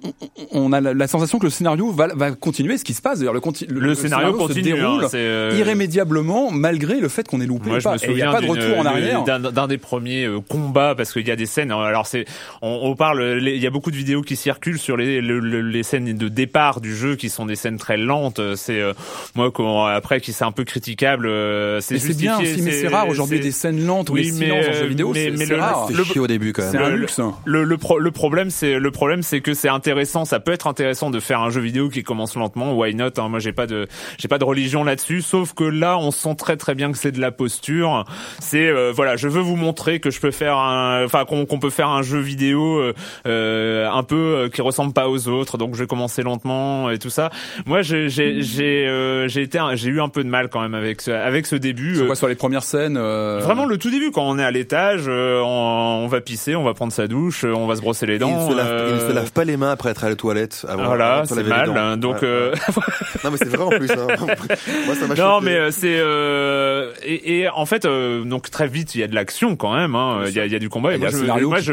on 0.52 0.72
a 0.72 0.80
la, 0.80 0.94
la 0.94 1.08
sensation 1.08 1.40
que 1.40 1.46
le 1.46 1.50
scénario 1.50 1.92
va, 1.92 2.08
va 2.16 2.32
continuer, 2.32 2.78
ce 2.78 2.84
qui 2.86 2.94
se 2.94 3.02
passe. 3.02 3.20
D'ailleurs 3.20 3.34
le, 3.34 3.42
conti- 3.42 3.68
Le 3.68 3.96
scénario 3.96 4.32
se 4.34 4.38
continue, 4.38 4.62
déroule 4.64 5.04
hein, 5.06 5.08
c'est, 5.10 5.18
euh, 5.18 5.52
irrémédiablement 5.58 6.52
malgré 6.52 7.00
le 7.00 7.10
fait 7.10 7.28
qu'on 7.28 7.42
ait 7.42 7.46
loupé. 7.46 7.70
Moi, 7.70 7.80
je 7.80 7.84
pas. 7.84 7.96
Et 7.98 8.22
a 8.22 8.32
pas 8.32 8.42
de 8.42 8.48
retour 8.48 8.78
en 8.78 8.86
arrière. 8.86 9.24
d'un 9.24 9.68
des 9.68 9.78
premiers 9.78 10.26
euh, 10.26 10.40
combats 10.40 10.96
parce 10.96 11.12
qu'il 11.12 11.28
y 11.28 11.32
a 11.32 11.36
des 11.36 11.46
scènes. 11.46 11.72
Alors 11.72 12.08
c'est, 12.08 12.26
on, 12.62 12.80
on 12.84 12.96
parle, 12.96 13.22
les- 13.24 13.56
il 13.56 13.62
y 13.62 13.68
a 13.68 13.70
beaucoup 13.72 13.92
de 13.92 13.96
vidéos 13.98 14.22
qui 14.22 14.36
circulent 14.36 14.80
sur 14.80 14.96
les, 14.96 15.20
le- 15.22 15.40
le- 15.40 15.62
les 15.62 15.84
scènes 15.94 16.18
de 16.18 16.28
départ 16.28 16.82
du 16.82 16.96
jeu 16.96 17.16
qui 17.16 17.30
sont 17.30 17.46
des 17.46 17.56
scènes 17.56 17.78
très 17.78 17.98
lentes. 17.98 18.42
C'est 18.56 18.80
euh, 18.82 18.94
moi 19.36 19.52
quand, 19.52 19.86
après 19.86 20.22
qui 20.22 20.34
c'est 20.34 20.44
un 20.44 20.52
peu 20.52 20.64
critiquable. 20.64 21.28
euh, 21.28 21.80
C'est 21.82 21.96
Mais 21.96 22.00
c'est 22.00 22.18
bien 22.18 22.40
aussi, 22.40 22.62
mais 22.64 22.72
c'est 22.72 22.88
rare 22.88 23.08
aujourd'hui 23.08 23.40
des 23.40 23.52
scènes 23.52 23.86
lentes 23.86 24.10
ou 24.10 24.14
Oui, 24.14 24.32
des 24.32 24.32
mais, 24.40 24.46
silences 24.46 24.66
en 24.70 24.74
jeu 24.74 24.86
vidéo. 24.88 25.12
mais- 25.14 25.30
le- 25.30 25.56
rare. 25.60 25.88
fait 25.88 25.94
le- 25.94 26.04
chier 26.04 26.20
au 26.20 26.26
début 26.28 26.52
quand 26.52 26.64
même. 26.64 26.72
C'est 26.72 26.78
un 26.80 26.90
luxe. 26.90 27.20
Le, 27.46 27.64
le, 27.64 27.78
pro- 27.78 28.00
le 28.00 28.10
problème, 28.12 28.50
c'est 28.50 28.80
le 28.80 28.92
problème, 28.92 29.22
c'est 29.22 29.42
que 29.42 29.54
c'est 29.54 29.70
intéressant. 29.70 30.26
Ça 30.26 30.40
peut 30.40 30.52
être 30.52 30.66
intéressant 30.68 31.12
de 31.12 31.20
faire 31.20 31.42
un 31.42 31.50
jeu 31.52 31.62
vidéo 31.62 31.90
qui 31.90 32.02
commence 32.04 32.36
lentement. 32.36 32.74
Why 32.74 32.96
not 32.96 33.20
hein, 33.20 33.30
Moi, 33.30 33.40
j'ai 33.40 33.54
pas 33.54 33.68
de, 33.68 33.88
j'ai 34.18 34.28
pas 34.28 34.40
de 34.40 34.44
religion 34.46 34.84
là-dessus. 34.84 35.22
Sauf 35.22 35.54
que 35.54 35.64
là, 35.64 35.98
on 36.00 36.10
sent 36.12 36.36
très 36.38 36.58
très 36.58 36.74
bien 36.76 36.92
que 36.92 36.98
c'est 36.98 37.12
de 37.12 37.22
la 37.22 37.32
posture. 37.32 38.06
C'est 38.40 38.68
euh, 38.68 38.92
voilà, 38.96 39.16
je 39.16 39.28
veux 39.28 39.42
vous 39.42 39.56
montrer 39.56 40.00
que 40.00 40.10
je 40.10 40.20
peux 40.20 40.32
faire 40.32 40.58
un, 40.58 41.06
enfin 41.06 41.26
qu'on 41.26 41.46
peut 41.60 41.70
faire 41.70 41.90
un 41.90 42.02
jeu 42.02 42.20
vidéo 42.20 42.80
euh, 42.80 42.94
euh, 43.28 43.90
un 43.92 44.04
peu 44.04 44.16
euh, 44.16 44.50
qui 44.50 44.62
ressemble 44.62 44.94
pas 44.94 45.08
aux 45.10 45.28
autres. 45.28 45.58
Donc, 45.58 45.76
je 45.76 45.83
vais 45.84 45.88
commencer 45.88 46.24
lentement 46.24 46.90
et 46.90 46.98
tout 47.00 47.10
ça. 47.10 47.30
Moi, 47.66 47.82
j'ai 47.82 48.10
j'ai 48.10 48.42
j'ai 48.42 48.88
euh, 48.88 49.28
j'ai 49.28 49.42
été, 49.42 49.60
j'ai 49.76 49.90
eu 49.90 50.02
un 50.02 50.10
peu 50.10 50.24
de 50.24 50.30
mal 50.30 50.50
quand 50.50 50.62
même 50.62 50.74
avec 50.76 51.02
ce, 51.02 51.12
avec 51.12 51.46
ce 51.46 51.56
début. 51.56 51.96
Sur 51.96 52.04
Euh, 52.04 52.08
quoi, 52.08 52.16
sur 52.16 52.28
les 52.28 52.36
premières 52.36 52.64
scènes 52.64 52.98
euh, 52.98 53.40
Vraiment 53.42 53.66
le 53.66 53.78
tout 53.78 53.90
début 53.92 54.12
quand 54.12 54.28
on 54.28 54.38
est 54.40 54.44
à 54.44 54.52
l'étage, 54.52 55.04
euh, 55.08 55.42
on, 55.42 56.04
on 56.04 56.08
va 56.08 56.22
pisser, 56.22 56.56
on 56.56 56.64
va 56.64 56.74
prendre 56.74 56.92
sa 56.94 57.08
douche, 57.08 57.44
on 57.44 57.68
va 57.68 57.76
se 57.76 57.82
brosser 57.82 58.06
les 58.06 58.20
dents. 58.20 58.48
il, 58.48 58.52
se 58.52 58.58
lave, 58.58 58.68
il 58.68 58.94
euh, 58.94 59.08
se 59.10 59.14
lave 59.14 59.32
pas 59.32 59.44
les 59.44 59.58
mains 59.58 59.72
après 59.72 59.90
être 59.92 60.04
allé 60.04 60.14
aux 60.14 60.18
toilettes. 60.18 60.66
Avant, 60.68 60.86
Voilà, 60.86 61.22
de 61.22 61.28
se 61.28 61.36
c'est 61.36 61.44
laver 61.44 61.66
les 61.68 61.74
mal. 61.74 61.98
dents. 61.98 61.98
donc 61.98 62.22
Ouais, 62.22 62.28
euh, 62.28 62.56
non 63.24 63.32
mais 63.32 63.38
c'est 63.38 63.50
vrai 63.50 63.64
en 63.64 63.70
plus. 63.70 63.92
Hein. 63.92 64.08
Moi 64.86 64.96
ça 64.96 65.08
m'a 65.08 65.16
non, 65.16 65.36
choqué. 65.40 65.46
mais 65.46 65.56
euh, 65.58 65.72
c'est 65.72 65.98
euh, 65.98 66.92
et, 67.04 67.40
et 67.40 67.50
en 67.50 67.66
fait, 67.66 67.86
euh, 67.86 68.24
donc 68.24 68.50
très 68.50 68.68
vite, 68.68 68.96
il 68.96 69.02
y 69.02 69.04
a 69.04 69.08
de 69.08 69.16
l'action 69.16 69.56
quand 69.56 69.76
même. 69.76 69.96
hein. 69.96 70.22
Il 70.28 70.34
y, 70.34 70.40
a, 70.40 70.46
il 70.46 70.52
y 70.52 70.56
a 70.56 70.60
du 70.60 70.70
combat. 70.70 70.94
Et 70.94 70.98
moi, 70.98 71.10
je, 71.10 71.18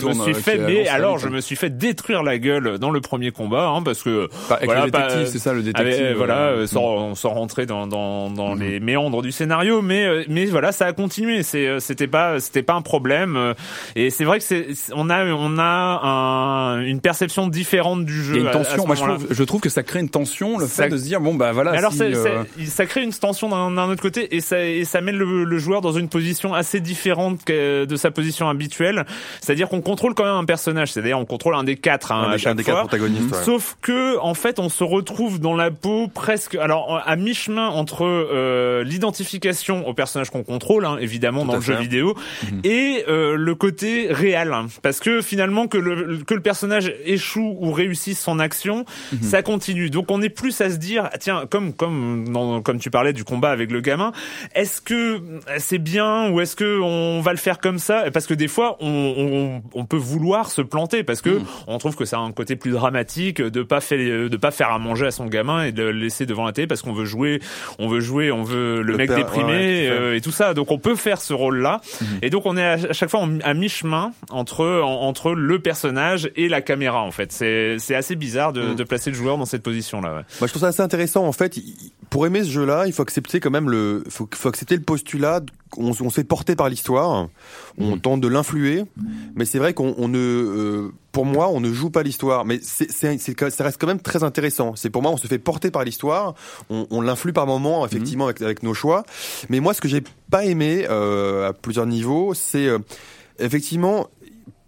moi, 0.00 0.14
me 0.14 0.22
suis 0.22 0.34
fait, 0.34 0.58
mais 0.58 0.88
alors, 0.88 1.18
je 1.18 1.28
me 1.28 1.40
suis 1.40 1.56
fait 1.56 1.70
détruire 1.76 2.22
la 2.22 2.38
gueule 2.38 2.78
dans 2.78 2.90
le 2.90 3.00
premier 3.00 3.30
combat, 3.30 3.68
hein, 3.68 3.82
parce 3.82 3.99
que 4.02 4.28
Bah, 4.48 4.56
avec 4.56 4.64
voilà, 4.66 4.84
le 4.86 4.90
détective, 4.90 5.26
c'est 5.26 5.38
ça 5.38 5.52
le 5.52 5.62
détective. 5.62 5.86
avec- 5.94 6.00
euh, 6.00 6.14
voilà, 6.16 6.38
euh, 6.48 6.66
sans, 6.66 7.14
sans 7.14 7.30
rentrer 7.30 7.66
dans, 7.66 7.86
dans, 7.86 8.30
dans 8.30 8.54
Mhm. 8.54 8.60
les 8.62 8.80
méandres 8.80 9.22
du 9.22 9.32
scénario, 9.32 9.82
mais 9.82 10.04
euh, 10.06 10.24
mais 10.28 10.46
voilà, 10.46 10.72
ça 10.72 10.86
a 10.86 10.92
continué. 10.92 11.42
C'est 11.42 11.66
euh, 11.66 11.80
c'était 11.80 12.06
pas 12.06 12.40
c'était 12.40 12.62
pas 12.62 12.74
un 12.74 12.82
problème. 12.82 13.54
Et 13.96 14.10
c'est 14.10 14.24
vrai 14.24 14.38
que 14.38 14.44
c'est 14.44 14.66
on 14.94 15.10
a 15.10 15.24
on 15.26 15.58
a 15.58 16.00
un, 16.04 16.80
une 16.82 17.00
perception 17.00 17.48
différente 17.48 18.04
du 18.04 18.22
jeu. 18.22 18.34
Il 18.36 18.42
y 18.42 18.46
a 18.46 18.50
une 18.50 18.56
à- 18.56 18.60
à 18.60 18.64
ce 18.64 18.70
tension. 18.76 18.86
Moi, 18.86 18.94
je 18.96 19.02
trouve, 19.02 19.26
je 19.30 19.44
trouve 19.44 19.60
que 19.60 19.68
ça 19.68 19.82
crée 19.82 20.00
une 20.00 20.08
tension, 20.08 20.58
le 20.58 20.66
Ça- 20.66 20.84
fait 20.84 20.88
de 20.90 20.96
se 20.96 21.04
dire 21.04 21.20
bon 21.20 21.34
bah 21.34 21.52
voilà. 21.52 21.72
Mais 21.72 21.78
alors 21.78 21.92
si, 21.92 21.98
ça, 21.98 22.04
euh, 22.04 22.44
ça- 22.58 22.64
ça 22.66 22.86
crée 22.86 23.02
une 23.02 23.12
tension 23.12 23.48
d'un 23.48 23.88
autre 23.88 24.02
côté 24.02 24.34
et 24.34 24.40
ça, 24.40 24.64
et 24.64 24.84
ça 24.84 25.00
met 25.00 25.12
le, 25.12 25.44
le 25.44 25.58
joueur 25.58 25.80
dans 25.80 25.92
une 25.92 26.08
position 26.08 26.54
assez 26.54 26.80
différente 26.80 27.44
que 27.44 27.84
de 27.84 27.96
sa 27.96 28.10
position 28.10 28.48
habituelle. 28.48 29.04
C'est-à-dire 29.40 29.68
qu'on 29.68 29.80
contrôle 29.80 30.14
quand 30.14 30.24
même 30.24 30.34
un 30.34 30.44
personnage. 30.44 30.92
C'est-à-dire 30.92 31.18
on 31.18 31.24
contrôle 31.24 31.54
un 31.54 31.64
des 31.64 31.76
quatre 31.76 32.12
hein, 32.12 32.24
Un 32.26 32.30
à 32.30 32.32
des- 32.32 32.38
chaque 32.38 32.52
un 32.52 32.54
des 32.56 32.62
fois. 32.62 32.74
quatre 32.74 32.88
protagonistes, 32.88 33.30
ouais. 33.34 33.42
Sauf 33.44 33.76
que 33.82 33.89
en 34.20 34.34
fait 34.34 34.58
on 34.58 34.68
se 34.68 34.84
retrouve 34.84 35.40
dans 35.40 35.54
la 35.54 35.70
peau 35.70 36.08
presque 36.08 36.54
alors 36.54 37.02
à 37.04 37.16
mi-chemin 37.16 37.68
entre 37.68 38.04
euh, 38.04 38.84
l'identification 38.84 39.86
au 39.86 39.94
personnage 39.94 40.30
qu'on 40.30 40.42
contrôle 40.42 40.84
hein, 40.84 40.96
évidemment 41.00 41.44
dans 41.44 41.54
le 41.56 41.60
jeu 41.60 41.74
vidéo 41.82 42.14
et 42.64 43.04
euh, 43.08 43.36
le 43.36 43.54
côté 43.54 44.08
réel. 44.10 44.52
Hein. 44.52 44.66
parce 44.82 45.00
que 45.00 45.20
finalement 45.22 45.66
que 45.68 45.78
le 45.78 46.18
que 46.24 46.34
le 46.34 46.40
personnage 46.40 46.92
échoue 47.04 47.56
ou 47.60 47.72
réussisse 47.72 48.20
son 48.20 48.38
action 48.38 48.84
ça 49.22 49.42
continue. 49.42 49.90
Donc 49.90 50.10
on 50.10 50.22
est 50.22 50.28
plus 50.30 50.60
à 50.60 50.70
se 50.70 50.76
dire 50.76 51.08
ah, 51.12 51.18
tiens 51.18 51.44
comme 51.48 51.72
comme 51.72 52.28
dans- 52.28 52.62
comme 52.62 52.78
tu 52.78 52.90
parlais 52.90 53.12
du 53.12 53.24
combat 53.24 53.50
avec 53.50 53.70
le 53.70 53.80
gamin 53.80 54.12
est-ce 54.54 54.80
que 54.80 55.20
c'est 55.58 55.78
bien 55.78 56.30
ou 56.30 56.40
est-ce 56.40 56.56
que 56.56 56.80
on 56.80 57.20
va 57.20 57.32
le 57.32 57.38
faire 57.38 57.58
comme 57.58 57.78
ça? 57.78 58.04
Parce 58.12 58.26
que 58.26 58.34
des 58.34 58.48
fois 58.48 58.76
on, 58.80 58.88
on, 59.16 59.62
on 59.80 59.84
peut 59.84 59.96
vouloir 59.96 60.50
se 60.50 60.62
planter 60.62 61.02
parce 61.04 61.20
que 61.22 61.40
on 61.66 61.78
trouve 61.78 61.96
que 61.96 62.04
ça 62.04 62.16
a 62.18 62.20
un 62.20 62.32
côté 62.32 62.56
plus 62.56 62.70
dramatique 62.72 63.40
de 63.42 63.62
pas 63.62 63.79
faire 63.80 64.28
de 64.30 64.36
pas 64.36 64.50
faire 64.50 64.70
à 64.70 64.78
manger 64.78 65.06
à 65.06 65.10
son 65.10 65.26
gamin 65.26 65.64
et 65.64 65.72
de 65.72 65.82
le 65.82 65.92
laisser 65.92 66.26
devant 66.26 66.44
la 66.46 66.52
télé 66.52 66.66
parce 66.66 66.82
qu'on 66.82 66.92
veut 66.92 67.04
jouer 67.04 67.40
on 67.78 67.88
veut 67.88 68.00
jouer 68.00 68.30
on 68.32 68.42
veut 68.42 68.76
le, 68.82 68.92
Le 68.92 68.96
mec 68.96 69.08
père, 69.08 69.16
déprimé 69.18 69.46
ouais, 69.52 69.58
ouais, 69.58 69.86
fait. 69.86 69.90
euh, 69.90 70.16
et 70.16 70.20
tout 70.20 70.30
ça 70.32 70.54
donc 70.54 70.70
on 70.70 70.78
peut 70.78 70.96
faire 70.96 71.20
ce 71.20 71.32
rôle 71.32 71.58
là 71.60 71.80
et 72.22 72.30
donc 72.30 72.46
on 72.46 72.56
est 72.56 72.64
à, 72.64 72.92
chaque 72.92 73.10
fois 73.10 73.26
à 73.42 73.54
mi-chemin 73.54 74.12
entre 74.30 74.64
en- 74.82 75.02
entre 75.02 75.32
le 75.32 75.58
personnage 75.60 76.30
et 76.36 76.48
la 76.48 76.60
caméra 76.60 77.00
en 77.02 77.10
fait 77.10 77.32
c'est 77.32 77.76
c'est 77.78 77.94
assez 77.94 78.16
bizarre 78.16 78.52
de, 78.52 78.74
de 78.74 78.84
placer 78.84 79.10
le 79.10 79.16
joueur 79.16 79.38
dans 79.38 79.44
cette 79.46 79.62
position 79.62 80.00
là 80.00 80.08
ouais. 80.14 80.22
Moi, 80.40 80.46
je 80.46 80.52
trouve 80.52 80.62
ça 80.62 80.68
assez 80.68 80.82
intéressant. 80.82 81.24
En 81.26 81.32
fait, 81.32 81.58
pour 82.08 82.26
aimer 82.26 82.42
ce 82.44 82.50
jeu-là, 82.50 82.84
il 82.86 82.92
faut 82.92 83.02
accepter 83.02 83.40
quand 83.40 83.50
même 83.50 83.68
le, 83.70 84.02
faut, 84.08 84.28
faut 84.34 84.48
accepter 84.48 84.76
le 84.76 84.82
postulat. 84.82 85.40
On, 85.76 85.90
on 85.90 86.10
se 86.10 86.14
fait 86.14 86.24
porter 86.24 86.56
par 86.56 86.68
l'histoire. 86.68 87.28
On 87.78 87.98
tente 87.98 88.20
de 88.20 88.28
l'influer, 88.28 88.84
mais 89.34 89.44
c'est 89.44 89.58
vrai 89.58 89.72
qu'on 89.74 89.94
on 89.98 90.08
ne, 90.08 90.18
euh, 90.18 90.92
pour 91.12 91.24
moi, 91.24 91.48
on 91.48 91.60
ne 91.60 91.72
joue 91.72 91.90
pas 91.90 92.02
l'histoire. 92.02 92.44
Mais 92.44 92.58
c'est, 92.62 92.90
c'est, 92.90 93.18
c'est 93.18 93.50
ça 93.50 93.64
reste 93.64 93.80
quand 93.80 93.86
même 93.86 94.00
très 94.00 94.24
intéressant. 94.24 94.74
C'est 94.76 94.90
pour 94.90 95.02
moi, 95.02 95.10
on 95.12 95.16
se 95.16 95.26
fait 95.26 95.38
porter 95.38 95.70
par 95.70 95.84
l'histoire. 95.84 96.34
On, 96.70 96.86
on 96.90 97.00
l'influe 97.00 97.32
par 97.32 97.46
moment, 97.46 97.86
effectivement, 97.86 98.24
avec, 98.24 98.42
avec 98.42 98.62
nos 98.62 98.74
choix. 98.74 99.04
Mais 99.48 99.60
moi, 99.60 99.74
ce 99.74 99.80
que 99.80 99.88
j'ai 99.88 100.02
pas 100.30 100.44
aimé 100.44 100.86
euh, 100.88 101.48
à 101.48 101.52
plusieurs 101.52 101.86
niveaux, 101.86 102.34
c'est 102.34 102.66
euh, 102.66 102.78
effectivement 103.38 104.08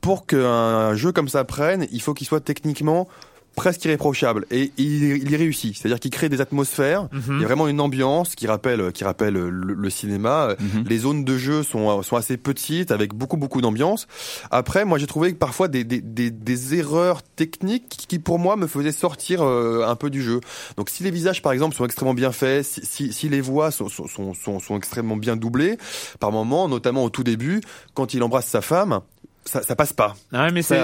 pour 0.01 0.27
qu'un 0.27 0.95
jeu 0.95 1.13
comme 1.13 1.29
ça 1.29 1.45
prenne, 1.45 1.87
il 1.93 2.03
faut 2.03 2.13
qu'il 2.13 2.27
soit 2.27 2.41
techniquement 2.41 3.09
presque 3.55 3.85
irréprochable. 3.85 4.47
Et 4.51 4.73
il, 4.77 5.05
il 5.17 5.31
y 5.31 5.37
réussit. 5.37 5.77
C'est-à-dire 5.77 6.01
qu'il 6.01 6.11
crée 6.11 6.29
des 6.29 6.41
atmosphères. 6.41 7.09
Il 7.29 7.41
y 7.41 7.45
a 7.45 7.47
vraiment 7.47 7.69
une 7.69 7.81
ambiance 7.81 8.35
qui 8.35 8.47
rappelle 8.47 8.93
qui 8.93 9.05
rappelle 9.05 9.35
le, 9.35 9.51
le 9.51 9.91
cinéma. 9.91 10.55
Mhm. 10.59 10.85
les 10.89 10.99
zones 10.99 11.25
de 11.25 11.37
jeu 11.37 11.63
sont 11.63 12.03
sont 12.03 12.17
assez 12.17 12.37
petites 12.37 12.91
avec 12.91 13.15
beaucoup 13.15 13.37
beaucoup 13.37 13.61
d'ambiance. 13.61 14.07
Après 14.51 14.85
moi 14.85 14.99
j'ai 14.99 15.07
trouvé 15.07 15.33
que 15.33 15.39
parfois 15.39 15.69
des, 15.69 15.85
des, 15.85 16.01
des, 16.01 16.31
des 16.31 16.75
erreurs 16.75 17.23
techniques 17.23 18.05
qui 18.09 18.19
pour 18.19 18.39
moi 18.39 18.57
me 18.57 18.67
faisaient 18.67 18.93
sortir 18.93 19.43
euh, 19.43 19.85
un 19.87 19.97
peu 19.97 20.11
du 20.11 20.23
jeu. 20.23 20.41
Donc 20.77 20.91
si 20.91 21.03
les 21.03 21.11
visages 21.11 21.43
par 21.43 21.53
exemple 21.53 21.75
sont 21.75 21.85
extrêmement 21.85 22.15
bien 22.15 22.33
faits 22.33 22.65
si, 22.65 22.85
si, 22.85 23.13
si 23.13 23.29
les 23.29 23.41
voix 23.41 23.71
sont, 23.71 23.89
sont, 23.89 24.07
sont, 24.07 24.35
sont, 24.35 24.59
sont 24.61 24.77
extrêmement 24.77 25.17
bien 25.17 25.37
doublées 25.37 25.77
par 26.21 26.33
moment 26.33 26.69
notamment 26.69 27.05
au 27.05 27.11
tout 27.11 27.25
début 27.25 27.61
quand 27.95 28.15
il 28.15 28.23
embrasse 28.23 28.47
sa 28.47 28.61
femme 28.61 29.01
ça, 29.45 29.63
ça 29.63 29.75
passe 29.77 29.93
pas 29.93 30.15
Ouais, 30.33 30.51
mais 30.53 30.63
c'est, 30.63 30.79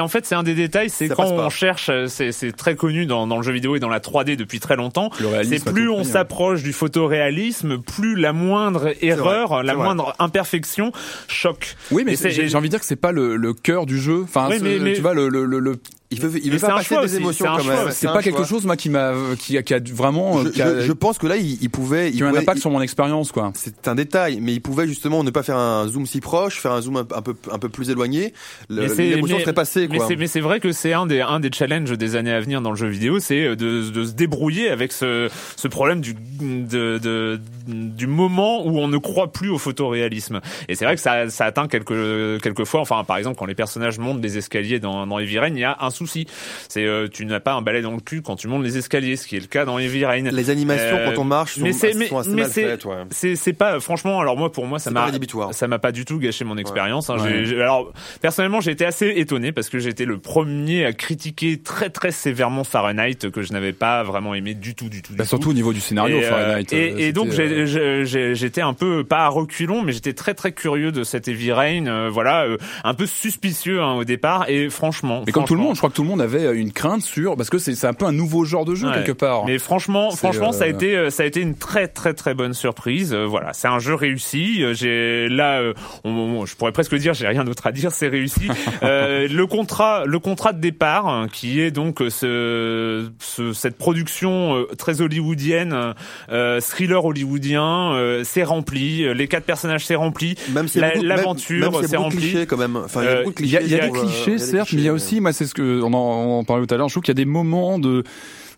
en 0.00 0.08
fait 0.08 0.26
c'est 0.26 0.34
un 0.34 0.42
des 0.42 0.54
détails, 0.54 0.90
c'est 0.90 1.08
quand 1.08 1.24
on 1.26 1.36
pas. 1.36 1.48
cherche, 1.50 1.88
euh, 1.90 2.06
c'est, 2.06 2.32
c'est 2.32 2.52
très 2.52 2.76
connu 2.76 3.06
dans, 3.06 3.26
dans 3.26 3.36
le 3.38 3.42
jeu 3.42 3.52
vidéo 3.52 3.76
et 3.76 3.80
dans 3.80 3.88
la 3.88 4.00
3D 4.00 4.36
depuis 4.36 4.60
très 4.60 4.76
longtemps. 4.76 5.10
Le 5.20 5.28
réalisme 5.28 5.64
C'est 5.66 5.72
plus 5.72 5.88
on 5.88 6.00
hein. 6.00 6.04
s'approche 6.04 6.62
du 6.62 6.72
photoréalisme, 6.72 7.78
plus 7.78 8.16
la 8.16 8.32
moindre 8.32 8.92
erreur, 9.02 9.48
vrai, 9.48 9.62
la 9.64 9.74
vrai. 9.74 9.84
moindre 9.84 10.14
imperfection 10.18 10.92
choque. 11.28 11.76
Oui, 11.90 12.04
mais 12.04 12.16
j'ai 12.16 12.54
envie 12.56 12.68
de 12.68 12.72
dire 12.72 12.80
que 12.80 12.86
c'est 12.86 12.96
pas 12.96 13.12
le, 13.12 13.36
le 13.36 13.52
cœur 13.54 13.86
du 13.86 13.98
jeu. 13.98 14.20
Enfin, 14.24 14.48
Oui, 14.50 14.58
ce- 14.58 14.64
mais- 14.64 14.78
mais- 14.78 14.92
tu 14.94 15.00
vois 15.00 15.14
le 15.14 15.28
le 15.28 15.44
le, 15.44 15.58
le- 15.58 15.76
il 16.14 16.20
veut, 16.20 16.40
il 16.44 16.50
veut 16.50 16.58
c'est 16.58 16.66
pas 16.66 16.72
un 16.72 16.76
passer 16.76 16.88
choix 16.94 17.00
des 17.00 17.04
aussi, 17.12 17.16
émotions 17.16 17.46
quand 17.46 17.64
même 17.64 17.90
c'est 17.90 18.06
pas 18.06 18.22
quelque 18.22 18.44
chose 18.44 18.64
moi 18.64 18.76
qui 18.76 18.88
m'a 18.90 19.12
qui 19.38 19.58
a, 19.58 19.62
qui 19.62 19.74
a 19.74 19.80
vraiment 19.92 20.42
je, 20.44 20.48
qui 20.48 20.62
a, 20.62 20.74
je- 20.80 20.86
je 20.86 20.92
pense 20.92 21.18
que 21.18 21.26
là, 21.26 21.36
il, 21.36 21.58
il 21.62 21.70
pouvait, 21.70 22.10
il 22.10 22.16
qui 22.16 22.22
a 22.22 22.26
un 22.28 22.34
impact 22.34 22.58
il- 22.58 22.60
sur 22.60 22.70
mon 22.70 22.80
expérience 22.80 23.32
quoi. 23.32 23.52
c'est 23.54 23.86
un 23.88 23.94
détail, 23.94 24.38
mais 24.40 24.52
il 24.52 24.60
pouvait 24.60 24.86
justement 24.86 25.22
ne 25.24 25.30
pas 25.30 25.42
faire 25.42 25.56
un 25.58 25.86
zoom 25.88 26.06
si 26.06 26.20
proche, 26.20 26.60
faire 26.60 26.72
un 26.72 26.80
zoom 26.82 26.96
un, 26.96 27.06
un 27.14 27.22
peu 27.22 27.34
un 27.50 27.58
peu 27.58 27.68
plus 27.68 27.90
éloigné. 27.90 28.32
L'émotion 28.70 29.36
mais- 29.36 29.42
serait 29.42 29.52
passée, 29.52 29.88
quoi. 29.88 30.06
c'est, 30.08 30.16
mais 30.16 30.26
c'est 30.26 30.40
vrai 30.40 30.60
que 30.60 30.72
c'est 30.72 30.92
un 30.92 31.06
des, 31.06 31.20
un 31.20 31.40
des 31.40 31.50
challenges 31.52 31.92
des 31.96 32.16
années 32.16 32.32
à 32.32 32.40
venir 32.40 32.60
dans 32.60 32.70
le 32.70 32.76
jeu 32.76 32.88
vidéo, 32.88 33.18
c'est 33.20 33.44
euh, 33.44 33.56
de, 33.56 33.90
de 33.90 34.04
se 34.04 34.12
débrouiller 34.12 34.68
avec 34.70 34.92
ce, 34.92 35.28
ce 35.56 35.68
problème 35.68 36.00
du, 36.00 36.14
de, 36.14 36.98
de- 36.98 37.40
du 37.66 38.06
moment 38.06 38.66
où 38.66 38.78
on 38.78 38.88
ne 38.88 38.98
croit 38.98 39.32
plus 39.32 39.48
au 39.50 39.58
photoréalisme. 39.58 40.40
Et 40.68 40.74
c'est 40.74 40.84
vrai 40.84 40.94
que 40.96 41.00
ça, 41.00 41.28
ça 41.30 41.46
atteint 41.46 41.66
quelques, 41.68 42.40
quelques 42.42 42.64
fois, 42.64 42.80
enfin, 42.80 43.04
par 43.04 43.16
exemple, 43.16 43.36
quand 43.38 43.46
les 43.46 43.54
personnages 43.54 43.98
montent 43.98 44.22
les 44.22 44.36
escaliers 44.38 44.80
dans, 44.80 45.06
dans 45.06 45.18
Heavy 45.18 45.38
Rain, 45.38 45.48
il 45.48 45.58
y 45.58 45.64
a 45.64 45.76
un 45.80 45.90
souci. 46.06 46.26
C'est, 46.68 46.84
euh, 46.84 47.08
tu 47.08 47.26
n'as 47.26 47.40
pas 47.40 47.52
un 47.54 47.62
balai 47.62 47.82
dans 47.82 47.92
le 47.92 48.00
cul 48.00 48.22
quand 48.22 48.36
tu 48.36 48.48
montes 48.48 48.62
les 48.64 48.76
escaliers, 48.78 49.16
ce 49.16 49.26
qui 49.26 49.36
est 49.36 49.40
le 49.40 49.46
cas 49.46 49.64
dans 49.64 49.78
Heavy 49.78 50.04
Rain. 50.04 50.22
Les 50.30 50.50
animations 50.50 50.96
Euh, 50.96 51.10
quand 51.14 51.20
on 51.20 51.24
marche 51.24 51.54
sont, 51.54 51.62
mais 51.62 51.72
c'est, 51.72 51.92
sont 51.92 51.98
mais, 51.98 52.18
assez 52.20 52.30
mais 52.30 52.42
mal 52.42 52.50
c'est, 52.50 52.62
faites. 52.64 52.84
Ouais. 52.84 52.94
c'est, 53.10 53.36
c'est 53.36 53.52
pas, 53.52 53.80
franchement, 53.80 54.20
alors 54.20 54.36
moi, 54.36 54.50
pour 54.52 54.66
moi, 54.66 54.78
ça 54.78 54.90
m'a, 54.90 55.10
ça 55.52 55.68
m'a 55.68 55.78
pas 55.78 55.92
du 55.92 56.04
tout 56.04 56.18
gâché 56.18 56.44
mon 56.44 56.56
expérience. 56.56 57.10
hein. 57.10 57.16
Ouais. 57.18 57.28
J'ai- 57.30 57.46
j'ai- 57.46 57.60
alors, 57.62 57.92
personnellement, 58.20 58.60
j'ai 58.60 58.70
été 58.72 58.84
assez 58.84 59.12
étonné 59.16 59.52
parce 59.52 59.68
que 59.68 59.78
j'étais 59.78 60.04
le 60.04 60.18
premier 60.18 60.84
à 60.84 60.92
critiquer 60.92 61.58
très 61.62 61.90
très 61.90 62.10
sévèrement 62.10 62.64
Fahrenheit 62.64 63.30
que 63.32 63.42
je 63.42 63.52
n'avais 63.52 63.72
pas 63.72 64.02
vraiment 64.02 64.34
aimé 64.34 64.54
du 64.54 64.74
tout, 64.74 64.88
du 64.88 65.02
tout. 65.02 65.12
Du 65.12 65.18
Bah, 65.18 65.24
tout. 65.24 65.28
surtout 65.30 65.50
au 65.50 65.54
niveau 65.54 65.72
du 65.72 65.80
scénario 65.80 66.18
Et, 66.18 66.24
euh, 66.24 66.28
Fahrenheit. 66.30 66.72
et, 66.72 66.92
euh, 66.92 66.98
et 66.98 67.12
donc 67.12 67.30
c'était, 67.32 67.48
j'ai- 67.48 67.66
j'ai- 67.66 68.04
j'ai- 68.04 68.34
j'étais 68.34 68.60
un 68.60 68.72
peu 68.74 69.04
pas 69.04 69.24
à 69.24 69.28
reculons, 69.28 69.82
mais 69.82 69.92
j'étais 69.92 70.12
très 70.12 70.34
très 70.34 70.52
curieux 70.52 70.92
de 70.92 71.04
cet 71.04 71.28
Heavy 71.28 71.52
Rain, 71.52 71.86
euh, 71.86 72.08
voilà, 72.10 72.44
euh, 72.44 72.56
un 72.84 72.94
peu 72.94 73.06
suspicieux 73.06 73.80
hein, 73.82 73.94
au 73.94 74.04
départ. 74.04 74.46
Et 74.48 74.68
franchement, 74.70 75.22
mais 75.26 75.32
comme 75.32 75.44
tout 75.44 75.54
le 75.54 75.60
monde, 75.60 75.74
je 75.74 75.80
crois 75.80 75.90
que 75.94 75.96
tout 75.96 76.02
le 76.02 76.08
monde 76.08 76.20
avait 76.20 76.44
euh, 76.44 76.54
une 76.58 76.72
crainte 76.72 77.02
sur 77.02 77.36
parce 77.36 77.50
que 77.50 77.58
c'est 77.58 77.74
c'est 77.74 77.86
un 77.86 77.92
peu 77.94 78.04
un 78.06 78.12
nouveau 78.12 78.44
genre 78.44 78.64
de 78.64 78.74
jeu 78.74 78.88
Ouais. 78.88 78.94
quelque 78.94 79.12
part. 79.12 79.44
Mais 79.46 79.58
franchement, 79.58 80.10
franchement, 80.10 80.52
ça 80.52 80.64
a 80.64 80.66
euh, 80.66 80.70
été, 80.70 80.96
euh, 80.96 81.10
ça 81.10 81.22
a 81.22 81.26
été 81.26 81.40
une 81.40 81.54
très 81.54 81.88
très 81.88 82.12
très 82.14 82.34
bonne 82.34 82.52
surprise. 82.54 83.12
Euh, 83.14 83.24
voilà, 83.26 83.52
c'est 83.52 83.68
un 83.68 83.78
jeu 83.78 83.94
réussi. 83.94 84.62
J'ai 84.74 85.28
là, 85.28 85.60
euh, 85.60 85.72
on- 86.04 86.10
on- 86.10 86.46
je 86.46 86.54
pourrais 86.56 86.72
presque 86.72 86.94
dire, 86.96 87.14
j'ai 87.14 87.26
rien 87.26 87.44
d'autre 87.44 87.66
à 87.66 87.72
dire, 87.72 87.92
c'est 87.92 88.08
réussi. 88.08 88.48
Euh, 88.82 89.28
le 89.30 89.46
contrat, 89.46 90.04
le 90.04 90.18
contrat 90.18 90.52
de 90.52 90.60
départ, 90.60 91.06
hein, 91.08 91.28
qui 91.32 91.60
est 91.60 91.70
donc 91.70 92.02
ce, 92.10 93.08
ce- 93.20 93.52
cette 93.52 93.76
production 93.78 94.56
euh, 94.56 94.64
très 94.76 95.00
hollywoodienne, 95.00 95.94
euh, 96.30 96.60
thriller 96.60 97.04
hollywoodien, 97.04 97.92
euh, 97.94 98.22
c'est 98.24 98.42
rempli. 98.42 99.06
Les 99.14 99.28
quatre 99.28 99.44
personnages, 99.44 99.86
c'est 99.86 99.94
rempli. 99.94 100.34
Même 100.52 100.66
l'aventure, 101.02 101.80
c'est 101.86 101.96
rempli. 101.96 102.46
quand 102.46 102.56
même. 102.56 102.76
Enfin, 102.76 103.02
il 103.02 103.06
y 103.06 103.08
a 103.08 103.22
beaucoup 103.22 103.42
de 103.42 103.46
y 103.46 103.56
a, 103.56 103.60
clichés. 103.60 103.74
il 103.74 103.76
y 103.76 103.80
a 103.80 103.86
je 103.86 103.92
des 103.92 103.98
clichés, 104.00 104.38
certes, 104.38 104.72
mais 104.72 104.80
il 104.80 104.84
y 104.84 104.88
a 104.88 104.92
aussi, 104.92 105.20
moi, 105.20 105.32
c'est 105.32 105.46
ce 105.46 105.54
que 105.54 105.73
on 105.82 105.92
en, 105.92 106.44
parlait 106.44 106.66
tout 106.66 106.74
à 106.74 106.78
l'heure. 106.78 106.88
Je 106.88 106.94
trouve 106.94 107.02
qu'il 107.02 107.10
y 107.10 107.18
a 107.18 107.22
des 107.22 107.24
moments 107.24 107.78
de 107.78 108.04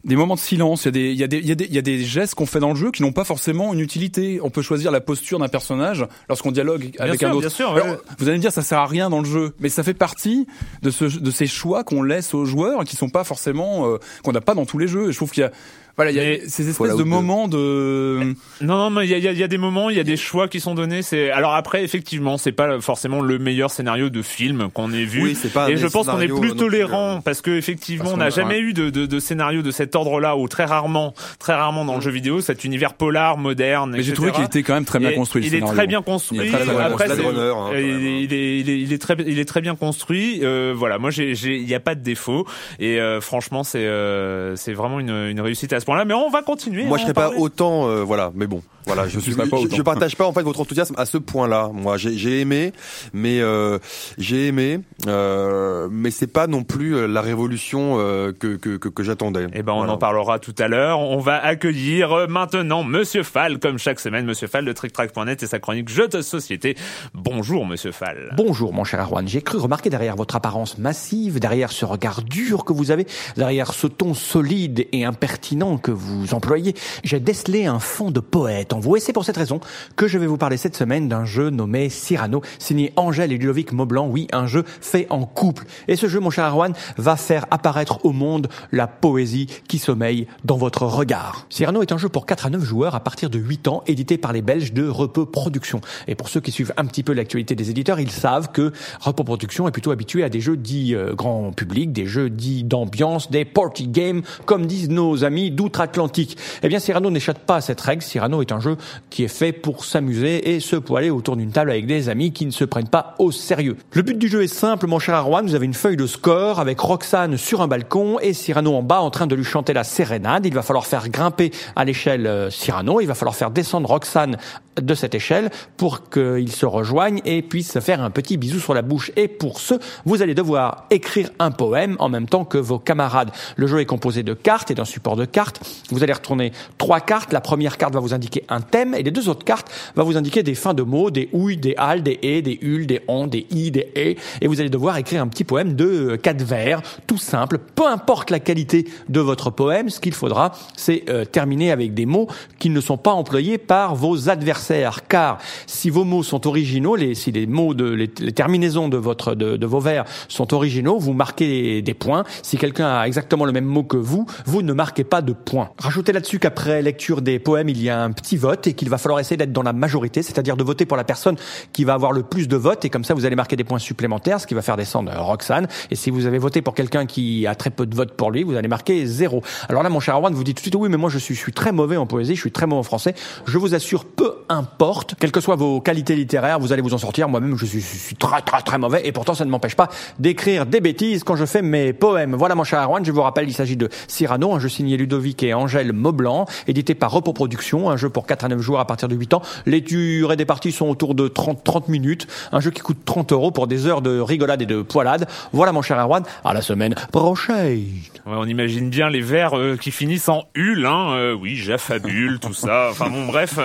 des 0.07 0.17
moments 0.17 0.35
de 0.37 0.41
silence, 0.41 0.87
il 0.87 0.89
y 0.89 0.89
a 0.89 0.93
des 0.93 1.11
il 1.11 1.19
y 1.19 1.23
a 1.25 1.27
des 1.27 1.39
il 1.39 1.47
y 1.47 1.53
a 1.53 1.55
des, 1.55 1.65
il 1.67 1.75
y 1.75 1.79
a 1.79 1.83
des 1.83 2.05
gestes 2.05 2.35
qu'on 2.35 2.47
fait 2.47 2.61
dans 2.61 2.71
le 2.71 2.77
jeu 2.77 2.91
qui 2.91 3.03
n'ont 3.03 3.13
pas 3.13 3.25
forcément 3.25 3.75
une 3.75 3.81
utilité. 3.81 4.39
On 4.43 4.51
peut 4.51 4.63
choisir 4.63 4.91
la 4.91 5.01
posture 5.01 5.39
d'un 5.39 5.49
personnage 5.49 6.07
lorsqu'on 6.29 6.53
dialogue 6.53 6.93
avec 6.99 7.19
sûr, 7.21 7.29
un 7.29 7.33
autre. 7.33 7.41
bien 7.41 7.49
sûr, 7.51 7.73
ouais. 7.75 7.83
Alors, 7.83 7.97
vous 8.19 8.29
allez 8.29 8.39
me 8.39 8.43
dire 8.43 8.53
ça 8.53 8.63
sert 8.63 8.79
à 8.79 8.87
rien 8.87 9.11
dans 9.11 9.21
le 9.21 9.27
jeu, 9.29 9.53
mais 9.61 9.69
ça 9.69 9.83
fait 9.83 9.95
partie 9.95 10.47
de 10.83 10.91
ce 10.91 11.05
de 11.05 11.31
ces 11.31 11.47
choix 11.47 11.85
qu'on 11.85 12.03
laisse 12.03 12.33
aux 12.35 12.45
joueurs 12.45 12.83
et 12.83 12.85
qui 12.85 12.97
sont 12.97 13.09
pas 13.11 13.25
forcément 13.25 13.87
euh, 13.93 13.99
qu'on 14.23 14.33
n'a 14.33 14.41
pas 14.41 14.55
dans 14.55 14.65
tous 14.65 14.79
les 14.79 14.89
jeux. 14.89 15.09
Et 15.09 15.13
je 15.13 15.17
trouve 15.17 15.31
qu'il 15.33 15.43
y 15.43 15.45
a 15.45 15.51
voilà, 15.97 16.11
il 16.11 16.17
y 16.19 16.21
a 16.21 16.47
ces 16.47 16.69
espèces 16.69 16.93
de 16.93 16.99
2. 16.99 17.05
moments 17.05 17.49
de 17.49 18.35
Non, 18.61 18.77
non, 18.77 18.91
mais 18.91 19.07
il 19.07 19.11
y 19.11 19.15
a, 19.15 19.17
il 19.17 19.25
y 19.25 19.29
a- 19.29 19.33
y 19.33 19.43
a 19.43 19.49
des 19.49 19.57
moments, 19.57 19.89
il 19.89 19.97
y 19.97 20.01
a 20.01 20.05
des 20.05 20.19
choix 20.19 20.47
qui 20.47 20.61
sont 20.61 20.75
donnés. 20.75 21.01
C'est 21.01 21.31
alors 21.31 21.55
après, 21.55 21.85
effectivement, 21.85 22.37
c'est 22.37 22.53
pas 22.53 22.83
forcément 22.83 23.23
le 23.23 23.39
meilleur 23.39 23.71
scénario 23.71 24.11
de 24.11 24.21
film 24.21 24.69
qu'on 24.75 24.93
ait 24.93 25.07
vu. 25.07 25.23
Oui, 25.23 25.35
c'est 25.41 25.51
pas 25.53 25.71
et 25.71 25.79
je 25.79 25.87
pense 25.87 26.07
qu'on 26.07 26.21
est 26.21 26.29
plus 26.29 26.55
tolérant 26.55 27.17
euh, 27.17 27.21
parce 27.25 27.41
que 27.41 27.51
effectivement, 27.51 28.05
Parce 28.05 28.15
on 28.15 28.19
n'a 28.19 28.27
a- 28.27 28.31
jamais 28.31 28.59
eu 28.61 28.75
de, 28.75 28.91
de, 28.91 29.07
de 29.07 29.19
scénario 29.21 29.63
de 29.63 29.71
cet 29.71 29.96
cet 29.97 30.07
ordre-là 30.07 30.37
ou 30.37 30.47
très 30.49 30.65
rarement, 30.65 31.15
très 31.39 31.55
rarement 31.55 31.85
dans 31.85 31.95
le 31.95 32.01
jeu 32.01 32.11
vidéo, 32.11 32.41
cet 32.41 32.65
univers 32.65 32.95
polar, 32.95 33.39
moderne. 33.39 33.93
Mais 33.97 34.03
j'ai 34.03 34.13
trouvé 34.13 34.33
qu'il 34.33 34.45
était 34.45 34.63
quand 34.63 34.75
même 34.75 34.85
très 34.85 34.99
bien 34.99 35.13
construit. 35.13 35.47
Il 35.47 35.55
est 35.55 35.61
très 35.61 35.87
bien 35.87 36.03
construit. 36.03 36.41
Après, 36.55 37.11
hein, 37.11 37.71
il, 37.75 38.07
est, 38.07 38.23
il, 38.23 38.35
est, 38.35 38.59
il, 38.61 38.71
est, 38.71 38.81
il 38.81 38.93
est 38.93 38.99
très, 38.99 39.17
il 39.27 39.39
est 39.39 39.45
très 39.45 39.61
bien 39.61 39.75
construit. 39.75 40.41
Euh, 40.43 40.75
voilà, 40.77 40.99
moi, 40.99 41.11
il 41.17 41.65
n'y 41.65 41.75
a 41.75 41.81
pas 41.81 41.95
de 41.95 42.03
défaut. 42.03 42.47
Et 42.79 43.01
euh, 43.01 43.21
franchement, 43.21 43.65
c'est, 43.65 43.87
euh, 43.87 44.55
c'est 44.57 44.75
vraiment 44.75 45.01
une, 45.01 45.11
une 45.11 45.41
réussite 45.41 45.73
à 45.73 45.81
ce 45.81 45.87
point-là. 45.87 46.05
Mais 46.05 46.15
on 46.15 46.29
va 46.31 46.43
continuer. 46.43 46.85
Moi, 46.85 46.97
à 46.97 47.01
je 47.01 47.05
serais 47.05 47.15
pas 47.15 47.31
autant, 47.31 47.89
euh, 47.89 48.03
voilà, 48.03 48.33
mais 48.35 48.47
bon, 48.47 48.63
voilà, 48.87 49.09
je 49.09 49.19
suis, 49.19 49.35
pas 49.35 49.45
je, 49.45 49.55
autant. 49.55 49.77
je 49.77 49.83
partage 49.83 50.17
pas 50.17 50.27
en 50.27 50.33
fait 50.33 50.43
votre 50.43 50.61
enthousiasme 50.61 50.95
à 50.97 51.07
ce 51.07 51.19
point-là. 51.19 51.71
Moi, 51.73 51.97
j'ai 51.97 52.17
j'ai 52.17 52.41
aimé, 52.41 52.73
mais 53.13 53.41
euh, 53.41 53.79
j'ai 54.19 54.47
aimé, 54.47 54.81
euh, 55.07 55.89
mais 55.91 56.11
c'est 56.11 56.27
pas 56.27 56.47
non 56.47 56.63
plus 56.63 56.95
euh, 56.97 57.07
la 57.07 57.21
révolution 57.21 57.97
euh, 57.99 58.33
que 58.33 58.57
que 58.57 58.77
que, 58.77 58.89
que 58.89 59.03
j'attendais. 59.03 59.47
Eh 59.55 59.63
ben, 59.63 59.73
on 59.73 59.79
Voilà. 59.79 59.93
en 59.95 59.99
parlera 59.99 60.39
tout 60.39 60.55
à 60.59 60.69
l'heure. 60.69 61.01
On 61.01 61.19
va 61.19 61.37
accueillir 61.45 62.13
euh, 62.13 62.27
maintenant 62.27 62.83
Monsieur 62.85 63.23
Fall, 63.23 63.59
comme 63.59 63.79
chaque 63.79 64.01
semaine, 64.01 64.25
Monsieur 64.25 64.47
Fall 64.47 64.65
de 64.65 64.73
TrickTrack.net 64.73 65.43
et 65.43 65.47
sa 65.47 65.59
chronique 65.59 65.89
Jeux 65.89 66.09
de 66.09 66.23
société. 66.23 66.77
Bonjour, 67.15 67.67
Monsieur 67.67 67.93
Fall. 67.93 68.33
Bonjour 68.37 68.73
mon 68.73 68.85
cher 68.85 69.01
Erwan, 69.01 69.27
j'ai 69.27 69.43
cru 69.43 69.59
remarquer 69.59 69.91
derrière 69.91 70.17
votre 70.17 70.37
apparence 70.37 70.79
massive, 70.79 71.41
derrière 71.41 71.73
ce 71.73 71.85
regard 71.85 72.23
dur 72.23 72.65
que 72.65 72.73
vous 72.73 72.91
avez, 72.91 73.07
derrière 73.37 73.73
ce 73.73 73.87
ton 73.87 74.15
solide 74.15 74.87
et 74.93 75.05
impertinent 75.05 75.79
que 75.79 75.91
vous 75.91 76.35
employez, 76.35 76.75
j'ai 77.05 77.21
décelé 77.21 77.67
un 77.67 77.79
fond 77.79 78.11
de 78.11 78.21
poète 78.21 78.73
en 78.77 78.81
vous 78.81 78.97
et 78.97 79.01
c'est 79.01 79.13
pour 79.13 79.25
cette 79.25 79.37
raison 79.37 79.59
que 79.97 80.07
je 80.07 80.19
vais 80.19 80.27
vous 80.27 80.37
parler 80.37 80.57
cette 80.59 80.77
semaine 80.77 81.09
d'un 81.09 81.25
jeu 81.25 81.51
nommé 81.51 81.89
Cyrano, 81.89 82.43
signé 82.59 82.93
Angèle 82.97 83.33
et 83.33 83.39
Ludovic 83.39 83.73
Maublanc, 83.73 84.07
oui, 84.07 84.29
un 84.33 84.47
jeu 84.47 84.65
fait 84.81 85.07
en 85.09 85.25
couple. 85.25 85.65
Et 85.89 85.97
ce 85.97 86.09
jeu, 86.09 86.21
mon 86.21 86.31
cher 86.31 86.47
Erwan, 86.47 86.75
va 86.99 87.17
faire 87.17 87.47
apparaître 87.51 88.05
au 88.05 88.13
monde 88.13 88.49
la 88.73 88.87
poésie 88.87 89.47
qui 89.69 89.79
sommeille 89.79 90.27
dans 90.45 90.57
votre 90.57 90.83
regard. 90.83 91.47
Cyrano 91.49 91.83
est 91.83 91.93
un 91.93 91.99
jeu 91.99 92.09
pour 92.09 92.27
4 92.27 92.47
à 92.47 92.51
9 92.51 92.63
joueurs 92.63 92.95
à 92.95 93.01
partir 93.01 93.31
de 93.31 93.39
8 93.39 93.69
ans, 93.69 93.83
édité 93.87 94.19
par 94.19 94.33
les 94.33 94.43
Belges 94.43 94.73
de 94.73 94.87
Repos 94.87 95.27
Productions. 95.27 95.81
Et 96.07 96.15
pour 96.15 96.29
ceux 96.29 96.41
qui 96.41 96.53
suivent 96.53 96.75
un 96.77 96.85
petit 96.85 97.03
peu 97.03 97.13
l'actualité 97.13 97.55
des 97.55 97.71
éditeurs, 97.71 97.99
ils 97.99 98.11
savent 98.11 98.53
que 98.53 98.73
Repos 99.01 99.25
Productions 99.25 99.67
est 99.69 99.73
plutôt 99.73 99.91
habitué 99.91 100.23
à 100.23 100.29
des 100.29 100.41
jeux 100.41 100.57
dits 100.57 100.95
euh, 100.95 101.15
grand 101.15 101.53
public, 101.53 101.93
des 101.93 102.07
jeux 102.07 102.29
dits 102.29 102.65
d'ambiance, 102.65 103.31
des 103.31 103.45
party 103.45 103.89
games, 103.89 104.23
comme 104.45 104.67
disent 104.67 104.91
nos 104.91 105.25
amis 105.25 105.51
d'outre-Atlantique. 105.51 106.37
Eh 106.63 106.69
bien, 106.69 106.79
Cyrano 106.79 107.11
n'échappe 107.11 107.39
pas 107.47 107.57
à 107.57 107.61
cette 107.61 107.81
règle. 107.81 108.03
Cyrano 108.03 108.43
est 108.43 108.53
un 108.53 108.61
jeu 108.61 108.66
qui 109.11 109.25
est 109.25 109.29
fait 109.29 109.53
pour 109.53 109.85
s'amuser 109.85 110.55
et 110.55 110.61
se 110.61 110.77
poiler 110.77 111.11
autour 111.11 111.37
d'une 111.37 111.51
table 111.51 111.71
avec 111.71 111.87
des 111.87 112.09
amis 112.09 112.33
qui 112.33 112.47
ne 112.47 112.51
se 112.51 112.65
prennent 112.65 112.89
pas 112.89 113.15
au 113.19 113.31
sérieux. 113.31 113.77
Le 113.93 114.03
but 114.03 114.19
du 114.19 114.29
jeu 114.29 114.43
est 114.43 114.49
simple, 114.49 114.87
mon 114.87 114.99
cher 114.99 115.15
Arwan. 115.15 115.47
Vous 115.47 115.55
avez 115.55 115.67
une 115.67 115.75
feuille 115.75 115.97
de 115.97 116.07
score 116.07 116.61
avec 116.61 116.81
Roxane 116.81 117.37
sur 117.37 117.63
un 117.63 117.69
balcon 117.69 118.19
et 118.21 118.33
Cyrano 118.33 118.75
en 118.75 118.83
bas 118.83 119.01
en 119.01 119.11
train 119.11 119.27
de 119.27 119.35
lui 119.35 119.45
chanter 119.45 119.73
la 119.73 119.85
sérénade. 119.85 120.47
Il 120.47 120.55
va 120.55 120.63
falloir 120.63 120.87
faire 120.87 121.09
grimper 121.09 121.51
à 121.75 121.85
l'échelle 121.85 122.27
euh, 122.27 122.51
Cyrano. 122.51 123.01
Il 123.01 123.07
va 123.07 123.15
falloir 123.15 123.35
faire 123.35 123.51
descendre 123.51 123.89
Roxane 123.89 124.37
de 124.81 124.95
cette 124.95 125.15
échelle 125.15 125.51
pour 125.77 126.09
qu'ils 126.11 126.53
se 126.53 126.67
rejoignent 126.67 127.21
et 127.25 127.43
puissent 127.43 127.73
se 127.73 127.81
faire 127.81 128.03
un 128.03 128.11
petit 128.11 128.37
bisou 128.37 128.61
sur 128.61 128.75
la 128.75 128.83
bouche. 128.83 129.11
Et 129.17 129.29
pour 129.29 129.61
ce, 129.61 129.75
vous 130.05 130.23
allez 130.23 130.35
devoir 130.35 130.87
écrire 130.91 131.31
un 131.39 131.51
poème 131.51 131.97
en 131.99 132.09
même 132.09 132.29
temps 132.29 132.45
que 132.45 132.59
vos 132.59 132.79
camarades. 132.79 133.31
Le 133.57 133.67
jeu 133.67 133.81
est 133.81 133.87
composé 133.87 134.23
de 134.23 134.35
cartes 134.35 134.71
et 134.71 134.75
d'un 134.75 134.85
support 134.85 135.17
de 135.17 135.25
cartes. 135.25 135.61
Vous 135.91 136.03
allez 136.03 136.13
retourner 136.13 136.53
trois 136.79 137.01
cartes. 137.01 137.33
La 137.33 137.41
première 137.41 137.77
carte 137.77 137.95
va 137.95 138.01
vous 138.01 138.15
indiquer 138.15 138.45
un 138.49 138.56
thème 138.61 138.95
et 138.95 139.03
les 139.03 139.11
deux 139.11 139.29
autres 139.29 139.45
cartes 139.45 139.71
va 139.95 140.03
vous 140.03 140.17
indiquer 140.17 140.43
des 140.43 140.55
fins 140.55 140.75
de 140.75 140.83
mots, 140.83 141.11
des 141.11 141.29
ouilles, 141.33 141.57
des 141.57 141.75
halles, 141.77 142.03
des 142.03 142.19
et, 142.23 142.43
des 142.43 142.59
hules, 142.61 142.87
des 142.87 143.01
on, 143.09 143.27
des 143.27 143.47
i, 143.51 143.71
des 143.71 143.89
et. 143.95 144.17
Et 144.41 144.47
vous 144.47 144.61
allez 144.61 144.71
devoir 144.71 144.97
écrire 144.97 145.23
un 145.23 145.29
petit 145.29 145.45
poème 145.45 145.75
de 145.75 145.85
euh, 145.85 146.17
quatre 146.17 146.43
vers, 146.43 146.83
tout 147.07 147.19
simple. 147.19 147.59
Peu 147.59 147.87
importe 147.87 148.31
la 148.31 148.41
qualité 148.41 148.87
de 149.09 149.21
votre 149.21 149.51
poème, 149.51 149.91
ce 149.91 150.01
qu'il 150.01 150.15
faudra, 150.15 150.53
c'est 150.77 151.05
euh, 151.09 151.25
terminer 151.25 151.71
avec 151.71 151.95
des 151.95 152.07
mots 152.07 152.29
qui 152.59 152.71
ne 152.71 152.81
sont 152.81 152.99
pas 152.99 153.13
employés 153.13 153.59
par 153.59 153.95
vos 153.95 154.29
adversaires. 154.29 155.07
Car 155.09 155.39
si 155.67 155.91
vos 155.91 156.05
mots 156.05 156.23
sont 156.23 156.47
originaux, 156.47 156.97
les, 156.97 157.15
si 157.15 157.33
les 157.33 157.47
mots 157.47 157.75
de 157.75 157.87
les, 157.87 158.09
terminaisons 158.09 158.89
de 158.89 158.97
votre 158.97 159.35
de 159.35 159.67
vos 159.67 159.81
vers 159.81 160.05
sont 160.29 160.55
originaux, 160.55 160.99
vous 160.99 161.13
marquez 161.13 161.83
des 161.83 161.95
points. 161.95 162.25
Si 162.43 162.57
quelqu'un 162.57 162.89
a 162.89 163.07
exactement 163.07 163.45
le 163.45 163.53
même 163.53 163.65
mot 163.65 163.85
que 163.85 163.97
vous, 163.97 164.27
vous 164.45 164.63
ne 164.63 164.73
marquez 164.73 165.05
pas 165.05 165.23
de 165.23 165.33
points. 165.33 165.71
Rajoutez 165.79 166.13
là-dessus 166.13 166.39
qu'après 166.39 166.83
lecture 166.83 167.23
des 167.23 167.39
poèmes, 167.39 167.69
il 167.69 167.83
y 167.83 167.91
a 167.91 168.03
un 168.03 168.13
petit 168.13 168.36
vote 168.37 168.67
et 168.67 168.73
qu'il 168.75 168.89
va 168.89 168.99
falloir 168.99 169.21
essayer 169.21 169.37
d'être 169.37 169.53
dans 169.53 169.63
la 169.63 169.73
majorité, 169.73 170.23
c'est-à-dire 170.23 170.57
de 170.57 170.65
voter 170.65 170.87
pour 170.87 170.97
la 170.97 171.05
personne 171.05 171.37
qui 171.73 171.85
va 171.85 171.95
avoir 171.95 172.13
le 172.13 172.23
plus 172.23 172.49
de 172.49 172.57
votes 172.57 172.85
et 172.85 172.91
comme 172.91 173.05
ça 173.05 173.15
vous 173.15 173.25
allez 173.25 173.37
marquer 173.37 173.57
des 173.57 173.65
points 173.65 173.79
supplémentaires, 173.79 174.41
ce 174.41 174.47
qui 174.47 174.55
va 174.55 174.63
faire 174.63 174.77
descendre 174.77 175.13
Roxane. 175.17 175.69
Et 175.91 175.97
si 175.97 176.11
vous 176.11 176.27
avez 176.27 176.39
voté 176.39 176.63
pour 176.63 176.75
quelqu'un 176.75 177.07
qui 177.07 177.47
a 177.47 177.55
très 177.55 177.71
peu 177.71 177.87
de 177.87 177.95
votes 177.95 178.13
pour 178.13 178.31
lui, 178.31 178.43
vous 178.43 178.57
allez 178.57 178.69
marquer 178.69 179.07
zéro. 179.07 179.43
Alors 179.69 179.83
là, 179.83 179.89
mon 179.89 180.01
cher 180.01 180.15
Arwan, 180.15 180.33
vous 180.35 180.45
dites 180.45 180.57
tout 180.57 180.61
de 180.61 180.65
suite 180.65 180.75
oui, 180.77 180.89
mais 180.89 180.97
moi 180.97 181.11
je 181.11 181.19
suis, 181.19 181.35
je 181.35 181.41
suis 181.41 181.53
très 181.53 181.73
mauvais 181.73 181.97
en 181.97 182.07
poésie, 182.07 182.35
je 182.35 182.41
suis 182.41 182.53
très 182.53 182.67
mauvais 182.67 182.81
en 182.81 182.85
français. 182.85 183.15
Je 183.47 183.59
vous 183.59 183.75
assure, 183.75 184.05
peu 184.05 184.35
importe, 184.49 185.15
quelles 185.19 185.33
que 185.33 185.41
soient 185.41 185.57
vos 185.57 185.81
qualités 185.81 186.17
littéraires, 186.17 186.59
vous 186.59 186.73
allez 186.73 186.83
vous 186.83 186.95
en 186.95 186.99
sortir. 186.99 187.29
Moi-même, 187.29 187.57
je 187.57 187.67
suis, 187.67 187.81
je 187.81 187.99
suis 187.99 188.17
très 188.17 188.43
très 188.43 188.63
très 188.63 188.79
mauvais 188.79 189.07
et 189.07 189.13
pourtant 189.13 189.35
ça 189.35 189.45
ne 189.45 189.51
m'empêche 189.51 189.77
pas 189.77 189.89
d'écrire 190.19 190.67
des 190.67 190.81
bêtises 190.81 191.25
quand 191.25 191.37
je 191.37 191.45
fais 191.45 191.63
mes 191.63 191.93
poèmes. 191.93 192.35
Voilà, 192.35 192.55
mon 192.55 192.65
cher 192.65 192.81
Arwan, 192.81 193.05
je 193.05 193.13
vous 193.13 193.23
rappelle, 193.23 193.49
il 193.49 193.55
s'agit 193.55 193.77
de 193.77 193.89
Cyrano, 194.09 194.55
un 194.55 194.59
jeu 194.59 194.69
signé 194.69 194.97
Ludovic 194.97 195.43
et 195.43 195.55
Angèle 195.55 195.93
Maublanc, 195.93 196.47
édité 196.67 196.95
par 196.95 197.11
Repos 197.11 197.33
Productions, 197.33 197.91
un 197.91 197.97
jeu 197.97 198.11
pour 198.11 198.26
4 198.27 198.45
à 198.45 198.49
9 198.49 198.61
joueurs 198.61 198.81
à 198.81 198.87
partir 198.87 199.09
de 199.09 199.15
8 199.15 199.35
ans. 199.35 199.43
Les 199.65 199.81
durées 199.81 200.37
des 200.37 200.45
parties 200.45 200.73
sont 200.73 200.89
autour 200.89 201.15
de 201.15 201.29
30, 201.29 201.63
30 201.65 201.89
minutes, 201.89 202.27
un 202.53 202.61
jeu 202.61 202.71
qui 202.71 202.81
coûte 202.81 202.99
30 203.05 203.33
euros 203.33 203.51
pour 203.51 203.67
des 203.67 203.87
heures 203.87 204.03
de 204.03 204.21
rigolade 204.21 204.63
et 204.63 204.67
de 204.67 204.83
poilade. 204.83 205.27
Voilà, 205.53 205.73
mon 205.73 205.83
cher 205.83 205.99
Erwan, 205.99 206.23
à 206.45 206.55
la 206.55 206.63
semaine 206.63 206.95
prochaine. 207.13 207.87
Ouais, 208.27 208.35
on 208.37 208.47
imagine 208.47 208.91
bien 208.91 209.09
les 209.09 209.21
vers 209.21 209.57
euh, 209.57 209.77
qui 209.77 209.91
finissent 209.91 210.29
en 210.29 210.45
hul, 210.55 210.87
hein. 210.87 211.13
euh, 211.13 211.33
oui, 211.35 211.57
j'affabule, 211.57 212.39
tout 212.41 212.55
ça. 212.55 212.89
Enfin 212.91 213.09
bon, 213.09 213.27
bref. 213.27 213.59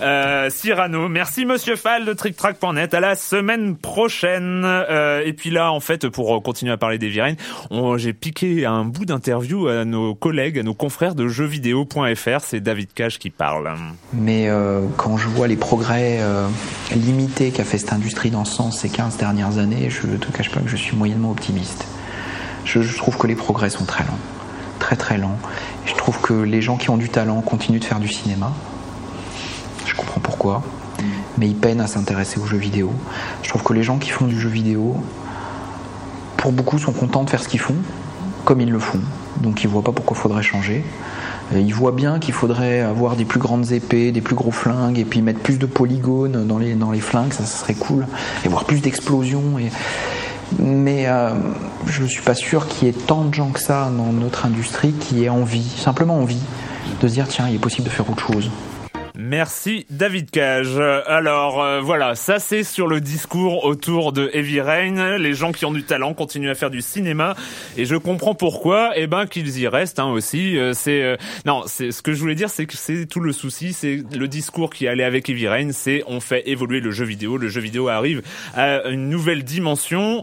Euh, 0.00 0.50
Cyrano, 0.50 1.08
merci 1.08 1.44
Monsieur 1.44 1.76
Fall 1.76 2.04
de 2.04 2.12
TrickTrack.net. 2.12 2.94
À 2.94 3.00
la 3.00 3.14
semaine 3.14 3.76
prochaine. 3.76 4.62
Euh, 4.64 5.22
et 5.24 5.32
puis 5.32 5.50
là, 5.50 5.72
en 5.72 5.80
fait, 5.80 6.08
pour 6.08 6.42
continuer 6.42 6.72
à 6.72 6.76
parler 6.76 6.98
des 6.98 7.08
virines, 7.08 7.36
j'ai 7.96 8.12
piqué 8.12 8.66
un 8.66 8.84
bout 8.84 9.04
d'interview 9.04 9.68
à 9.68 9.84
nos 9.84 10.14
collègues, 10.14 10.58
à 10.58 10.62
nos 10.62 10.74
confrères 10.74 11.14
de 11.14 11.28
jeuxvideo.fr. 11.28 12.40
C'est 12.40 12.60
David 12.60 12.92
Cage 12.92 13.18
qui 13.18 13.30
parle. 13.30 13.72
Mais 14.14 14.48
euh, 14.48 14.82
quand 14.96 15.16
je 15.16 15.26
vois 15.28 15.48
les 15.48 15.56
progrès 15.56 16.18
euh, 16.20 16.46
limités 16.94 17.50
qu'a 17.50 17.64
fait 17.64 17.78
cette 17.78 17.94
industrie 17.94 18.30
dans 18.30 18.44
ce 18.44 18.54
sens 18.54 18.78
ces 18.78 18.90
15 18.90 19.16
dernières 19.16 19.58
années, 19.58 19.88
je 19.88 20.06
ne 20.06 20.16
te 20.16 20.30
cache 20.30 20.50
pas 20.50 20.60
que 20.60 20.68
je 20.68 20.76
suis 20.76 20.96
moyennement 20.96 21.30
optimiste. 21.30 21.86
Je, 22.64 22.80
trouve 22.96 23.16
que 23.16 23.26
les 23.26 23.34
progrès 23.34 23.70
sont 23.70 23.84
très 23.84 24.04
lents, 24.04 24.18
très 24.78 24.96
très 24.96 25.16
lents. 25.16 25.38
Je 25.86 25.94
trouve 25.94 26.20
que 26.20 26.34
les 26.34 26.62
gens 26.62 26.76
qui 26.76 26.90
ont 26.90 26.96
du 26.96 27.08
talent 27.08 27.40
continuent 27.40 27.80
de 27.80 27.84
faire 27.84 28.00
du 28.00 28.08
cinéma. 28.08 28.52
Je 29.86 29.94
comprends 29.94 30.20
pourquoi, 30.20 30.62
mais 31.38 31.48
ils 31.48 31.56
peinent 31.56 31.80
à 31.80 31.86
s'intéresser 31.86 32.38
aux 32.38 32.46
jeux 32.46 32.58
vidéo. 32.58 32.92
Je 33.42 33.48
trouve 33.48 33.62
que 33.62 33.72
les 33.72 33.82
gens 33.82 33.98
qui 33.98 34.10
font 34.10 34.26
du 34.26 34.38
jeu 34.38 34.48
vidéo, 34.48 34.96
pour 36.36 36.52
beaucoup, 36.52 36.78
sont 36.78 36.92
contents 36.92 37.24
de 37.24 37.30
faire 37.30 37.42
ce 37.42 37.48
qu'ils 37.48 37.60
font, 37.60 37.76
comme 38.44 38.60
ils 38.60 38.70
le 38.70 38.78
font. 38.78 39.00
Donc 39.38 39.64
ils 39.64 39.68
voient 39.68 39.82
pas 39.82 39.92
pourquoi 39.92 40.16
il 40.16 40.20
faudrait 40.20 40.42
changer. 40.42 40.84
Euh, 41.52 41.60
Ils 41.60 41.74
voient 41.74 41.92
bien 41.92 42.18
qu'il 42.18 42.34
faudrait 42.34 42.80
avoir 42.80 43.16
des 43.16 43.24
plus 43.24 43.40
grandes 43.40 43.72
épées, 43.72 44.12
des 44.12 44.20
plus 44.20 44.34
gros 44.34 44.50
flingues, 44.50 44.98
et 44.98 45.04
puis 45.04 45.22
mettre 45.22 45.40
plus 45.40 45.58
de 45.58 45.66
polygones 45.66 46.46
dans 46.46 46.58
les, 46.58 47.00
flingues, 47.00 47.32
ça, 47.32 47.44
serait 47.44 47.74
cool. 47.74 48.06
Et 48.44 48.48
voir 48.48 48.64
plus 48.64 48.80
d'explosions. 48.80 49.54
Mais 50.58 51.06
euh, 51.06 51.30
je 51.86 52.02
ne 52.02 52.08
suis 52.08 52.22
pas 52.22 52.34
sûr 52.34 52.68
qu'il 52.68 52.88
y 52.88 52.90
ait 52.90 52.94
tant 52.94 53.24
de 53.24 53.34
gens 53.34 53.50
que 53.50 53.60
ça 53.60 53.90
dans 53.96 54.12
notre 54.12 54.44
industrie 54.44 54.92
qui 54.92 55.24
aient 55.24 55.30
envie, 55.30 55.68
simplement 55.78 56.18
envie, 56.18 56.42
de 57.00 57.08
se 57.08 57.14
dire 57.14 57.26
tiens, 57.28 57.46
il 57.48 57.54
est 57.54 57.58
possible 57.58 57.86
de 57.86 57.92
faire 57.92 58.08
autre 58.10 58.32
chose. 58.32 58.50
Merci 59.32 59.86
David 59.88 60.30
Cage. 60.30 60.78
Alors 61.06 61.62
euh, 61.62 61.80
voilà, 61.80 62.14
ça 62.14 62.38
c'est 62.38 62.62
sur 62.62 62.86
le 62.86 63.00
discours 63.00 63.64
autour 63.64 64.12
de 64.12 64.28
Heavy 64.34 64.60
Rain. 64.60 65.16
Les 65.16 65.32
gens 65.32 65.52
qui 65.52 65.64
ont 65.64 65.72
du 65.72 65.84
talent 65.84 66.12
continuent 66.12 66.50
à 66.50 66.54
faire 66.54 66.68
du 66.68 66.82
cinéma 66.82 67.34
et 67.78 67.86
je 67.86 67.96
comprends 67.96 68.34
pourquoi. 68.34 68.92
Eh 68.94 69.06
ben 69.06 69.24
qu'ils 69.24 69.58
y 69.58 69.66
restent 69.66 70.00
hein, 70.00 70.10
aussi. 70.10 70.58
Euh, 70.58 70.74
c'est 70.74 71.00
euh, 71.00 71.16
non, 71.46 71.62
c'est 71.64 71.92
ce 71.92 72.02
que 72.02 72.12
je 72.12 72.20
voulais 72.20 72.34
dire, 72.34 72.50
c'est 72.50 72.66
que 72.66 72.76
c'est 72.76 73.06
tout 73.06 73.20
le 73.20 73.32
souci, 73.32 73.72
c'est 73.72 74.02
le 74.14 74.28
discours 74.28 74.68
qui 74.68 74.86
allait 74.86 75.02
avec 75.02 75.30
Heavy 75.30 75.48
Rain, 75.48 75.72
c'est 75.72 76.04
on 76.06 76.20
fait 76.20 76.46
évoluer 76.50 76.80
le 76.80 76.90
jeu 76.90 77.06
vidéo. 77.06 77.38
Le 77.38 77.48
jeu 77.48 77.62
vidéo 77.62 77.88
arrive 77.88 78.20
à 78.54 78.86
une 78.90 79.08
nouvelle 79.08 79.44
dimension. 79.44 80.22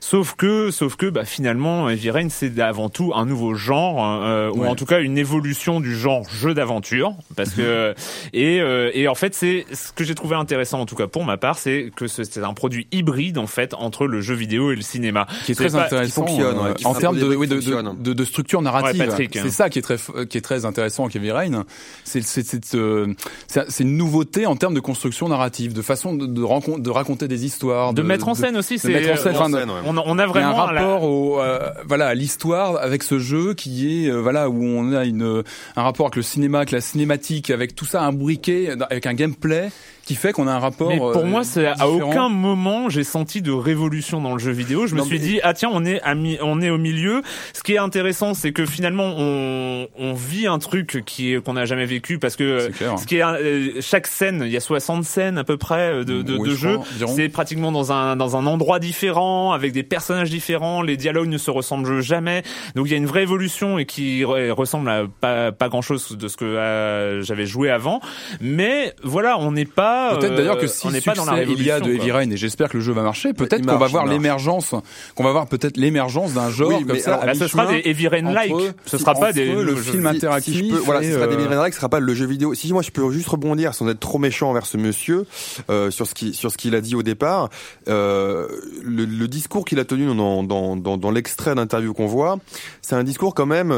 Sauf 0.00 0.34
que, 0.36 0.70
sauf 0.70 0.96
que, 0.96 1.06
bah, 1.06 1.24
finalement, 1.24 1.88
Heavy 1.90 2.10
Rain, 2.10 2.28
c'est 2.30 2.58
avant 2.60 2.88
tout 2.88 3.12
un 3.14 3.26
nouveau 3.26 3.54
genre, 3.54 4.04
euh, 4.22 4.50
ou 4.50 4.64
en 4.64 4.74
tout 4.74 4.86
cas 4.86 5.00
une 5.00 5.18
évolution 5.18 5.80
du 5.80 5.96
genre 5.96 6.22
jeu 6.30 6.54
d'aventure, 6.54 7.14
parce 7.36 7.50
que 7.50 7.94
et 8.32 8.60
euh, 8.60 8.90
et 8.94 9.08
en 9.08 9.14
fait, 9.14 9.34
c'est 9.34 9.66
ce 9.72 9.92
que 9.92 10.04
j'ai 10.04 10.14
trouvé 10.14 10.36
intéressant, 10.36 10.80
en 10.80 10.86
tout 10.86 10.94
cas 10.94 11.06
pour 11.08 11.24
ma 11.24 11.36
part, 11.36 11.58
c'est 11.58 11.90
que 11.96 12.06
ce- 12.06 12.24
c'est 12.24 12.42
un 12.44 12.54
produit 12.54 12.86
hybride 12.92 13.38
en 13.38 13.46
fait 13.46 13.74
entre 13.74 14.06
le 14.06 14.20
jeu 14.20 14.34
vidéo 14.34 14.70
et 14.72 14.76
le 14.76 14.82
cinéma, 14.82 15.26
qui 15.44 15.52
est 15.52 15.54
C'est 15.54 15.68
très 15.68 15.76
pas- 15.78 15.86
intéressant 15.86 16.26
fonctionne, 16.26 16.58
ouais, 16.58 16.70
euh, 16.70 16.74
qui 16.74 16.86
en 16.86 16.94
termes 16.94 17.18
de, 17.18 17.34
oui, 17.34 17.46
de, 17.48 17.56
de, 17.56 17.60
fonctionne. 17.60 17.96
de- 18.02 18.12
de 18.12 18.24
structure 18.24 18.62
narrative. 18.62 19.00
Ouais, 19.00 19.06
Patrick, 19.06 19.36
hein. 19.36 19.40
c'est 19.44 19.50
ça 19.50 19.68
qui 19.68 19.78
est 19.78 19.82
très 19.82 19.96
qui 20.28 20.38
est 20.38 20.42
très 20.42 20.64
intéressant 20.64 21.04
avec 21.04 21.16
Heavy 21.16 21.30
Rain. 21.32 21.64
C'est 22.04 22.22
c'est 22.22 22.46
c'est 22.46 22.74
euh, 22.74 23.12
c'est 23.46 23.68
c'est 23.70 23.84
une 23.84 23.96
nouveauté 23.96 24.46
en 24.46 24.56
termes 24.56 24.74
de 24.74 24.80
construction 24.80 25.28
narrative, 25.28 25.72
de 25.72 25.82
façon 25.82 26.14
de 26.14 26.26
de, 26.26 26.90
raconter 26.90 27.28
des 27.28 27.44
histoires, 27.44 27.92
de 27.92 28.02
mettre 28.02 28.28
en 28.28 28.34
scène 28.34 28.56
aussi, 28.56 28.74
de 28.76 28.80
c'est 28.80 28.88
mettre 28.92 29.12
en 29.12 29.16
scène, 29.16 29.34
euh, 29.34 29.38
enfin, 29.38 29.50
ouais. 29.52 29.87
On, 29.88 29.96
a- 29.96 30.02
on 30.06 30.18
a 30.18 30.26
vraiment 30.26 30.64
un 30.68 30.72
la- 30.72 30.80
rapport 30.82 31.02
au 31.04 31.40
euh, 31.40 31.70
voilà 31.86 32.06
à 32.08 32.14
l'histoire 32.14 32.76
avec 32.82 33.02
ce 33.02 33.18
jeu 33.18 33.54
qui 33.54 34.04
est 34.04 34.10
euh, 34.10 34.16
voilà 34.20 34.48
où 34.48 34.62
on 34.62 34.92
a 34.92 35.04
une 35.04 35.42
un 35.76 35.82
rapport 35.82 36.06
avec 36.06 36.16
le 36.16 36.22
cinéma, 36.22 36.58
avec 36.58 36.70
la 36.70 36.80
cinématique, 36.80 37.50
avec 37.50 37.74
tout 37.74 37.86
ça 37.86 38.02
imbriqué 38.02 38.70
avec 38.90 39.06
un 39.06 39.14
gameplay 39.14 39.70
qui 40.08 40.14
fait 40.14 40.32
qu'on 40.32 40.46
a 40.48 40.52
un 40.52 40.58
rapport. 40.58 40.88
Mais 40.88 40.96
pour 40.96 41.16
euh, 41.18 41.24
moi, 41.24 41.44
c'est 41.44 41.66
à 41.66 41.86
aucun 41.88 42.28
moment 42.30 42.88
j'ai 42.88 43.04
senti 43.04 43.42
de 43.42 43.52
révolution 43.52 44.20
dans 44.22 44.32
le 44.32 44.38
jeu 44.38 44.50
vidéo. 44.52 44.86
Je 44.86 44.94
me 44.94 45.00
Non, 45.00 45.04
suis 45.04 45.18
mais- 45.18 45.24
dit 45.26 45.40
ah 45.42 45.52
tiens 45.52 45.68
on 45.72 45.84
est 45.84 46.00
à 46.00 46.14
mi- 46.14 46.38
on 46.42 46.62
est 46.62 46.70
au 46.70 46.78
milieu. 46.78 47.20
Ce 47.52 47.62
qui 47.62 47.74
est 47.74 47.78
intéressant, 47.78 48.32
c'est 48.32 48.52
que 48.52 48.64
finalement 48.64 49.12
on 49.18 49.86
on 49.98 50.14
vit 50.14 50.46
un 50.46 50.58
truc 50.58 51.02
qui 51.04 51.36
qu'on 51.44 51.52
n'a 51.52 51.66
jamais 51.66 51.84
vécu 51.84 52.18
parce 52.18 52.36
que 52.36 52.70
ce 52.96 53.06
qui 53.06 53.16
est 53.16 53.22
euh, 53.22 53.80
chaque 53.82 54.06
scène, 54.06 54.42
il 54.46 54.50
y 54.50 54.56
a 54.56 54.60
60 54.60 55.04
scènes 55.04 55.36
à 55.36 55.44
peu 55.44 55.58
près 55.58 55.92
euh, 55.92 56.04
de 56.04 56.22
de, 56.22 56.36
Oui, 56.38 56.48
de 56.48 56.54
je 56.54 56.60
jeu. 56.60 56.78
C'est 57.06 57.28
pratiquement 57.28 57.70
dans 57.70 57.92
un 57.92 58.16
dans 58.16 58.36
un 58.36 58.46
endroit 58.46 58.78
différent 58.78 59.52
avec 59.52 59.72
des 59.72 59.82
personnages 59.82 60.30
différents. 60.30 60.80
Les 60.80 60.96
dialogues 60.96 61.28
ne 61.28 61.38
se 61.38 61.50
ressemblent 61.50 62.00
jamais. 62.00 62.42
Donc 62.76 62.86
il 62.86 62.92
y 62.92 62.94
a 62.94 62.98
une 62.98 63.06
vraie 63.06 63.24
évolution 63.24 63.78
et 63.78 63.84
qui 63.84 64.22
re- 64.22 64.50
ressemble 64.52 64.88
à 64.88 65.02
pas 65.20 65.52
pas 65.52 65.68
grand 65.68 65.82
chose 65.82 66.16
de 66.16 66.28
ce 66.28 66.36
que 66.38 66.46
euh, 66.46 67.20
j'avais 67.22 67.44
joué 67.44 67.70
avant. 67.70 68.00
Mais 68.40 68.94
voilà, 69.02 69.38
on 69.38 69.52
n'est 69.52 69.64
pas 69.66 69.97
Peut-être 70.18 70.32
euh, 70.32 70.36
d'ailleurs 70.36 70.58
que 70.58 70.66
si 70.66 70.86
on 70.86 70.90
n'est 70.90 71.00
pas 71.00 71.14
dans 71.14 71.24
la 71.24 71.38
succès 71.44 71.54
il 71.58 71.66
y 71.66 71.70
a 71.70 71.80
de. 71.80 71.92
Heavy 71.92 72.10
Rain 72.12 72.30
et 72.30 72.36
j'espère 72.36 72.68
que 72.68 72.76
le 72.76 72.82
jeu 72.82 72.92
va 72.92 73.02
marcher, 73.02 73.32
peut-être 73.32 73.64
qu'on 73.66 73.76
va 73.76 73.86
voir 73.86 74.06
l'émergence, 74.06 74.74
qu'on 75.14 75.24
va 75.24 75.32
voir 75.32 75.46
peut-être 75.46 75.76
l'émergence 75.76 76.32
d'un 76.34 76.50
genre 76.50 76.68
Oui, 76.68 76.84
comme 76.86 76.98
ça. 76.98 77.12
alors, 77.12 77.22
à 77.22 77.26
Là, 77.26 77.34
ce 77.34 77.46
sera 77.48 77.66
des 77.66 77.82
Heavy 77.84 78.08
Rain-like. 78.08 78.52
entre- 78.52 78.74
Ce 78.86 78.98
sera 78.98 79.14
pas 79.14 79.32
des- 79.32 79.52
le 79.52 79.74
film 79.76 80.02
si- 80.10 80.16
interactif. 80.16 80.54
Si 80.56 80.68
je 80.68 80.74
peux, 80.74 80.78
voilà, 80.80 81.02
ce 81.02 81.12
sera 81.12 81.26
des 81.26 81.34
euh, 81.34 81.38
Mirror 81.38 81.62
Like, 81.62 81.72
ce 81.74 81.80
sera 81.80 81.88
pas 81.88 82.00
le 82.00 82.14
jeu 82.14 82.26
vidéo. 82.26 82.54
Si 82.54 82.72
moi 82.72 82.82
je 82.82 82.90
peux 82.90 83.10
juste 83.10 83.28
rebondir 83.28 83.74
sans 83.74 83.88
être 83.88 84.00
trop 84.00 84.18
méchant 84.18 84.50
envers 84.50 84.66
ce 84.66 84.76
monsieur 84.76 85.26
euh, 85.70 85.90
sur 85.90 86.06
ce 86.06 86.14
qui 86.14 86.34
sur 86.34 86.50
ce 86.50 86.56
qu'il 86.56 86.74
a 86.74 86.80
dit 86.80 86.94
au 86.94 87.02
départ, 87.02 87.48
euh, 87.88 88.46
le, 88.82 89.04
le 89.04 89.28
discours 89.28 89.64
qu'il 89.64 89.78
a 89.78 89.84
tenu 89.84 90.06
dans 90.14 90.42
dans 90.42 90.76
dans, 90.76 90.96
dans 90.96 91.10
l'extrait 91.10 91.54
d'interview 91.54 91.94
qu'on 91.94 92.06
voit, 92.06 92.38
c'est 92.82 92.94
un 92.94 93.04
discours 93.04 93.34
quand 93.34 93.46
même. 93.46 93.72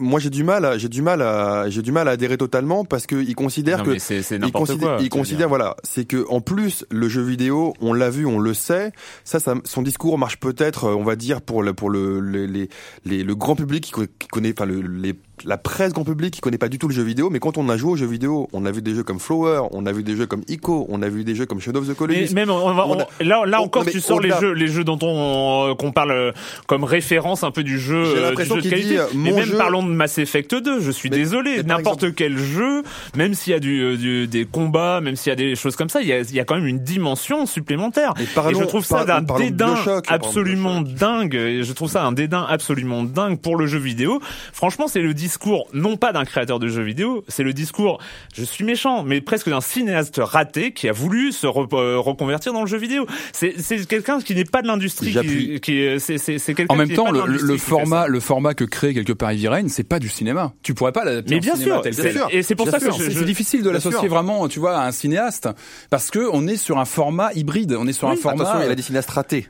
Moi 0.00 0.20
j'ai 0.20 0.30
du 0.30 0.44
mal 0.44 0.64
à 0.64 0.78
j'ai 0.78 0.88
du 0.88 1.02
mal 1.02 1.22
à 1.22 1.68
j'ai 1.70 1.82
du 1.82 1.92
mal 1.92 2.08
à 2.08 2.12
adhérer 2.12 2.36
totalement 2.36 2.84
parce 2.84 3.06
que 3.06 3.16
il 3.16 3.34
considère 3.34 3.78
Non, 3.78 3.84
que 3.84 3.98
c'est 3.98 4.22
c'est 4.22 4.36
il 4.36 4.40
n'importe 4.40 4.66
considère, 4.66 4.88
quoi. 4.88 4.96
il 4.96 4.98
je 4.98 5.04
veux 5.04 5.08
considère 5.10 5.38
dire. 5.38 5.48
voilà, 5.48 5.76
c'est 5.82 6.04
que 6.04 6.24
en 6.28 6.40
plus 6.40 6.84
le 6.90 7.08
jeu 7.08 7.22
vidéo, 7.22 7.74
on 7.80 7.92
l'a 7.92 8.10
vu, 8.10 8.26
on 8.26 8.38
le 8.38 8.54
sait. 8.54 8.92
Ça, 9.24 9.40
ça 9.40 9.54
son 9.64 9.82
discours 9.82 10.18
marche 10.18 10.38
peut-être, 10.38 10.84
euh, 10.84 10.94
on 10.94 11.04
va 11.04 11.16
dire 11.16 11.40
pour 11.42 11.62
le 11.62 11.72
pour 11.74 11.90
le 11.90 12.20
les, 12.20 12.46
les, 12.46 12.68
les- 13.04 13.22
le 13.24 13.34
grand 13.34 13.56
public 13.56 13.92
qui 14.18 14.28
connaît, 14.28 14.52
enfin 14.56 14.66
le, 14.66 14.80
les 14.80 15.14
la 15.44 15.58
presse 15.58 15.92
grand 15.92 16.04
public 16.04 16.32
qui 16.34 16.40
connaît 16.40 16.58
pas 16.58 16.68
du 16.68 16.78
tout 16.78 16.86
le 16.88 16.94
jeu 16.94 17.02
vidéo. 17.02 17.28
Mais 17.28 17.40
quand 17.40 17.58
on 17.58 17.68
a 17.68 17.76
joué 17.76 17.92
au 17.92 17.96
jeu 17.96 18.06
vidéo, 18.06 18.48
on 18.52 18.64
a 18.66 18.70
vu 18.70 18.82
des 18.82 18.94
jeux 18.94 19.02
comme 19.02 19.18
Flower, 19.18 19.62
on 19.72 19.84
a 19.86 19.92
vu 19.92 20.02
des 20.02 20.16
jeux 20.16 20.26
comme 20.26 20.42
Ico, 20.48 20.86
on 20.88 21.02
a 21.02 21.08
vu 21.08 21.24
des 21.24 21.34
jeux 21.34 21.46
comme 21.46 21.60
Shadow 21.60 21.80
of 21.80 21.88
the 21.88 21.94
Colossus. 21.94 22.32
même 22.34 22.50
on 22.50 22.72
va, 22.72 22.86
On 22.86 22.92
on- 22.96 23.00
a- 23.00 23.06
là 23.24 23.42
là 23.46 23.60
on- 23.60 23.64
encore 23.64 23.84
tu 23.84 24.00
sors 24.00 24.20
les 24.20 24.30
jeux 24.40 24.52
les 24.52 24.68
jeux 24.68 24.84
dont 24.84 24.98
on 25.02 25.70
euh, 25.70 25.74
qu'on 25.74 25.90
parle 25.92 26.12
euh, 26.12 26.32
comme 26.66 26.84
référence 26.84 27.42
un 27.44 27.50
peu 27.50 27.62
du 27.64 27.78
jeu 27.78 27.96
euh, 27.96 28.34
du 28.34 28.44
jeu 28.44 28.56
de 28.56 28.60
qualité 28.68 28.96
dit, 29.12 29.16
mais 29.18 29.32
même 29.32 29.44
jeu- 29.46 29.56
parlons 29.56 29.82
de 29.82 29.88
Mass 29.88 30.18
Effect 30.18 30.54
2 30.54 30.80
je 30.80 30.90
suis 30.90 31.10
Mais- 31.10 31.16
désolé 31.16 31.62
n'importe 31.64 32.04
exemple- 32.04 32.14
quel 32.16 32.38
jeu 32.38 32.82
même 33.16 33.34
s'il 33.34 33.52
y 33.52 33.56
a 33.56 33.60
du, 33.60 33.96
du- 33.96 34.26
des 34.28 34.44
combats 34.44 35.00
même 35.00 35.16
s'il 35.16 35.30
y 35.30 35.32
a 35.32 35.36
des 35.36 35.56
choses 35.56 35.74
comme 35.76 35.88
ça 35.88 36.00
il 36.00 36.08
y 36.08 36.12
a, 36.12 36.20
il 36.20 36.34
y 36.34 36.40
a 36.40 36.44
quand 36.44 36.54
même 36.56 36.66
une 36.66 36.78
dimension 36.80 37.44
supplémentaire 37.46 38.14
Et 38.20 38.24
parlons- 38.34 38.50
et 38.58 38.62
je 38.62 38.66
trouve 38.66 38.84
ça 38.84 39.04
d'un 39.04 39.20
dédain 39.22 39.74
absolument 40.08 40.80
dingue 40.80 41.34
et 41.34 41.62
je 41.64 41.72
trouve 41.72 41.90
ça 41.90 42.04
un 42.04 42.12
dédain 42.12 42.46
absolument 42.48 43.02
dingue 43.02 43.38
pour 43.40 43.56
le 43.56 43.66
jeu 43.66 43.78
vidéo 43.78 44.20
franchement 44.52 44.86
c'est 44.88 45.00
le 45.00 45.14
discours 45.24 45.66
non 45.72 45.96
pas 45.96 46.12
d'un 46.12 46.24
créateur 46.24 46.58
de 46.58 46.68
jeux 46.68 46.82
vidéo 46.82 47.24
c'est 47.28 47.42
le 47.42 47.52
discours 47.52 47.98
je 48.34 48.44
suis 48.44 48.64
méchant 48.64 49.02
mais 49.04 49.20
presque 49.20 49.48
d'un 49.48 49.60
cinéaste 49.60 50.20
raté 50.22 50.72
qui 50.72 50.88
a 50.88 50.92
voulu 50.92 51.32
se 51.32 51.46
re- 51.46 51.68
euh, 51.74 51.98
reconvertir 51.98 52.52
dans 52.52 52.60
le 52.60 52.66
jeu 52.66 52.78
vidéo 52.78 53.06
c'est 53.32 53.54
quelqu'un 53.86 54.20
qui 54.20 54.34
n'est 54.34 54.44
pas 54.44 54.62
de 54.62 54.66
l'industrie 54.66 55.12
qui, 55.12 55.60
qui 55.60 55.74
c'est 55.98 56.18
quelqu'un 56.54 56.66
En 56.68 56.76
même 56.76 56.88
qui 56.88 56.94
temps, 56.94 57.10
le, 57.10 57.56
format, 57.56 58.06
le 58.06 58.20
format 58.20 58.54
que 58.54 58.64
crée 58.64 58.92
quelque 58.94 59.12
part 59.12 59.30
Rain, 59.46 59.68
c'est 59.68 59.88
pas 59.88 59.98
du 59.98 60.08
cinéma. 60.08 60.52
Tu 60.62 60.74
pourrais 60.74 60.92
pas 60.92 61.04
l'adapter 61.04 61.30
mais 61.34 61.36
en 61.38 61.40
bien 61.40 61.54
cinéma 61.56 61.82
sûr, 61.82 62.28
et 62.30 62.42
c'est 62.42 62.54
pour 62.54 62.66
Bien 62.66 62.78
ça 62.78 62.86
que 62.86 62.92
sûr. 62.92 63.04
C'est 63.12 63.24
difficile 63.24 63.62
de 63.62 63.70
l'associer 63.70 64.08
vraiment, 64.08 64.46
tu 64.48 64.58
vois, 64.60 64.76
à 64.78 64.86
un 64.86 64.92
cinéaste, 64.92 65.48
parce 65.90 66.10
que 66.10 66.28
on 66.32 66.46
est 66.46 66.56
sur 66.56 66.78
un 66.78 66.84
format 66.84 67.32
hybride, 67.34 67.76
on 67.78 67.86
est 67.86 67.92
sur 67.92 68.08
un 68.08 68.16
format. 68.16 68.44
Attention, 68.44 68.66
il 68.66 68.70
a 68.70 68.74
des 68.74 68.82
cinéastes 68.82 69.10
ratés. 69.10 69.48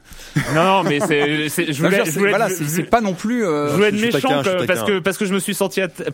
non 0.55 0.64
non 0.64 0.83
mais 0.85 1.01
c'est 1.01 1.72
je 1.72 1.83
voulais 2.18 2.85
pas 2.85 3.01
non 3.01 3.14
plus. 3.14 3.45
euh, 3.45 3.68
je 3.70 3.75
voulais 3.75 3.89
être 3.89 4.01
méchant 4.14 4.43
parce 4.66 4.83
que 4.83 4.99
parce 5.01 5.18
que 5.18 5.25
je 5.27 5.35
me 5.35 5.39
suis 5.41 5.55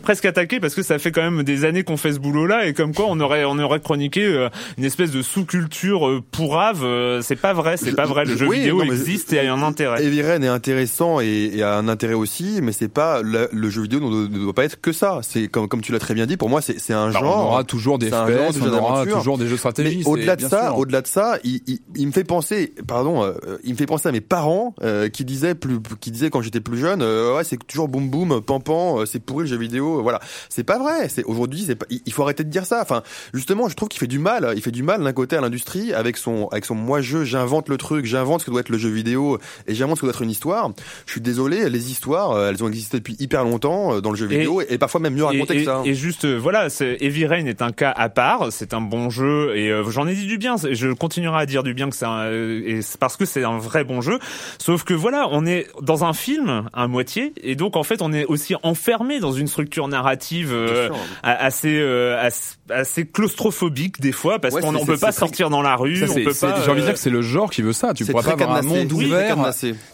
presque 0.03 0.25
attaqué 0.25 0.59
parce 0.59 0.75
que 0.75 0.83
ça 0.83 0.99
fait 0.99 1.11
quand 1.11 1.21
même 1.21 1.43
des 1.43 1.65
années 1.65 1.83
qu'on 1.83 1.97
fait 1.97 2.13
ce 2.13 2.19
boulot 2.19 2.45
là 2.45 2.65
et 2.67 2.73
comme 2.73 2.93
quoi 2.93 3.05
on 3.09 3.19
aurait 3.19 3.45
on 3.45 3.57
aurait 3.59 3.79
chroniqué 3.79 4.23
euh, 4.25 4.49
une 4.77 4.83
espèce 4.85 5.11
de 5.11 5.21
sous-culture 5.21 6.07
euh, 6.07 6.21
pourrave 6.31 6.83
euh, 6.83 7.21
c'est 7.21 7.35
pas 7.35 7.53
vrai 7.53 7.77
c'est 7.77 7.95
pas 7.95 8.05
vrai 8.05 8.25
le 8.25 8.31
je- 8.33 8.37
jeu 8.37 8.47
oui, 8.47 8.59
vidéo 8.59 8.83
non, 8.83 8.91
existe 8.91 9.33
et 9.33 9.39
a 9.39 9.53
un 9.53 9.61
intérêt 9.63 10.03
Heavy 10.03 10.21
Rain 10.21 10.41
est 10.41 10.47
intéressant 10.47 11.19
et, 11.21 11.51
et 11.55 11.63
a 11.63 11.77
un 11.77 11.87
intérêt 11.87 12.13
aussi, 12.13 12.59
mais 12.61 12.71
c'est 12.71 12.87
pas 12.87 13.21
le, 13.21 13.49
le 13.51 13.69
jeu 13.69 13.83
vidéo 13.83 13.99
ne, 13.99 14.27
ne 14.27 14.39
doit 14.39 14.53
pas 14.53 14.63
être 14.65 14.79
que 14.81 14.91
ça. 14.91 15.19
C'est 15.23 15.47
comme 15.47 15.67
comme 15.67 15.81
tu 15.81 15.91
l'as 15.91 15.99
très 15.99 16.13
bien 16.13 16.25
dit. 16.25 16.37
Pour 16.37 16.49
moi, 16.49 16.61
c'est 16.61 16.79
c'est 16.79 16.93
un 16.93 17.11
bah, 17.11 17.19
genre. 17.19 17.37
on 17.37 17.47
aura 17.49 17.63
toujours 17.63 17.99
des 17.99 18.09
genre 18.09 18.27
FPS, 18.27 18.57
on 18.61 18.73
aura 18.73 19.05
toujours 19.05 19.37
des 19.37 19.47
jeux 19.47 19.57
c'est 19.57 20.05
au-delà 20.05 20.35
de 20.35 20.41
ça, 20.41 20.73
au-delà 20.73 21.01
de 21.01 21.07
ça, 21.07 21.37
il, 21.43 21.61
il, 21.67 21.79
il 21.95 22.07
me 22.07 22.11
fait 22.11 22.23
penser, 22.23 22.73
pardon, 22.87 23.23
euh, 23.23 23.33
il 23.63 23.71
me 23.73 23.77
fait 23.77 23.85
penser 23.85 24.09
à 24.09 24.11
mes 24.11 24.21
parents 24.21 24.73
euh, 24.83 25.09
qui 25.09 25.25
disaient 25.25 25.55
plus, 25.55 25.79
qui 25.99 26.11
disaient 26.11 26.29
quand 26.29 26.41
j'étais 26.41 26.61
plus 26.61 26.77
jeune, 26.77 27.01
euh, 27.01 27.35
ouais, 27.37 27.43
c'est 27.43 27.57
toujours 27.67 27.87
boum 27.87 28.09
boum, 28.09 28.41
pam, 28.41 28.61
euh, 28.67 29.05
c'est 29.05 29.19
pourri 29.19 29.40
le 29.41 29.47
jeu 29.47 29.57
vidéo, 29.57 29.99
euh, 29.99 30.01
voilà. 30.01 30.19
C'est 30.49 30.63
pas 30.63 30.79
vrai. 30.79 31.09
C'est 31.09 31.23
aujourd'hui, 31.23 31.63
c'est 31.65 31.75
pas, 31.75 31.85
il 31.89 32.13
faut 32.13 32.23
arrêter 32.23 32.43
de 32.43 32.49
dire 32.49 32.65
ça. 32.65 32.79
Enfin, 32.81 33.03
justement, 33.33 33.69
je 33.69 33.75
trouve 33.75 33.89
qu'il 33.89 33.99
fait 33.99 34.07
du 34.07 34.19
mal. 34.19 34.53
Il 34.55 34.61
fait 34.61 34.71
du 34.71 34.83
mal 34.83 35.03
d'un 35.03 35.13
côté 35.13 35.35
à 35.35 35.41
l'industrie 35.41 35.93
avec 35.93 36.17
son, 36.17 36.47
avec 36.51 36.65
son 36.65 36.75
moi 36.75 37.01
je, 37.01 37.23
j'invente 37.23 37.69
le 37.69 37.77
truc, 37.77 38.05
j'invente 38.05 38.41
ce 38.41 38.45
que 38.45 38.51
doit 38.51 38.61
être 38.61 38.69
le 38.69 38.77
jeu 38.77 38.89
vidéo 38.89 39.37
et 39.67 39.75
j'invente 39.75 39.97
ce 39.97 40.01
que 40.01 40.05
doit 40.05 40.13
être 40.13 40.21
une 40.21 40.29
histoire. 40.29 40.71
Je 41.05 41.11
suis 41.11 41.21
désolé, 41.21 41.69
les 41.69 41.91
histoires, 41.91 42.31
euh, 42.31 42.49
elles 42.49 42.63
ont 42.63 42.67
existé 42.67 42.97
depuis 42.97 43.15
hyper 43.19 43.43
longtemps 43.43 43.95
euh, 43.95 44.01
dans 44.01 44.11
le 44.11 44.17
jeu 44.17 44.25
vidéo 44.25 44.61
et, 44.61 44.77
parfois 44.77 44.99
même 44.99 45.13
mieux 45.13 45.23
racontées 45.25 45.57
que 45.57 45.63
ça. 45.63 45.77
hein. 45.77 45.83
et 45.85 45.93
juste 45.93 46.25
voilà, 46.25 46.67
Heavy 46.99 47.25
Rain 47.25 47.45
est 47.45 47.61
un 47.61 47.71
cas 47.71 47.93
à 47.95 48.09
part, 48.09 48.51
c'est 48.51 48.73
un 48.73 48.81
bon 48.81 49.09
jeu 49.09 49.55
et 49.55 49.69
euh, 49.71 49.89
j'en 49.89 50.07
ai 50.07 50.13
dit 50.13 50.25
du 50.25 50.37
bien, 50.37 50.55
je 50.57 50.89
continuerai 50.93 51.41
à 51.41 51.45
dire 51.45 51.63
du 51.63 51.73
bien 51.73 51.89
que 51.89 51.95
c'est 51.95 52.05
un, 52.05 52.25
euh, 52.25 52.61
et 52.65 52.81
c'est 52.81 52.99
parce 52.99 53.17
que 53.17 53.25
c'est 53.25 53.43
un 53.43 53.57
vrai 53.57 53.83
bon 53.83 54.01
jeu. 54.01 54.19
Sauf 54.57 54.83
que 54.83 54.93
voilà, 54.93 55.27
on 55.31 55.45
est 55.45 55.67
dans 55.81 56.03
un 56.03 56.13
film 56.13 56.69
à 56.73 56.87
moitié 56.87 57.33
et 57.43 57.55
donc 57.55 57.75
en 57.75 57.83
fait 57.83 58.01
on 58.01 58.13
est 58.13 58.25
aussi 58.25 58.55
enfermé 58.63 59.19
dans 59.19 59.30
une 59.31 59.47
structure 59.47 59.87
narrative 59.87 60.51
euh, 60.51 60.89
assez, 61.23 61.79
euh, 61.79 62.19
assez 62.19 62.55
assez 62.71 63.05
claustrophobique 63.05 63.99
des 64.01 64.11
fois 64.11 64.39
parce 64.39 64.53
Ouais, 64.55 64.61
qu'on 64.61 64.75
on 64.75 64.85
peut 64.85 64.97
pas 64.97 65.11
sortir 65.11 65.49
dans 65.49 65.61
la 65.61 65.75
rue, 65.75 65.97
Ça, 65.97 66.05
on 66.09 66.13
c'est- 66.13 66.23
peut 66.23 66.33
c'est- 66.33 66.47
pas. 66.47 66.61
J'ai 66.63 66.69
envie 66.71 66.79
de 66.79 66.83
euh, 66.83 66.85
dire 66.87 66.93
que 66.93 66.99
c'est 66.99 67.09
le 67.09 67.21
genre 67.21 67.49
qui 67.49 67.61
veut 67.61 67.73
ça. 67.73 67.93
Tu 67.93 68.05
C'est 68.05 68.11
pourrais 68.11 68.23
pas 68.23 68.31
avoir 68.43 68.55
un 68.57 68.61
monde 68.61 68.91
ouvert. 68.91 69.37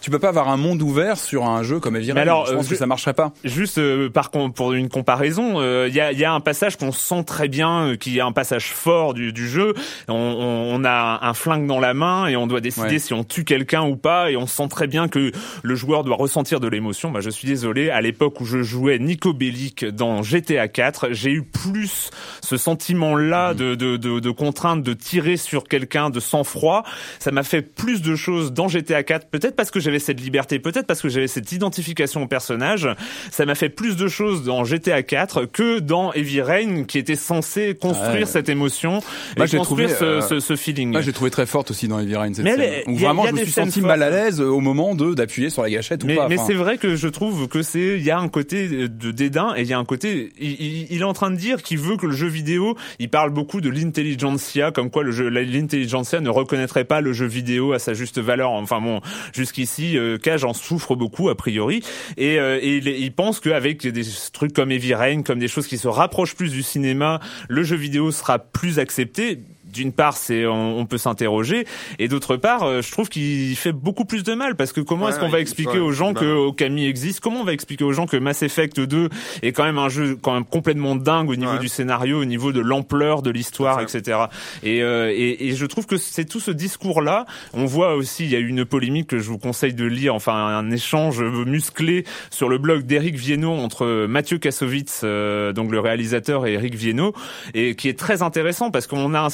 Tu 0.00 0.10
peux 0.10 0.18
pas 0.18 0.28
avoir 0.28 0.48
un 0.48 0.56
monde 0.56 0.82
ouvert 0.82 1.16
sur 1.18 1.44
un 1.46 1.62
jeu 1.62 1.80
comme 1.80 1.96
Rain. 1.96 2.16
alors, 2.16 2.46
je 2.46 2.54
pense 2.54 2.66
euh, 2.66 2.70
que 2.70 2.76
ça 2.76 2.86
marcherait 2.86 3.14
pas. 3.14 3.32
Juste 3.44 3.78
euh, 3.78 4.08
par 4.10 4.30
contre 4.30 4.54
pour 4.54 4.72
une 4.72 4.88
comparaison, 4.88 5.60
euh, 5.60 5.86
il 5.88 5.94
y, 5.94 6.00
a, 6.00 6.12
il 6.12 6.18
y 6.18 6.24
a 6.24 6.32
un 6.32 6.40
passage 6.40 6.76
qu'on 6.76 6.92
sent 6.92 7.24
très 7.24 7.48
bien, 7.48 7.88
euh, 7.88 7.96
qui 7.96 8.18
est 8.18 8.20
un 8.20 8.32
passage 8.32 8.72
fort 8.72 9.14
du, 9.14 9.32
du 9.32 9.48
jeu. 9.48 9.74
On, 10.08 10.14
on, 10.14 10.74
on 10.80 10.84
a 10.84 11.18
un 11.22 11.34
flingue 11.34 11.66
dans 11.66 11.80
la 11.80 11.94
main 11.94 12.26
et 12.26 12.36
on 12.36 12.46
doit 12.46 12.60
décider 12.60 12.78
Ouais. 12.88 12.98
si 12.98 13.12
on 13.12 13.24
tue 13.24 13.44
quelqu'un 13.44 13.82
ou 13.84 13.96
pas. 13.96 14.30
Et 14.30 14.36
on 14.36 14.46
sent 14.46 14.68
très 14.68 14.86
bien 14.86 15.08
que 15.08 15.32
le 15.62 15.74
joueur 15.74 16.04
doit 16.04 16.16
ressentir 16.16 16.60
de 16.60 16.68
l'émotion. 16.68 17.10
Bah, 17.10 17.20
je 17.20 17.30
suis 17.30 17.46
désolé, 17.48 17.90
à 17.90 18.00
l'époque 18.00 18.40
où 18.40 18.44
je 18.44 18.62
jouais 18.62 18.98
Nico 18.98 19.32
Bellic 19.32 19.84
dans 19.84 20.22
GTA 20.22 20.68
4, 20.68 21.08
j'ai 21.12 21.30
eu 21.30 21.42
plus 21.42 22.10
ce 22.42 22.56
sentiment-là 22.68 23.54
de, 23.54 23.74
de, 23.74 23.96
de, 23.96 24.20
de 24.20 24.30
contrainte 24.30 24.82
de 24.82 24.92
tirer 24.92 25.36
sur 25.36 25.64
quelqu'un 25.64 26.10
de 26.10 26.20
sang-froid. 26.20 26.84
Ça 27.18 27.30
m'a 27.30 27.42
fait 27.42 27.62
plus 27.62 28.02
de 28.02 28.14
choses 28.14 28.52
dans 28.52 28.68
GTA 28.68 29.02
4, 29.02 29.28
peut-être 29.30 29.56
parce 29.56 29.70
que 29.70 29.80
j'avais 29.80 29.98
cette 29.98 30.20
liberté, 30.20 30.58
peut-être 30.58 30.86
parce 30.86 31.00
que 31.00 31.08
j'avais 31.08 31.28
cette 31.28 31.50
identification 31.52 32.22
au 32.22 32.26
personnage. 32.26 32.88
Ça 33.30 33.46
m'a 33.46 33.54
fait 33.54 33.68
plus 33.70 33.96
de 33.96 34.06
choses 34.08 34.44
dans 34.44 34.64
GTA 34.64 35.02
4 35.02 35.46
que 35.46 35.78
dans 35.80 36.12
Heavy 36.12 36.40
Rain, 36.42 36.84
qui 36.84 36.98
était 36.98 37.16
censé 37.16 37.74
construire 37.74 38.08
Ouais. 38.18 38.24
cette 38.26 38.48
émotion 38.48 38.98
et 39.36 39.40
construire 39.40 39.62
trouvé, 39.64 39.86
euh, 40.02 40.20
ce, 40.20 40.40
ce 40.40 40.56
feeling. 40.56 40.90
Moi, 40.92 41.00
j'ai 41.02 41.12
trouvé 41.12 41.30
très 41.30 41.46
forte 41.46 41.70
aussi 41.70 41.88
dans 41.88 41.98
Heavy 42.00 42.16
Rain 42.16 42.32
cette 42.34 42.44
Mais 42.44 42.52
scène. 42.52 42.60
est- 42.62 42.84
Où 42.88 42.92
il 42.92 43.00
y 43.00 43.04
a- 43.04 43.08
vraiment, 43.08 43.26
je 43.26 43.32
me 43.32 43.38
suis 43.38 43.52
senti 43.52 43.80
mal 43.80 44.02
à 44.02 44.10
l'aise 44.10 44.40
au 44.40 44.60
moment 44.60 44.94
de 44.94 45.14
d'appuyer 45.14 45.50
sur 45.50 45.62
la 45.62 45.70
gâchette 45.70 46.04
mais, 46.04 46.14
ou 46.14 46.16
pas. 46.16 46.28
mais 46.28 46.36
c'est 46.46 46.54
vrai 46.54 46.78
que 46.78 46.96
je 46.96 47.08
trouve 47.08 47.48
que 47.48 47.62
c'est 47.62 47.96
il 47.98 48.02
y 48.02 48.10
a 48.10 48.18
un 48.18 48.28
côté 48.28 48.88
de 48.88 49.10
dédain 49.10 49.54
et 49.56 49.62
il 49.62 49.68
y 49.68 49.72
a 49.72 49.78
un 49.78 49.84
côté 49.84 50.30
il, 50.40 50.50
il- 50.60 50.86
il 50.90 51.00
est 51.00 51.04
en 51.04 51.12
train 51.12 51.30
de 51.30 51.36
dire 51.36 51.62
qu'il 51.62 51.78
veut 51.78 51.96
que 51.96 52.06
le 52.06 52.12
jeu 52.12 52.26
vidéo 52.28 52.57
il 52.98 53.08
parle 53.08 53.30
beaucoup 53.30 53.60
de 53.60 53.70
l'intelligentsia 53.70 54.70
comme 54.72 54.90
quoi 54.90 55.02
le 55.02 55.12
jeu 55.12 55.28
l'intelligentsia 55.28 56.20
ne 56.20 56.30
reconnaîtrait 56.30 56.84
pas 56.84 57.00
le 57.00 57.12
jeu 57.12 57.26
vidéo 57.26 57.72
à 57.72 57.78
sa 57.78 57.94
juste 57.94 58.18
valeur. 58.18 58.50
Enfin 58.50 58.80
bon 58.80 59.00
jusqu'ici 59.34 59.96
euh, 59.96 60.18
Cage 60.18 60.44
en 60.44 60.54
souffre 60.54 60.96
beaucoup 60.96 61.28
a 61.28 61.36
priori. 61.36 61.82
Et, 62.16 62.38
euh, 62.38 62.58
et 62.60 62.78
il, 62.78 62.88
il 62.88 63.12
pense 63.12 63.40
qu'avec 63.40 63.86
des 63.86 64.02
trucs 64.32 64.52
comme 64.52 64.70
Heavy 64.70 64.94
Rain 64.94 65.22
comme 65.22 65.38
des 65.38 65.48
choses 65.48 65.66
qui 65.66 65.78
se 65.78 65.88
rapprochent 65.88 66.34
plus 66.34 66.52
du 66.52 66.62
cinéma 66.62 67.20
le 67.48 67.62
jeu 67.62 67.76
vidéo 67.76 68.10
sera 68.10 68.38
plus 68.38 68.78
accepté 68.78 69.40
d'une 69.72 69.92
part, 69.92 70.16
c'est 70.16 70.46
on, 70.46 70.78
on 70.78 70.86
peut 70.86 70.98
s'interroger, 70.98 71.66
et 71.98 72.08
d'autre 72.08 72.36
part, 72.36 72.62
euh, 72.64 72.82
je 72.82 72.90
trouve 72.90 73.08
qu'il 73.08 73.56
fait 73.56 73.72
beaucoup 73.72 74.04
plus 74.04 74.22
de 74.24 74.34
mal 74.34 74.56
parce 74.56 74.72
que 74.72 74.80
comment 74.80 75.06
Ouais, 75.06 75.10
est-ce 75.12 75.20
qu'on 75.20 75.28
va 75.28 75.40
expliquer 75.40 75.72
ouais, 75.72 75.78
aux 75.78 75.92
gens 75.92 76.12
bah. 76.12 76.20
que 76.20 76.26
Okami 76.26 76.86
existe? 76.86 77.20
Comment 77.20 77.40
on 77.40 77.44
va 77.44 77.52
expliquer 77.52 77.84
aux 77.84 77.92
gens 77.92 78.06
que 78.06 78.16
Mass 78.16 78.42
Effect 78.42 78.80
2 78.80 79.08
est 79.42 79.52
quand 79.52 79.64
même 79.64 79.78
un 79.78 79.88
jeu 79.88 80.16
quand 80.20 80.34
même 80.34 80.44
complètement 80.44 80.96
dingue 80.96 81.30
au 81.30 81.36
niveau 81.36 81.52
Ouais. 81.52 81.58
du 81.58 81.68
scénario, 81.68 82.20
au 82.20 82.24
niveau 82.24 82.52
de 82.52 82.60
l'ampleur 82.60 83.22
de 83.22 83.30
l'histoire, 83.30 83.80
etc. 83.80 84.18
Et, 84.62 84.82
euh, 84.82 85.10
et, 85.14 85.48
et 85.48 85.54
je 85.56 85.64
trouve 85.66 85.86
que 85.86 85.96
c'est 85.96 86.24
tout 86.26 86.40
ce 86.40 86.50
discours-là. 86.50 87.24
On 87.54 87.64
voit 87.64 87.94
aussi, 87.94 88.24
il 88.24 88.30
y 88.30 88.36
a 88.36 88.38
eu 88.38 88.48
une 88.48 88.64
polémique 88.64 89.06
que 89.08 89.18
je 89.18 89.28
vous 89.28 89.38
conseille 89.38 89.72
de 89.74 89.84
lire, 89.84 90.14
enfin 90.14 90.34
un 90.34 90.70
échange 90.70 91.22
musclé 91.22 92.04
sur 92.30 92.48
le 92.48 92.58
blog 92.58 92.82
d'Eric 92.84 93.14
Viennot 93.16 93.52
entre 93.54 94.06
Mathieu 94.06 94.38
Kassovitz, 94.38 95.00
euh, 95.04 95.52
donc 95.52 95.70
le 95.70 95.80
réalisateur, 95.80 96.46
et 96.46 96.52
Eric 96.54 96.74
Viennot, 96.74 97.14
et 97.54 97.74
qui 97.74 97.88
est 97.88 97.98
très 97.98 98.22
intéressant 98.22 98.70
parce 98.70 98.86
qu'on 98.86 99.14
a 99.14 99.20
un 99.20 99.30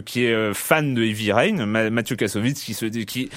qui 0.00 0.24
est 0.24 0.32
euh, 0.32 0.54
fan 0.54 0.94
de 0.94 1.02
Heavy 1.02 1.32
Rain, 1.32 1.66
Ma- 1.66 1.90
Mathieu 1.90 2.16
Kassovitz, 2.16 2.62
qui 2.62 2.74
se 2.74 2.86
dit, 2.86 3.06
qui 3.06 3.30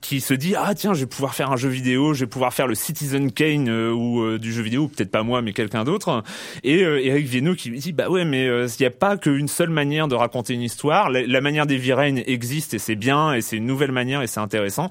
qui 0.00 0.20
se 0.20 0.34
dit 0.34 0.54
ah 0.56 0.74
tiens 0.74 0.94
je 0.94 1.00
vais 1.00 1.06
pouvoir 1.06 1.34
faire 1.34 1.50
un 1.50 1.56
jeu 1.56 1.68
vidéo 1.68 2.14
je 2.14 2.20
vais 2.20 2.26
pouvoir 2.28 2.54
faire 2.54 2.66
le 2.66 2.74
Citizen 2.74 3.32
Kane 3.32 3.68
euh, 3.68 3.92
ou 3.92 4.22
euh, 4.22 4.38
du 4.38 4.52
jeu 4.52 4.62
vidéo 4.62 4.88
peut-être 4.88 5.10
pas 5.10 5.22
moi 5.22 5.42
mais 5.42 5.52
quelqu'un 5.52 5.84
d'autre. 5.84 6.22
Et 6.62 6.82
euh, 6.82 7.04
Eric 7.04 7.26
Viennot 7.26 7.54
qui 7.54 7.68
lui 7.70 7.78
dit 7.80 7.92
bah 7.92 8.08
ouais 8.08 8.24
mais 8.24 8.46
il 8.46 8.76
n'y 8.80 8.86
a 8.86 8.90
pas 8.90 9.16
qu'une 9.16 9.48
seule 9.48 9.70
manière 9.70 10.08
de 10.08 10.14
raconter 10.14 10.54
une 10.54 10.62
histoire. 10.62 11.10
La, 11.10 11.26
la 11.26 11.40
manière 11.40 11.66
des 11.66 11.92
Rain 11.92 12.16
existe 12.26 12.74
et 12.74 12.78
c'est 12.78 12.94
bien 12.94 13.34
et 13.34 13.40
c'est 13.42 13.56
une 13.56 13.66
nouvelle 13.66 13.92
manière 13.92 14.22
et 14.22 14.26
c'est 14.26 14.40
intéressant. 14.40 14.88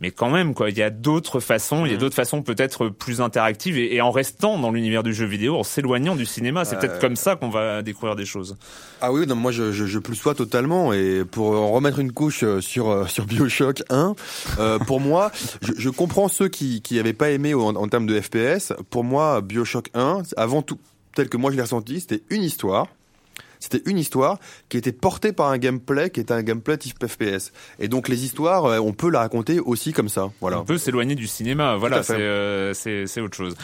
Mais 0.00 0.10
quand 0.10 0.30
même 0.30 0.54
quoi 0.54 0.70
il 0.70 0.78
y 0.78 0.82
a 0.82 0.90
d'autres 0.90 1.40
façons 1.40 1.86
il 1.86 1.92
y 1.92 1.94
a 1.94 1.98
d'autres 1.98 2.14
façons 2.14 2.42
peut-être 2.42 2.88
plus 2.88 3.20
interactives. 3.20 3.78
Et, 3.78 3.94
et 3.94 4.00
en 4.00 4.10
restant 4.10 4.58
dans 4.58 4.70
l'univers 4.70 5.02
du 5.02 5.14
jeu 5.14 5.26
vidéo 5.26 5.56
en 5.56 5.62
s'éloignant 5.64 6.14
du 6.14 6.26
cinéma 6.26 6.64
c'est 6.64 6.76
Euh, 6.76 6.80
peut-être 6.80 7.00
comme 7.00 7.16
ça 7.16 7.36
qu'on 7.36 7.48
va 7.48 7.82
découvrir 7.82 8.16
des 8.16 8.24
choses. 8.26 8.56
Ah 9.00 9.12
oui, 9.12 9.26
non, 9.26 9.34
moi 9.34 9.52
je, 9.52 9.72
je, 9.72 9.86
je 9.86 9.98
plus 9.98 10.16
sois 10.16 10.34
totalement. 10.34 10.92
Et 10.92 11.24
pour 11.24 11.50
en 11.52 11.72
remettre 11.72 11.98
une 11.98 12.12
couche 12.12 12.42
euh, 12.42 12.60
sur 12.60 12.90
euh, 12.90 13.06
sur 13.06 13.26
BioShock 13.26 13.82
1, 13.90 14.14
euh, 14.58 14.78
pour 14.78 15.00
moi, 15.00 15.30
je, 15.62 15.72
je 15.76 15.90
comprends 15.90 16.28
ceux 16.28 16.48
qui 16.48 16.82
qui 16.82 16.98
avaient 16.98 17.12
pas 17.12 17.30
aimé 17.30 17.54
en, 17.54 17.74
en 17.74 17.88
termes 17.88 18.06
de 18.06 18.20
FPS. 18.20 18.72
Pour 18.90 19.04
moi, 19.04 19.40
BioShock 19.40 19.90
1, 19.94 20.22
avant 20.36 20.62
tout 20.62 20.78
tel 21.14 21.28
que 21.28 21.36
moi 21.36 21.50
je 21.50 21.56
l'ai 21.56 21.62
ressenti, 21.62 22.00
c'était 22.00 22.22
une 22.30 22.42
histoire. 22.42 22.88
C'était 23.60 23.88
une 23.90 23.96
histoire 23.96 24.38
qui 24.68 24.76
était 24.76 24.92
portée 24.92 25.32
par 25.32 25.48
un 25.48 25.56
gameplay 25.56 26.10
qui 26.10 26.20
était 26.20 26.34
un 26.34 26.42
gameplay 26.42 26.76
type 26.76 27.06
FPS. 27.06 27.50
Et 27.78 27.88
donc 27.88 28.08
les 28.08 28.22
histoires, 28.22 28.66
euh, 28.66 28.78
on 28.78 28.92
peut 28.92 29.08
la 29.08 29.20
raconter 29.20 29.58
aussi 29.58 29.94
comme 29.94 30.10
ça. 30.10 30.30
Voilà. 30.42 30.60
on 30.60 30.64
peut 30.64 30.76
s'éloigner 30.76 31.14
du 31.14 31.26
cinéma. 31.26 31.76
Voilà, 31.76 32.02
c'est 32.02 32.12
euh, 32.14 32.74
c'est 32.74 33.06
c'est 33.06 33.22
autre 33.22 33.36
chose. 33.36 33.54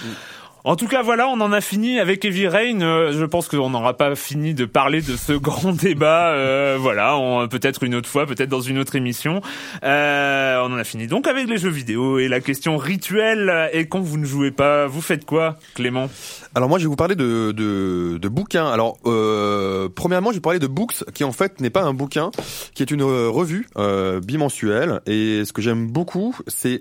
En 0.62 0.76
tout 0.76 0.86
cas, 0.86 1.00
voilà, 1.00 1.26
on 1.28 1.40
en 1.40 1.52
a 1.52 1.62
fini 1.62 1.98
avec 1.98 2.22
Heavy 2.22 2.46
Rain. 2.46 2.82
Euh, 2.82 3.12
je 3.12 3.24
pense 3.24 3.48
qu'on 3.48 3.70
n'aura 3.70 3.96
pas 3.96 4.14
fini 4.14 4.52
de 4.52 4.66
parler 4.66 5.00
de 5.00 5.16
ce 5.16 5.32
grand 5.40 5.72
débat. 5.72 6.32
Euh, 6.32 6.76
voilà, 6.78 7.16
peut-être 7.50 7.82
une 7.82 7.94
autre 7.94 8.10
fois, 8.10 8.26
peut-être 8.26 8.50
dans 8.50 8.60
une 8.60 8.78
autre 8.78 8.94
émission. 8.94 9.40
Euh, 9.84 10.60
on 10.62 10.72
en 10.72 10.76
a 10.76 10.84
fini 10.84 11.06
donc 11.06 11.26
avec 11.28 11.48
les 11.48 11.56
jeux 11.56 11.70
vidéo 11.70 12.18
et 12.18 12.28
la 12.28 12.40
question 12.40 12.76
rituelle. 12.76 13.70
Et 13.72 13.86
quand 13.86 14.00
vous 14.00 14.18
ne 14.18 14.26
jouez 14.26 14.50
pas, 14.50 14.86
vous 14.86 15.00
faites 15.00 15.24
quoi, 15.24 15.56
Clément? 15.74 16.10
Alors 16.52 16.68
moi 16.68 16.78
je 16.78 16.84
vais 16.84 16.88
vous 16.88 16.96
parler 16.96 17.14
de, 17.14 17.52
de, 17.52 18.18
de 18.18 18.28
bouquins. 18.28 18.66
Alors 18.66 18.98
euh, 19.06 19.88
premièrement 19.94 20.30
je 20.30 20.36
vais 20.36 20.40
parler 20.40 20.58
de 20.58 20.66
Books 20.66 21.04
qui 21.14 21.22
en 21.22 21.30
fait 21.30 21.60
n'est 21.60 21.70
pas 21.70 21.82
un 21.84 21.94
bouquin, 21.94 22.32
qui 22.74 22.82
est 22.82 22.90
une 22.90 23.02
euh, 23.02 23.28
revue 23.28 23.68
euh, 23.78 24.18
bimensuelle. 24.18 25.00
Et 25.06 25.44
ce 25.44 25.52
que 25.52 25.62
j'aime 25.62 25.86
beaucoup 25.86 26.36
c'est 26.48 26.80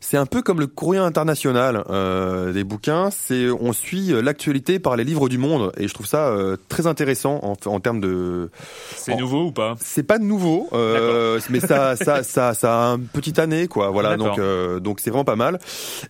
c'est 0.00 0.18
un 0.18 0.26
peu 0.26 0.42
comme 0.42 0.60
le 0.60 0.66
courrier 0.66 1.00
international 1.00 1.82
euh, 1.88 2.52
des 2.52 2.62
bouquins. 2.62 3.08
C'est 3.10 3.48
on 3.48 3.72
suit 3.72 4.12
l'actualité 4.22 4.78
par 4.78 4.96
les 4.96 5.04
livres 5.04 5.30
du 5.30 5.38
monde 5.38 5.72
et 5.78 5.88
je 5.88 5.94
trouve 5.94 6.06
ça 6.06 6.28
euh, 6.28 6.58
très 6.68 6.86
intéressant 6.86 7.40
en, 7.42 7.54
en 7.70 7.80
termes 7.80 8.00
de. 8.00 8.50
C'est 8.94 9.14
En- 9.14 9.18
nouveau 9.18 9.44
ou 9.46 9.52
pas? 9.52 9.76
C'est 9.80 10.02
pas 10.02 10.18
nouveau, 10.18 10.68
euh, 10.74 11.40
mais 11.48 11.60
ça, 11.60 11.96
ça, 11.96 12.22
ça, 12.22 12.52
ça 12.52 12.90
a 12.92 12.94
une 12.96 13.06
petite 13.06 13.38
année, 13.38 13.66
quoi. 13.66 13.88
Voilà, 13.88 14.18
donc, 14.18 14.38
euh, 14.38 14.78
donc 14.78 15.00
c'est 15.00 15.08
vraiment 15.08 15.24
pas 15.24 15.36
mal. 15.36 15.58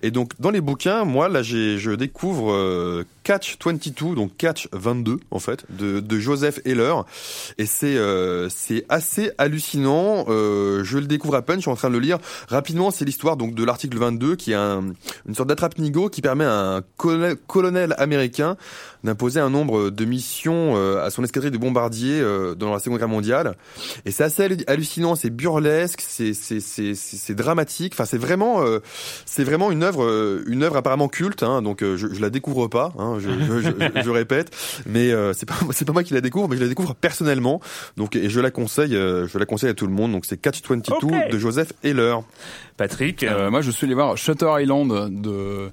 Et 0.03 0.11
donc 0.11 0.33
dans 0.41 0.51
les 0.51 0.61
bouquins, 0.61 1.05
moi 1.05 1.29
là, 1.29 1.43
j'ai, 1.43 1.79
je 1.79 1.93
découvre 1.93 2.96
euh, 2.97 3.05
Catch 3.27 3.57
22, 3.65 4.15
donc 4.15 4.37
Catch 4.37 4.69
22 4.71 5.19
en 5.33 5.41
fait, 5.41 5.65
de, 5.69 5.99
de 5.99 6.19
Joseph 6.21 6.61
Heller, 6.65 7.03
et 7.59 7.67
c'est, 7.67 7.97
euh, 7.97 8.49
c'est 8.49 8.85
assez 8.89 9.33
hallucinant. 9.37 10.27
Euh, 10.29 10.85
je 10.85 10.99
le 10.99 11.07
découvre 11.07 11.35
à 11.35 11.43
peine, 11.43 11.57
je 11.57 11.63
suis 11.63 11.71
en 11.71 11.75
train 11.75 11.89
de 11.89 11.95
le 11.95 11.99
lire 11.99 12.19
rapidement. 12.49 12.93
C'est 12.93 13.05
l'histoire 13.05 13.37
donc 13.37 13.57
de 13.57 13.65
l'article 13.65 13.99
22, 13.99 14.37
qui 14.37 14.53
est 14.53 14.55
un, 14.55 14.85
une 15.27 15.35
sorte 15.35 15.49
d'attrape-nigo 15.49 16.09
qui 16.09 16.23
permet 16.23 16.45
à 16.45 16.77
un 16.77 16.83
colonel, 16.97 17.95
américain 17.99 18.57
d'imposer 19.03 19.41
un 19.41 19.51
nombre 19.51 19.91
de 19.91 20.05
missions 20.05 20.75
euh, 20.77 21.05
à 21.05 21.11
son 21.11 21.23
escadrille 21.25 21.51
de 21.51 21.59
bombardiers 21.59 22.21
euh, 22.21 22.55
dans 22.55 22.73
la 22.73 22.79
Seconde 22.79 22.99
Guerre 22.99 23.09
mondiale. 23.09 23.57
Et 24.05 24.11
c'est 24.13 24.25
assez 24.25 24.43
hallu- 24.49 24.65
hallucinant, 24.69 25.17
c'est 25.17 25.31
burlesque, 25.31 26.01
c'est 26.07 26.33
c'est 26.35 26.61
c'est 26.95 27.35
dramatique. 27.35 27.93
Enfin, 27.95 28.05
c'est 28.05 28.19
vraiment 28.19 28.63
euh, 28.63 28.79
c'est 29.25 29.45
vraiment 29.45 29.71
une 29.73 29.83
œuvre 29.83 30.43
une 30.47 30.63
œuvre 30.63 30.77
apparemment 30.77 31.09
culte. 31.09 31.43
Hein, 31.43 31.63
donc 31.63 31.83
je, 31.83 31.97
je 31.97 32.21
la 32.21 32.31
découvre 32.31 32.67
pas, 32.69 32.93
hein, 32.99 33.16
je, 33.19 33.29
je, 33.31 33.61
je, 33.61 34.03
je 34.03 34.11
répète, 34.11 34.55
mais 34.87 35.11
euh, 35.13 35.33
c'est 35.33 35.47
pas 35.47 35.55
c'est 35.73 35.85
pas 35.85 35.93
moi 35.93 36.03
qui 36.03 36.15
la 36.15 36.21
découvre, 36.21 36.49
mais 36.49 36.57
je 36.57 36.63
la 36.63 36.69
découvre 36.69 36.95
personnellement. 36.95 37.61
Donc 37.97 38.17
et 38.17 38.29
je 38.29 38.41
la 38.41 38.51
conseille 38.51 38.95
euh, 38.97 39.27
je 39.27 39.39
la 39.39 39.47
conseille 39.47 39.71
à 39.71 39.75
tout 39.75 39.87
le 39.87 39.93
monde. 39.93 40.13
Donc 40.13 40.25
c'est 40.27 40.37
Catch 40.37 40.61
22 40.69 40.93
Ok. 40.93 41.31
de 41.33 41.39
Joseph 41.39 41.73
Heller. 41.83 42.21
Patrick 42.77 43.23
Euh, 43.23 43.51
moi, 43.51 43.63
je 43.63 43.71
suis 43.71 43.87
allé 43.87 43.95
voir 43.95 44.17
Shutter 44.19 44.51
Island 44.61 45.09
de 45.23 45.71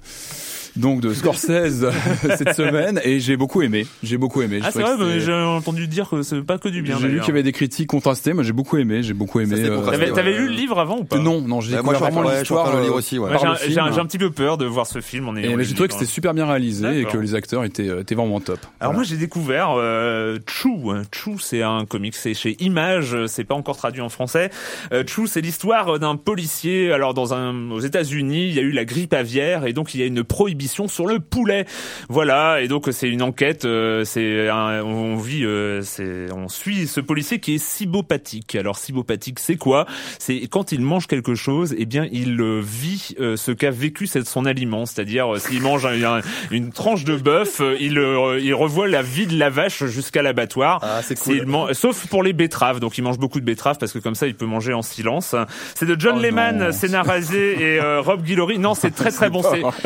donc 0.76 1.00
de 1.00 1.14
Scorsese 1.14 1.86
cette 2.36 2.54
semaine 2.54 3.00
et 3.04 3.20
j'ai 3.20 3.36
beaucoup 3.36 3.62
aimé. 3.62 3.86
J'ai 4.02 4.16
beaucoup 4.18 4.42
aimé. 4.42 4.60
Ah 4.62 4.70
c'est 4.72 4.80
vrai, 4.82 4.92
mais 4.98 5.20
j'ai 5.20 5.32
entendu 5.32 5.86
dire 5.86 6.08
que 6.08 6.22
c'est 6.22 6.42
pas 6.42 6.58
que 6.58 6.68
du 6.68 6.82
bien. 6.82 6.98
J'ai 7.00 7.08
lu 7.08 7.20
qu'il 7.20 7.28
y 7.28 7.30
avait 7.30 7.42
des 7.42 7.52
critiques 7.52 7.88
contrastées. 7.88 8.32
Moi, 8.32 8.42
j'ai 8.42 8.52
beaucoup 8.52 8.76
aimé. 8.76 9.02
J'ai 9.02 9.14
beaucoup 9.14 9.40
aimé. 9.40 9.54
euh, 9.58 9.84
T'avais 9.84 10.06
ouais. 10.06 10.12
t'avais 10.12 10.32
lu 10.36 10.46
le 10.48 10.52
livre 10.54 10.78
avant 10.80 10.98
ou 10.98 11.04
pas? 11.04 11.18
Non, 11.18 11.40
non, 11.40 11.60
j'ai 11.60 11.72
moi, 11.80 11.92
découvert 11.94 12.00
vraiment 12.12 12.30
l'histoire. 12.30 12.74
le 12.76 12.82
lire 12.82 12.92
euh, 12.92 12.96
aussi, 12.96 13.18
ouais. 13.18 13.30
J'ai 13.40 13.46
un- 13.46 13.54
film. 13.54 13.72
j'ai 13.72 13.80
un, 13.80 13.92
j'ai 13.92 14.00
un 14.00 14.06
petit 14.06 14.18
peu 14.18 14.30
peur 14.30 14.58
de 14.58 14.64
voir 14.66 14.86
ce 14.86 15.00
film 15.00 15.28
Et 15.38 15.48
mais 15.48 15.54
le 15.56 15.62
j'ai 15.62 15.74
trouvé 15.74 15.88
que 15.88 15.92
livre. 15.94 16.00
c'était 16.00 16.10
super 16.12 16.34
bien 16.34 16.46
réalisé 16.46 17.00
et 17.00 17.04
que 17.04 17.18
les 17.18 17.34
acteurs 17.34 17.64
étaient, 17.64 17.88
euh, 17.88 18.00
étaient 18.00 18.14
vraiment 18.14 18.40
top. 18.40 18.58
Alors 18.80 18.92
Voilà. 18.92 18.94
moi 18.94 19.02
j'ai 19.04 19.16
découvert 19.16 19.70
euh, 19.76 20.38
Chou. 20.48 20.92
Chou 21.12 21.38
c'est 21.38 21.62
un 21.62 21.84
comic, 21.84 22.14
c'est 22.16 22.34
chez 22.34 22.56
Image, 22.60 23.16
c'est 23.26 23.44
pas 23.44 23.54
encore 23.54 23.76
traduit 23.76 24.02
en 24.02 24.08
français. 24.08 24.50
Euh, 24.92 25.04
Chou 25.06 25.26
c'est 25.26 25.40
l'histoire 25.40 25.98
d'un 25.98 26.16
policier. 26.16 26.92
Alors 26.92 27.14
dans 27.14 27.32
un 27.34 27.70
aux 27.70 27.80
États-Unis, 27.80 28.48
il 28.48 28.54
y 28.54 28.58
a 28.58 28.62
eu 28.62 28.72
la 28.72 28.84
grippe 28.84 29.12
aviaire 29.14 29.66
et 29.66 29.72
donc 29.72 29.94
il 29.94 30.00
y 30.00 30.02
a 30.02 30.06
une 30.06 30.24
prohibition 30.24 30.63
sur 30.68 31.06
le 31.06 31.20
poulet. 31.20 31.66
Voilà 32.08 32.60
et 32.60 32.68
donc 32.68 32.88
c'est 32.92 33.08
une 33.08 33.22
enquête. 33.22 33.64
euh, 33.64 34.04
c'est 34.04 34.48
un- 34.48 34.82
on 34.82 35.16
vit, 35.16 35.44
euh, 35.44 35.82
c'est 35.82 36.26
on 36.32 36.48
suit 36.48 36.86
ce 36.86 37.00
policier 37.00 37.38
qui 37.40 37.54
est 37.54 37.58
cybopathique. 37.58 38.54
Alors 38.56 38.76
cybopathique 38.78 39.38
c'est 39.38 39.56
quoi? 39.56 39.86
C'est 40.18 40.46
quand 40.48 40.72
il 40.72 40.80
mange 40.80 41.06
quelque 41.06 41.34
chose, 41.34 41.74
eh 41.78 41.86
bien 41.86 42.06
il 42.12 42.40
euh, 42.40 42.60
vit 42.62 43.14
ce 43.18 43.52
qu'a 43.52 43.70
vécu 43.70 44.06
c'est 44.06 44.26
son 44.26 44.44
aliment. 44.46 44.86
C'est-à-dire 44.86 45.38
s'il 45.38 45.60
mange 45.62 45.86
un- 45.86 46.02
un- 46.02 46.20
une 46.50 46.70
tranche 46.72 47.04
de 47.04 47.16
bœuf, 47.16 47.60
il 47.80 47.98
il 48.40 48.54
revoit 48.54 48.88
la 48.88 49.02
vie 49.02 49.26
de 49.26 49.38
la 49.38 49.50
vache 49.50 49.84
jusqu'à 49.84 50.22
l'abattoir. 50.22 50.80
Ah, 50.82 51.00
c'est 51.02 51.18
cool. 51.18 51.44
Man- 51.46 51.72
Sauf 51.74 52.06
pour 52.06 52.22
les 52.22 52.32
betteraves, 52.32 52.80
donc 52.80 52.96
il 52.98 53.02
mange 53.02 53.18
beaucoup 53.18 53.40
de 53.40 53.44
betteraves 53.44 53.78
parce 53.78 53.92
que 53.92 53.98
comme 53.98 54.14
ça 54.14 54.26
il 54.26 54.34
peut 54.34 54.46
manger 54.46 54.72
en 54.72 54.82
silence. 54.82 55.34
C'est 55.74 55.86
de 55.86 55.96
John 55.98 56.16
Oh 56.18 56.22
Lehman, 56.22 56.58
non. 56.58 56.72
scénarisé 56.72 57.52
et 57.60 57.80
euh, 57.80 58.00
Rob 58.00 58.22
Guillory. 58.22 58.58
Non, 58.58 58.74
c'est 58.74 58.90
très 58.94 59.10
très 59.10 59.28
bon. 59.30 59.42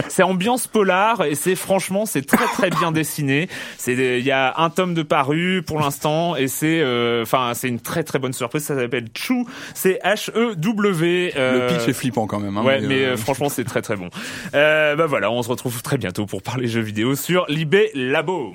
c'est 0.08 0.22
ambiance 0.22 0.66
polar 0.68 1.24
et 1.24 1.34
c'est 1.34 1.56
franchement 1.56 2.06
c'est 2.06 2.22
très 2.22 2.46
très 2.46 2.70
bien 2.70 2.92
dessiné. 2.92 3.48
C'est 3.76 3.94
il 3.94 4.24
y 4.24 4.30
a 4.30 4.54
un 4.58 4.70
tome 4.70 4.94
de 4.94 5.02
paru 5.02 5.62
pour 5.66 5.80
l'instant 5.80 6.36
et 6.36 6.46
c'est 6.46 6.80
euh, 6.80 7.22
enfin 7.22 7.52
c'est 7.54 7.68
une 7.68 7.80
très 7.80 8.04
très 8.04 8.20
bonne 8.20 8.32
surprise. 8.32 8.62
Ça 8.62 8.76
s'appelle 8.76 9.08
Chou. 9.16 9.48
C'est 9.74 9.98
H 10.04 10.30
E 10.36 10.54
W. 10.54 11.32
Le 11.34 11.66
pitch 11.68 11.88
est 11.88 11.92
flippant 11.92 12.26
quand 12.26 12.38
même. 12.38 12.56
Hein, 12.56 12.64
Ouais, 12.68 12.80
mais 12.80 13.04
euh, 13.04 13.12
euh, 13.12 13.16
franchement, 13.16 13.48
c'est 13.48 13.64
très 13.64 13.82
très 13.82 13.96
bon. 13.96 14.10
Euh, 14.54 14.94
bah 14.94 15.06
voilà, 15.06 15.30
on 15.30 15.42
se 15.42 15.48
retrouve 15.48 15.82
très 15.82 15.96
bientôt 15.96 16.26
pour 16.26 16.42
parler 16.42 16.68
jeux 16.68 16.82
vidéo 16.82 17.14
sur 17.14 17.46
Libé 17.48 17.90
Labo. 17.94 18.54